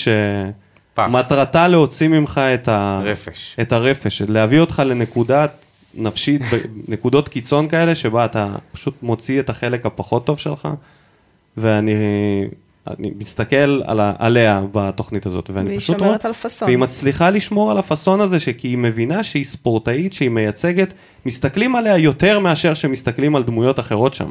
[0.93, 1.07] פח.
[1.09, 3.01] שמטרתה להוציא ממך את, ה...
[3.03, 3.55] רפש.
[3.61, 6.41] את הרפש, להביא אותך לנקודת נפשית,
[6.87, 10.67] נקודות קיצון כאלה, שבה אתה פשוט מוציא את החלק הפחות טוב שלך,
[11.59, 11.93] ואני
[12.97, 14.13] אני מסתכל על ה...
[14.19, 16.65] עליה בתוכנית הזאת, ואני והיא פשוט שומרת על פאסון.
[16.65, 20.93] והיא מצליחה לשמור על הפאסון הזה, כי היא מבינה שהיא ספורטאית, שהיא מייצגת,
[21.25, 24.29] מסתכלים עליה יותר מאשר שמסתכלים על דמויות אחרות שם.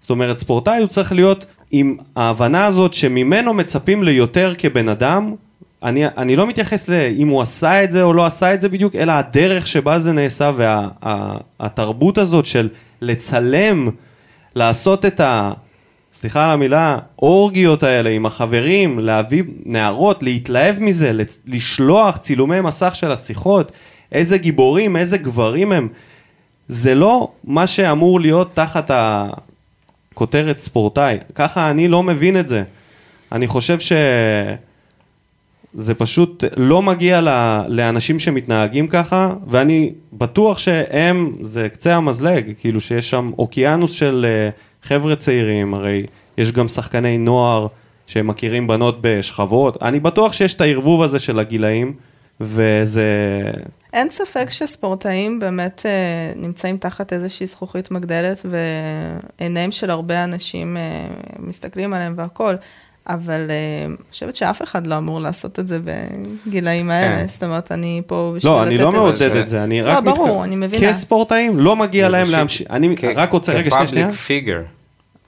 [0.00, 5.34] זאת אומרת, ספורטאי הוא צריך להיות עם ההבנה הזאת שממנו מצפים ליותר כבן אדם.
[5.82, 8.96] אני, אני לא מתייחס לאם הוא עשה את זה או לא עשה את זה בדיוק,
[8.96, 12.68] אלא הדרך שבה זה נעשה והתרבות הזאת של
[13.00, 13.88] לצלם,
[14.54, 15.52] לעשות את ה...
[16.20, 21.12] סליחה על המילה, אורגיות האלה עם החברים, להביא נערות, להתלהב מזה,
[21.46, 23.72] לשלוח צילומי מסך של השיחות,
[24.12, 25.88] איזה גיבורים, איזה גברים הם.
[26.68, 31.18] זה לא מה שאמור להיות תחת הכותרת ספורטאי.
[31.34, 32.62] ככה אני לא מבין את זה.
[33.32, 37.20] אני חושב שזה פשוט לא מגיע
[37.68, 44.50] לאנשים שמתנהגים ככה, ואני בטוח שהם, זה קצה המזלג, כאילו שיש שם אוקיינוס של אה,
[44.82, 46.06] חבר'ה צעירים, הרי
[46.38, 47.66] יש גם שחקני נוער
[48.06, 49.82] שמכירים בנות בשכבות.
[49.82, 51.94] אני בטוח שיש את הערבוב הזה של הגילאים,
[52.40, 53.06] וזה...
[53.92, 58.46] אין ספק שספורטאים באמת אה, נמצאים תחת איזושהי זכוכית מגדלת,
[59.38, 61.06] ועיניהם של הרבה אנשים אה,
[61.38, 62.56] מסתכלים עליהם והכול,
[63.14, 63.56] אבל אה,
[63.86, 65.78] אני חושבת שאף אחד לא אמור לעשות את זה
[66.46, 67.16] בגילאים האלה.
[67.20, 67.28] כן.
[67.28, 69.40] זאת אומרת, אני פה בשביל לא, לתת אני לא את מעודד זה.
[69.40, 70.04] את זה, אני לא, רק...
[70.04, 70.88] ברור, אני מבינה.
[70.92, 72.66] כספורטאים, לא מגיע להם להמשיך.
[72.70, 74.06] אני כ- רק רוצה, רגע, שנייה, שנייה.
[74.06, 74.60] כ public figure.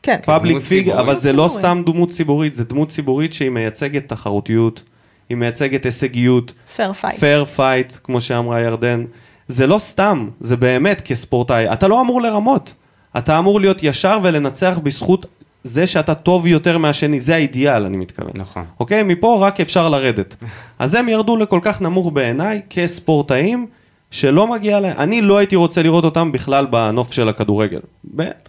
[0.03, 1.01] כן, public דמות fig, ציבורית.
[1.09, 1.49] אבל זה לא.
[1.49, 4.83] סתם דמות ציבורית, זה דמות ציבורית שהיא מייצגת תחרותיות,
[5.29, 7.21] היא מייצגת הישגיות, fair fight.
[7.21, 9.05] fair fight, כמו שאמרה ירדן.
[9.49, 11.73] זה לא סתם, זה באמת כספורטאי.
[11.73, 12.73] אתה לא אמור לרמות.
[13.19, 15.27] אתה אמור להיות ישר ולנצח בזכות
[15.65, 18.31] זה שאתה טוב יותר מהשני, זה האידיאל, אני מתכוון.
[18.35, 18.65] נכון.
[18.81, 19.03] אוקיי?
[19.03, 20.37] מפה רק אפשר לרדת.
[20.79, 23.67] אז הם ירדו לכל כך נמוך בעיניי, כספורטאים,
[24.11, 24.97] שלא מגיע להם.
[24.99, 27.81] אני לא הייתי רוצה לראות אותם בכלל בנוף של הכדורגל.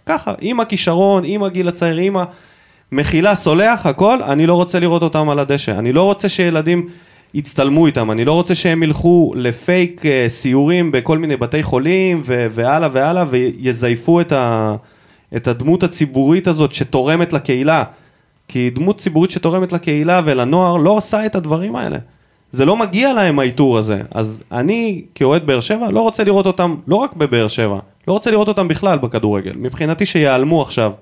[0.06, 2.16] ככה, עם הכישרון, עם הגיל הצעיר, עם
[2.92, 5.78] המחילה, סולח, הכל, אני לא רוצה לראות אותם על הדשא.
[5.78, 6.88] אני לא רוצה שילדים
[7.34, 12.88] יצטלמו איתם, אני לא רוצה שהם ילכו לפייק אה, סיורים בכל מיני בתי חולים, והלאה
[12.92, 14.74] והלאה, ויזייפו את, ה-
[15.36, 17.84] את הדמות הציבורית הזאת שתורמת לקהילה.
[18.48, 21.98] כי דמות ציבורית שתורמת לקהילה ולנוער לא עושה את הדברים האלה.
[22.52, 24.00] זה לא מגיע להם העיטור הזה.
[24.10, 27.78] אז אני, כאוהד באר שבע, לא רוצה לראות אותם, לא רק בבאר שבע,
[28.08, 29.52] לא רוצה לראות אותם בכלל בכדורגל.
[29.56, 30.92] מבחינתי שיעלמו עכשיו,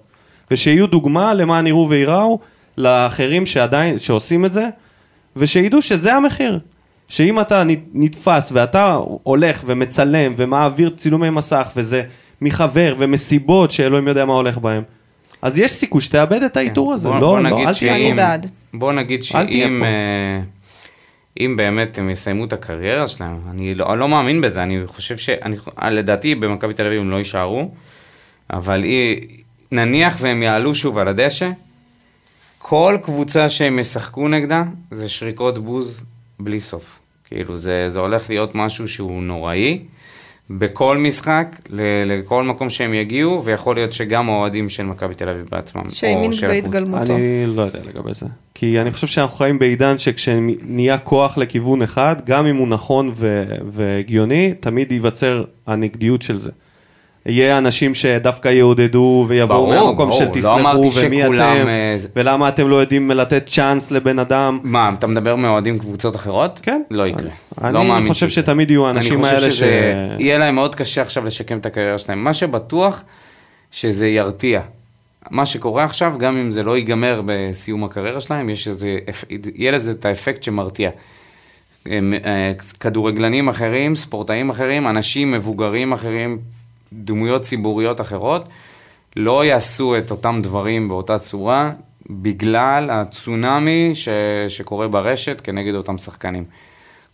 [0.51, 2.39] ושיהיו דוגמה למען יראו וייראו
[2.79, 4.69] לאחרים שעדיין, שעושים את זה,
[5.37, 6.59] ושידעו שזה המחיר.
[7.09, 7.63] שאם אתה
[7.95, 12.03] נתפס ואתה הולך ומצלם ומעביר צילומי מסך וזה
[12.43, 14.83] מחבר ומסיבות שאלוהים יודע מה הולך בהם,
[15.43, 17.09] אז יש סיכוי שתאבד את העיטור הזה.
[17.09, 17.95] בוא- לא, בוא לא, נגיד אל תהיה...
[17.97, 18.47] אני בעד.
[18.75, 19.85] בוא נגיד שאם.
[19.85, 19.89] אה,
[21.41, 25.17] אם באמת הם יסיימו את הקריירה שלהם, אני לא, אני לא מאמין בזה, אני חושב
[25.17, 25.29] ש...
[25.31, 25.57] אני,
[25.91, 27.71] לדעתי במכבי תל אביב הם לא יישארו,
[28.53, 29.21] אבל אי,
[29.73, 31.51] נניח והם יעלו שוב על הדשא,
[32.59, 36.05] כל קבוצה שהם ישחקו נגדה זה שריקות בוז
[36.41, 36.99] בלי סוף.
[37.25, 39.79] כאילו זה, זה הולך להיות משהו שהוא נוראי.
[40.51, 45.45] בכל משחק, ל- לכל מקום שהם יגיעו, ויכול להיות שגם האוהדים של מכבי תל אביב
[45.51, 46.07] בעצמם, הקבוצה.
[46.49, 47.17] בהתגלמותו.
[47.17, 48.27] אני לא יודע לגבי זה.
[48.55, 53.13] כי אני חושב שאנחנו חיים בעידן שכשנהיה כוח לכיוון אחד, גם אם הוא נכון
[53.71, 56.51] והגיוני, תמיד ייווצר הנגדיות של זה.
[57.27, 60.19] יהיה אנשים שדווקא יעודדו ויבואו ברור, מהמקום ברור.
[60.19, 61.67] של לא תסלחו אמרתי ומי שכולם, אתם,
[61.99, 64.59] זה- ולמה אתם לא יודעים לתת צ'אנס לבן אדם.
[64.63, 66.61] מה, אתה מדבר מאוהדים קבוצות אחרות?
[66.63, 66.83] כן.
[66.91, 67.31] לא יקרה.
[67.65, 68.43] אני לא מאמין חושב שיקרה.
[68.45, 71.99] שתמיד יהיו האנשים אני האלה חושב שזה יהיה להם מאוד קשה עכשיו לשקם את הקריירה
[71.99, 72.25] שלהם.
[72.25, 73.03] מה שבטוח,
[73.71, 74.61] שזה ירתיע.
[75.31, 78.99] מה שקורה עכשיו, גם אם זה לא ייגמר בסיום הקריירה שלהם, יש איזה,
[79.55, 80.91] יהיה לזה את האפקט שמרתיע.
[81.87, 81.93] אה,
[82.81, 86.39] כדורגלנים אחרים, ספורטאים אחרים, אנשים מבוגרים אחרים,
[86.93, 88.49] דמויות ציבוריות אחרות,
[89.17, 91.71] לא יעשו את אותם דברים באותה צורה,
[92.11, 94.09] בגלל הצונאמי ש,
[94.49, 96.45] שקורה ברשת כנגד אותם שחקנים.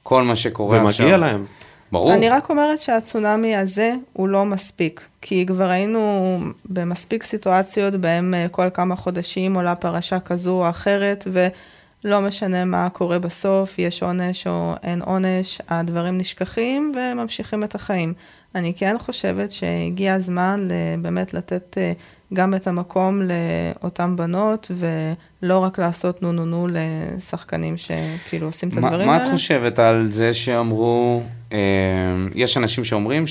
[0.03, 1.07] כל מה שקורה עכשיו...
[1.07, 1.45] ומגיע להם.
[1.93, 2.15] ברור.
[2.15, 8.47] אני רק אומרת שהצונאמי הזה הוא לא מספיק, כי כבר היינו במספיק סיטואציות בהם אה,
[8.49, 14.47] כל כמה חודשים עולה פרשה כזו או אחרת, ולא משנה מה קורה בסוף, יש עונש
[14.47, 18.15] או אין עונש, הדברים נשכחים וממשיכים את החיים.
[18.55, 20.69] אני כן חושבת שהגיע הזמן
[21.03, 21.93] באמת לתת אה,
[22.35, 28.75] גם את המקום לאותן בנות, ולא רק לעשות נו נו נו לשחקנים שכאילו עושים את
[28.75, 29.27] מה, הדברים מה האלה.
[29.27, 31.23] את חושבת על זה שאמרו,
[31.53, 31.59] אה,
[32.35, 33.25] יש אנשים שאומרים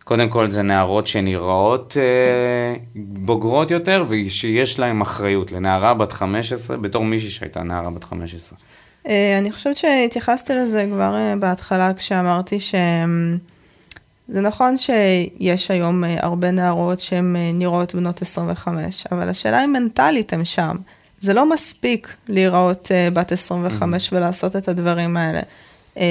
[0.00, 7.04] שקודם כל זה נערות שנראות אה, בוגרות יותר ושיש להן אחריות לנערה בת 15, בתור
[7.04, 8.58] מישהי שהייתה נערה בת 15.
[9.08, 12.58] אה, אני חושבת שהתייחסתי לזה כבר אה, בהתחלה כשאמרתי
[14.28, 19.68] שזה נכון שיש היום אה, הרבה נערות שהן אה, נראות בנות 25, אבל השאלה היא
[19.68, 20.76] מנטלית הן שם.
[21.22, 25.40] זה לא מספיק להיראות אה, בת 25 ולעשות את הדברים האלה.
[25.98, 26.04] אה,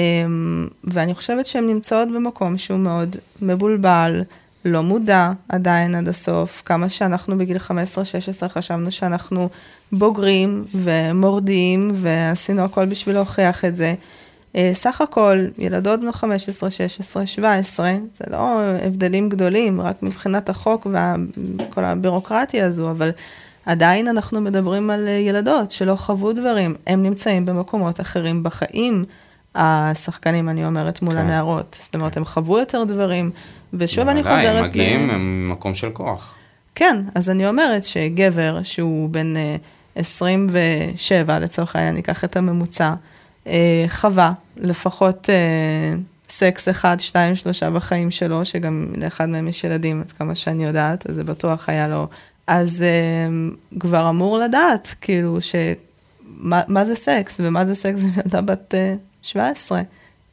[0.84, 4.22] ואני חושבת שהן נמצאות במקום שהוא מאוד מבולבל,
[4.64, 9.48] לא מודע עדיין עד הסוף, כמה שאנחנו בגיל 15-16 חשבנו שאנחנו
[9.92, 13.94] בוגרים ומורדים ועשינו הכל בשביל להוכיח את זה.
[14.56, 20.86] אה, סך הכל, ילדות בנות 15, 16, 17, זה לא הבדלים גדולים, רק מבחינת החוק
[21.58, 23.10] וכל הבירוקרטיה הזו, אבל
[23.66, 29.04] עדיין אנחנו מדברים על אה, ילדות שלא חוו דברים, הם נמצאים במקומות אחרים בחיים,
[29.54, 31.20] השחקנים, אני אומרת, מול כן.
[31.20, 31.78] הנערות.
[31.82, 33.30] זאת אומרת, הם חוו יותר דברים,
[33.74, 34.62] ושוב אני חוזרת...
[34.62, 36.36] הם מגיעים ממקום של כוח.
[36.74, 39.56] כן, אז אני אומרת שגבר שהוא בן אה,
[39.96, 42.94] 27, לצורך העניין, ניקח את הממוצע, אה,
[43.88, 45.94] חווה לפחות אה,
[46.30, 51.10] סקס אחד, שתיים, שלושה בחיים שלו, שגם לאחד מהם יש ילדים, עד כמה שאני יודעת,
[51.10, 52.06] אז זה בטוח היה לו.
[52.46, 53.28] אז אה,
[53.80, 55.54] כבר אמור לדעת, כאילו, ש...
[56.24, 59.82] מה, מה זה סקס, ומה זה סקס עם ילדה בת אה, 17.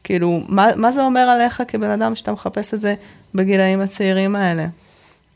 [0.03, 2.95] כאילו, מה, מה זה אומר עליך כבן אדם שאתה מחפש את זה
[3.36, 4.68] בגילאים הצעירים האלה?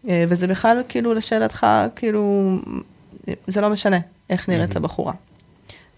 [0.10, 2.56] אה, וזה בכלל, כאילו, לשאלתך, כאילו,
[3.48, 3.98] זה לא משנה
[4.30, 5.14] איך נראית הבחורה.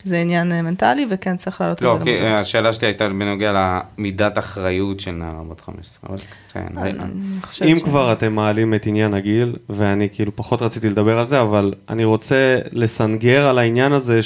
[0.06, 2.40] זה עניין אה, מנטלי, וכן צריך להעלות לא, את זה כי למודעות.
[2.40, 6.10] השאלה שלי הייתה בנוגע למידת אחריות של נערה בת 15.
[6.10, 6.18] אבל
[6.54, 7.04] כן, אני ראינו.
[7.44, 11.28] חושבת אם ש- כבר אתם מעלים את עניין הגיל, ואני כאילו פחות רציתי לדבר על
[11.28, 14.20] זה, אבל אני רוצה לסנגר על העניין הזה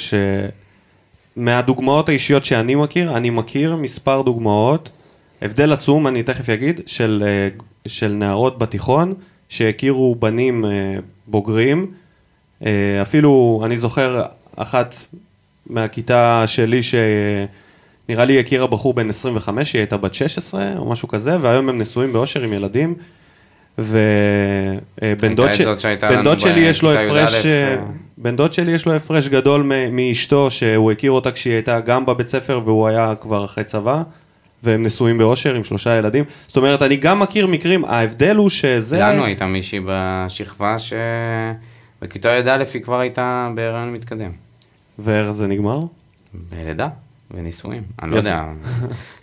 [1.36, 4.88] שמהדוגמאות האישיות שאני מכיר, אני מכיר מספר דוגמאות,
[5.42, 7.48] הבדל עצום, אני תכף אגיד, של, אה,
[7.86, 9.14] של נערות בתיכון
[9.48, 10.70] שהכירו בנים אה,
[11.26, 11.86] בוגרים.
[12.66, 14.22] אה, אפילו, אני זוכר
[14.56, 14.94] אחת
[15.66, 21.36] מהכיתה שלי שנראה לי הכירה בחור בן 25, היא הייתה בת 16 או משהו כזה,
[21.40, 22.94] והיום הם נשואים באושר עם ילדים.
[23.78, 25.86] ובן דוד, את ש...
[25.86, 27.76] בן דוד שלי יש לו הפרש, י"א, אה, אה.
[28.18, 32.28] בן דוד שלי יש לו הפרש גדול מאשתו, שהוא הכיר אותה כשהיא הייתה גם בבית
[32.28, 34.02] ספר והוא היה כבר אחרי צבא,
[34.62, 36.24] והם נשואים באושר עם שלושה ילדים.
[36.46, 38.98] זאת אומרת, אני גם מכיר מקרים, ההבדל הוא שזה...
[38.98, 44.49] לנו הייתה מישהי בשכבה שבכיתה י"א היא כבר הייתה בהיריון מתקדם.
[45.02, 45.80] ואיך זה נגמר?
[46.50, 46.88] בלידה
[47.34, 47.82] ונישואים.
[48.02, 48.16] אני לא.
[48.16, 48.44] יודע,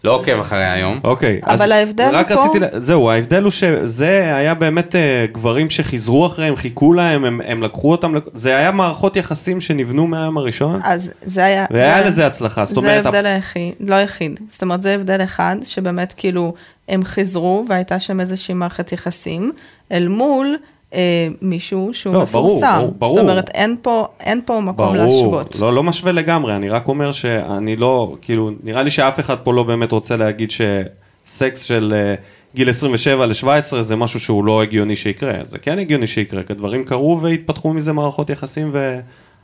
[0.03, 0.99] לא עוקב אחרי היום.
[1.03, 5.25] אוקיי, אבל אז ההבדל רק פה- רציתי, לה- זהו, ההבדל הוא שזה היה באמת אה,
[5.31, 10.37] גברים שחיזרו אחריהם, חיכו להם, הם, הם לקחו אותם, זה היה מערכות יחסים שנבנו מהיום
[10.37, 11.65] הראשון, אז זה היה...
[11.71, 14.39] והיה זה- לזה הצלחה, זאת זה אומרת, ההבדל היחיד, לא היחיד.
[14.49, 16.53] זאת אומרת, זה הבדל אחד, שבאמת כאילו
[16.89, 19.51] הם חיזרו והייתה שם איזושהי מערכת יחסים,
[19.91, 20.55] אל מול
[20.93, 22.77] אה, מישהו שהוא לא, ברור, מפורסם.
[22.79, 23.15] ברור, ברור.
[23.15, 25.55] זאת אומרת, אין פה, אין פה מקום ברור, להשוות.
[25.59, 29.53] לא, לא משווה לגמרי, אני רק אומר שאני לא, כאילו, נראה לי שאף אחד פה
[29.53, 32.15] לא באמת רוצה להגיד שסקס של אה,
[32.55, 36.83] גיל 27 ל-17 זה משהו שהוא לא הגיוני שיקרה, זה כן הגיוני שיקרה, כי דברים
[36.83, 38.71] קרו והתפתחו מזה מערכות יחסים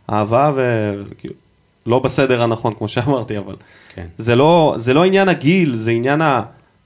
[0.10, 1.34] ואהבה וכאילו,
[1.86, 3.56] לא בסדר הנכון כמו שאמרתי, אבל
[3.96, 4.06] כן.
[4.18, 6.42] זה לא, זה לא עניין הגיל, זה עניין ה...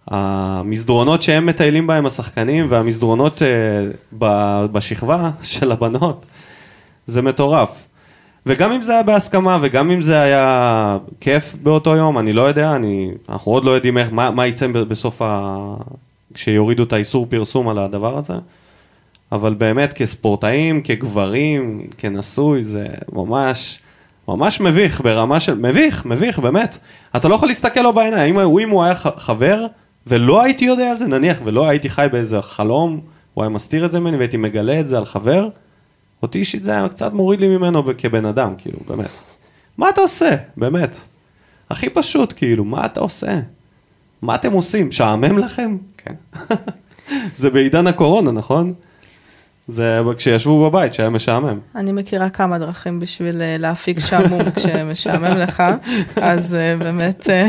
[0.08, 3.48] המסדרונות שהם מטיילים בהם השחקנים והמסדרונות אה,
[4.20, 6.26] ב- בשכבה של הבנות,
[7.08, 7.88] זה מטורף.
[8.46, 12.76] וגם אם זה היה בהסכמה וגם אם זה היה כיף באותו יום, אני לא יודע,
[12.76, 15.58] אני, אנחנו עוד לא יודעים איך, מה, מה יצא בסוף ה...
[16.34, 18.34] כשיורידו את האיסור פרסום על הדבר הזה,
[19.32, 23.80] אבל באמת כספורטאים, כגברים, כנשוי, זה ממש,
[24.28, 26.78] ממש מביך ברמה של, מביך, מביך, באמת.
[27.16, 29.66] אתה לא יכול להסתכל לו בעיניים, אם, אם הוא היה חבר
[30.08, 33.02] ולא הייתי יודע על זה, נניח, ולא הייתי חי באיזה חלום,
[33.34, 35.50] הוא היה מסתיר את זה ממני והייתי מגלה את זה על חבר,
[36.24, 39.10] אותי אישית זה היה קצת מוריד לי ממנו כבן אדם, כאילו, באמת.
[39.78, 40.30] מה אתה עושה?
[40.58, 40.98] באמת.
[41.70, 43.40] הכי פשוט, כאילו, מה אתה עושה?
[44.22, 44.92] מה אתם עושים?
[44.92, 45.78] שעמם לכם?
[45.98, 46.14] כן.
[47.38, 48.74] זה בעידן הקורונה, נכון?
[49.68, 51.60] זה כשישבו בבית, שהיה משעמם.
[51.76, 55.64] אני מכירה כמה דרכים בשביל אה, להפיק שעמום כשמשעמם לך,
[56.16, 57.48] אז אה, באמת, אה,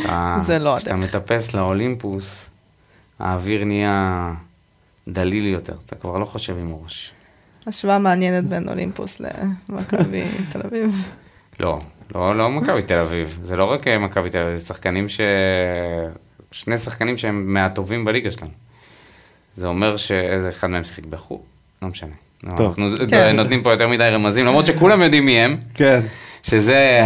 [0.00, 0.96] כשאתה- זה לא כשאתה.
[0.96, 2.50] מטפס לאולימפוס,
[3.18, 4.32] האוויר נהיה
[5.08, 7.12] דליל יותר, אתה כבר לא חושב עם הראש.
[7.66, 9.20] השוואה מעניינת בין אולימפוס
[9.68, 11.12] למכבי תל אביב.
[11.60, 11.78] לא,
[12.14, 13.38] לא, לא מכבי תל אביב.
[13.42, 15.20] זה לא רק אה, מכבי תל אביב, זה שחקנים ש...
[16.52, 18.50] שני שחקנים שהם מהטובים בליגה שלנו.
[19.54, 21.38] זה אומר שאיזה אחד מהם שיחק בחו"ל,
[21.82, 22.10] לא משנה.
[22.56, 22.66] טוב.
[22.80, 23.36] אנחנו כן.
[23.36, 26.00] נותנים פה יותר מדי רמזים, למרות שכולם יודעים מי הם, כן.
[26.42, 27.00] שזה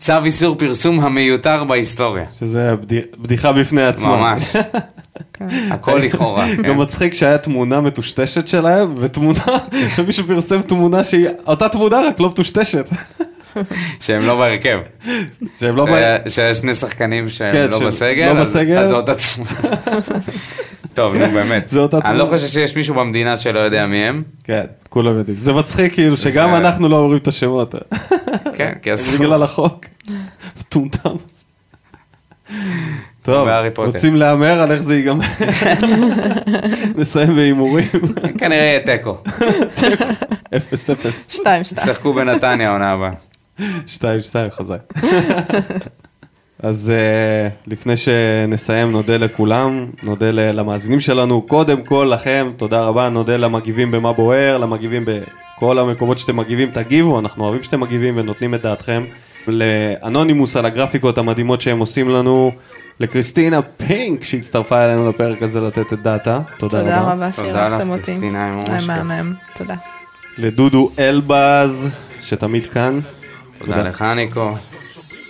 [0.00, 2.24] הצו איסור פרסום המיותר בהיסטוריה.
[2.38, 4.16] שזה בדי- בדיחה בפני עצמה.
[4.16, 4.56] ממש.
[5.32, 5.48] כן.
[5.70, 6.46] הכל לכאורה.
[6.56, 6.62] כן.
[6.62, 9.40] גם מצחיק שהיה תמונה מטושטשת שלהם, ותמונה,
[9.98, 12.88] ומישהו פרסם תמונה שהיא אותה תמונה רק לא מטושטשת.
[14.00, 14.78] שהם לא בהרכב.
[15.58, 15.86] שהם לא...
[15.86, 18.78] שהיה- בא- שיש שני שחקנים שהם כן, לא בסגל, לא אז- בסגל.
[18.78, 19.50] אז זו אותה תמונה.
[20.94, 21.68] טוב, נו באמת.
[21.70, 22.38] זה אותה אני לא תמונה.
[22.38, 24.22] חושב שיש מישהו במדינה שלא יודע מי הם.
[24.44, 25.38] כן, כולם יודעים.
[25.40, 27.74] זה מצחיק כאילו שגם אנחנו לא אומרים את השמות.
[28.60, 29.18] כן, כי זה אסור.
[29.18, 29.84] בגלל החוק.
[30.60, 31.16] מטומטם.
[33.22, 33.48] טוב.
[33.76, 35.24] רוצים להמר על איך זה ייגמר.
[36.96, 37.88] נסיים בהימורים.
[38.38, 39.16] כנראה יהיה תיקו.
[40.56, 41.30] אפס אפס.
[41.30, 41.88] שתיים, שתיים.
[41.90, 43.10] ישחקו בנתניה העונה הבאה.
[43.86, 44.92] שתיים שתיים חזק.
[46.62, 53.36] אז uh, לפני שנסיים נודה לכולם, נודה למאזינים שלנו, קודם כל לכם, תודה רבה, נודה
[53.36, 55.04] למגיבים במה בוער, למגיבים
[55.60, 59.04] בכל המקומות שאתם מגיבים, תגיבו, אנחנו אוהבים שאתם מגיבים ונותנים את דעתכם.
[59.46, 62.52] לאנונימוס על הגרפיקות המדהימות שהם עושים לנו,
[63.00, 67.12] לקריסטינה פינק שהצטרפה אלינו לפרק הזה לתת את דעתה, תודה, תודה רבה.
[67.12, 68.02] רבה תודה שאירחתם לך, אותי.
[68.02, 68.88] קריסטינה, היה ממש היה כיף.
[68.88, 69.74] מהמם, תודה.
[70.38, 73.00] לדודו אלבז, שתמיד כאן.
[73.58, 74.54] תודה לך, ניקו.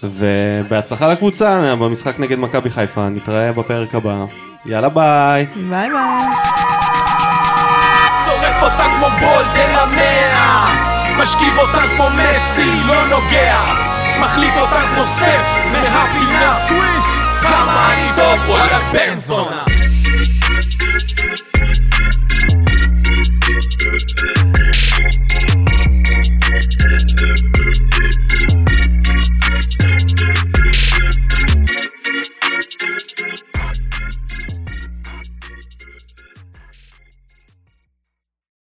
[0.03, 4.25] ובהצלחה לקבוצה במשחק נגד מכבי חיפה, נתראה בפרק הבא.
[4.67, 5.47] יאללה ביי.
[5.71, 6.70] ביי ביי.
[8.61, 10.75] שורף אותה כמו בולד אל המאה
[11.17, 13.57] משכיב אותה כמו מסי, לא נוגע.
[14.21, 16.59] מחליט אותה כמו סטף מהפינה.
[16.69, 17.05] סוויש
[17.41, 19.70] כמה אני טוב וואלה בן זונה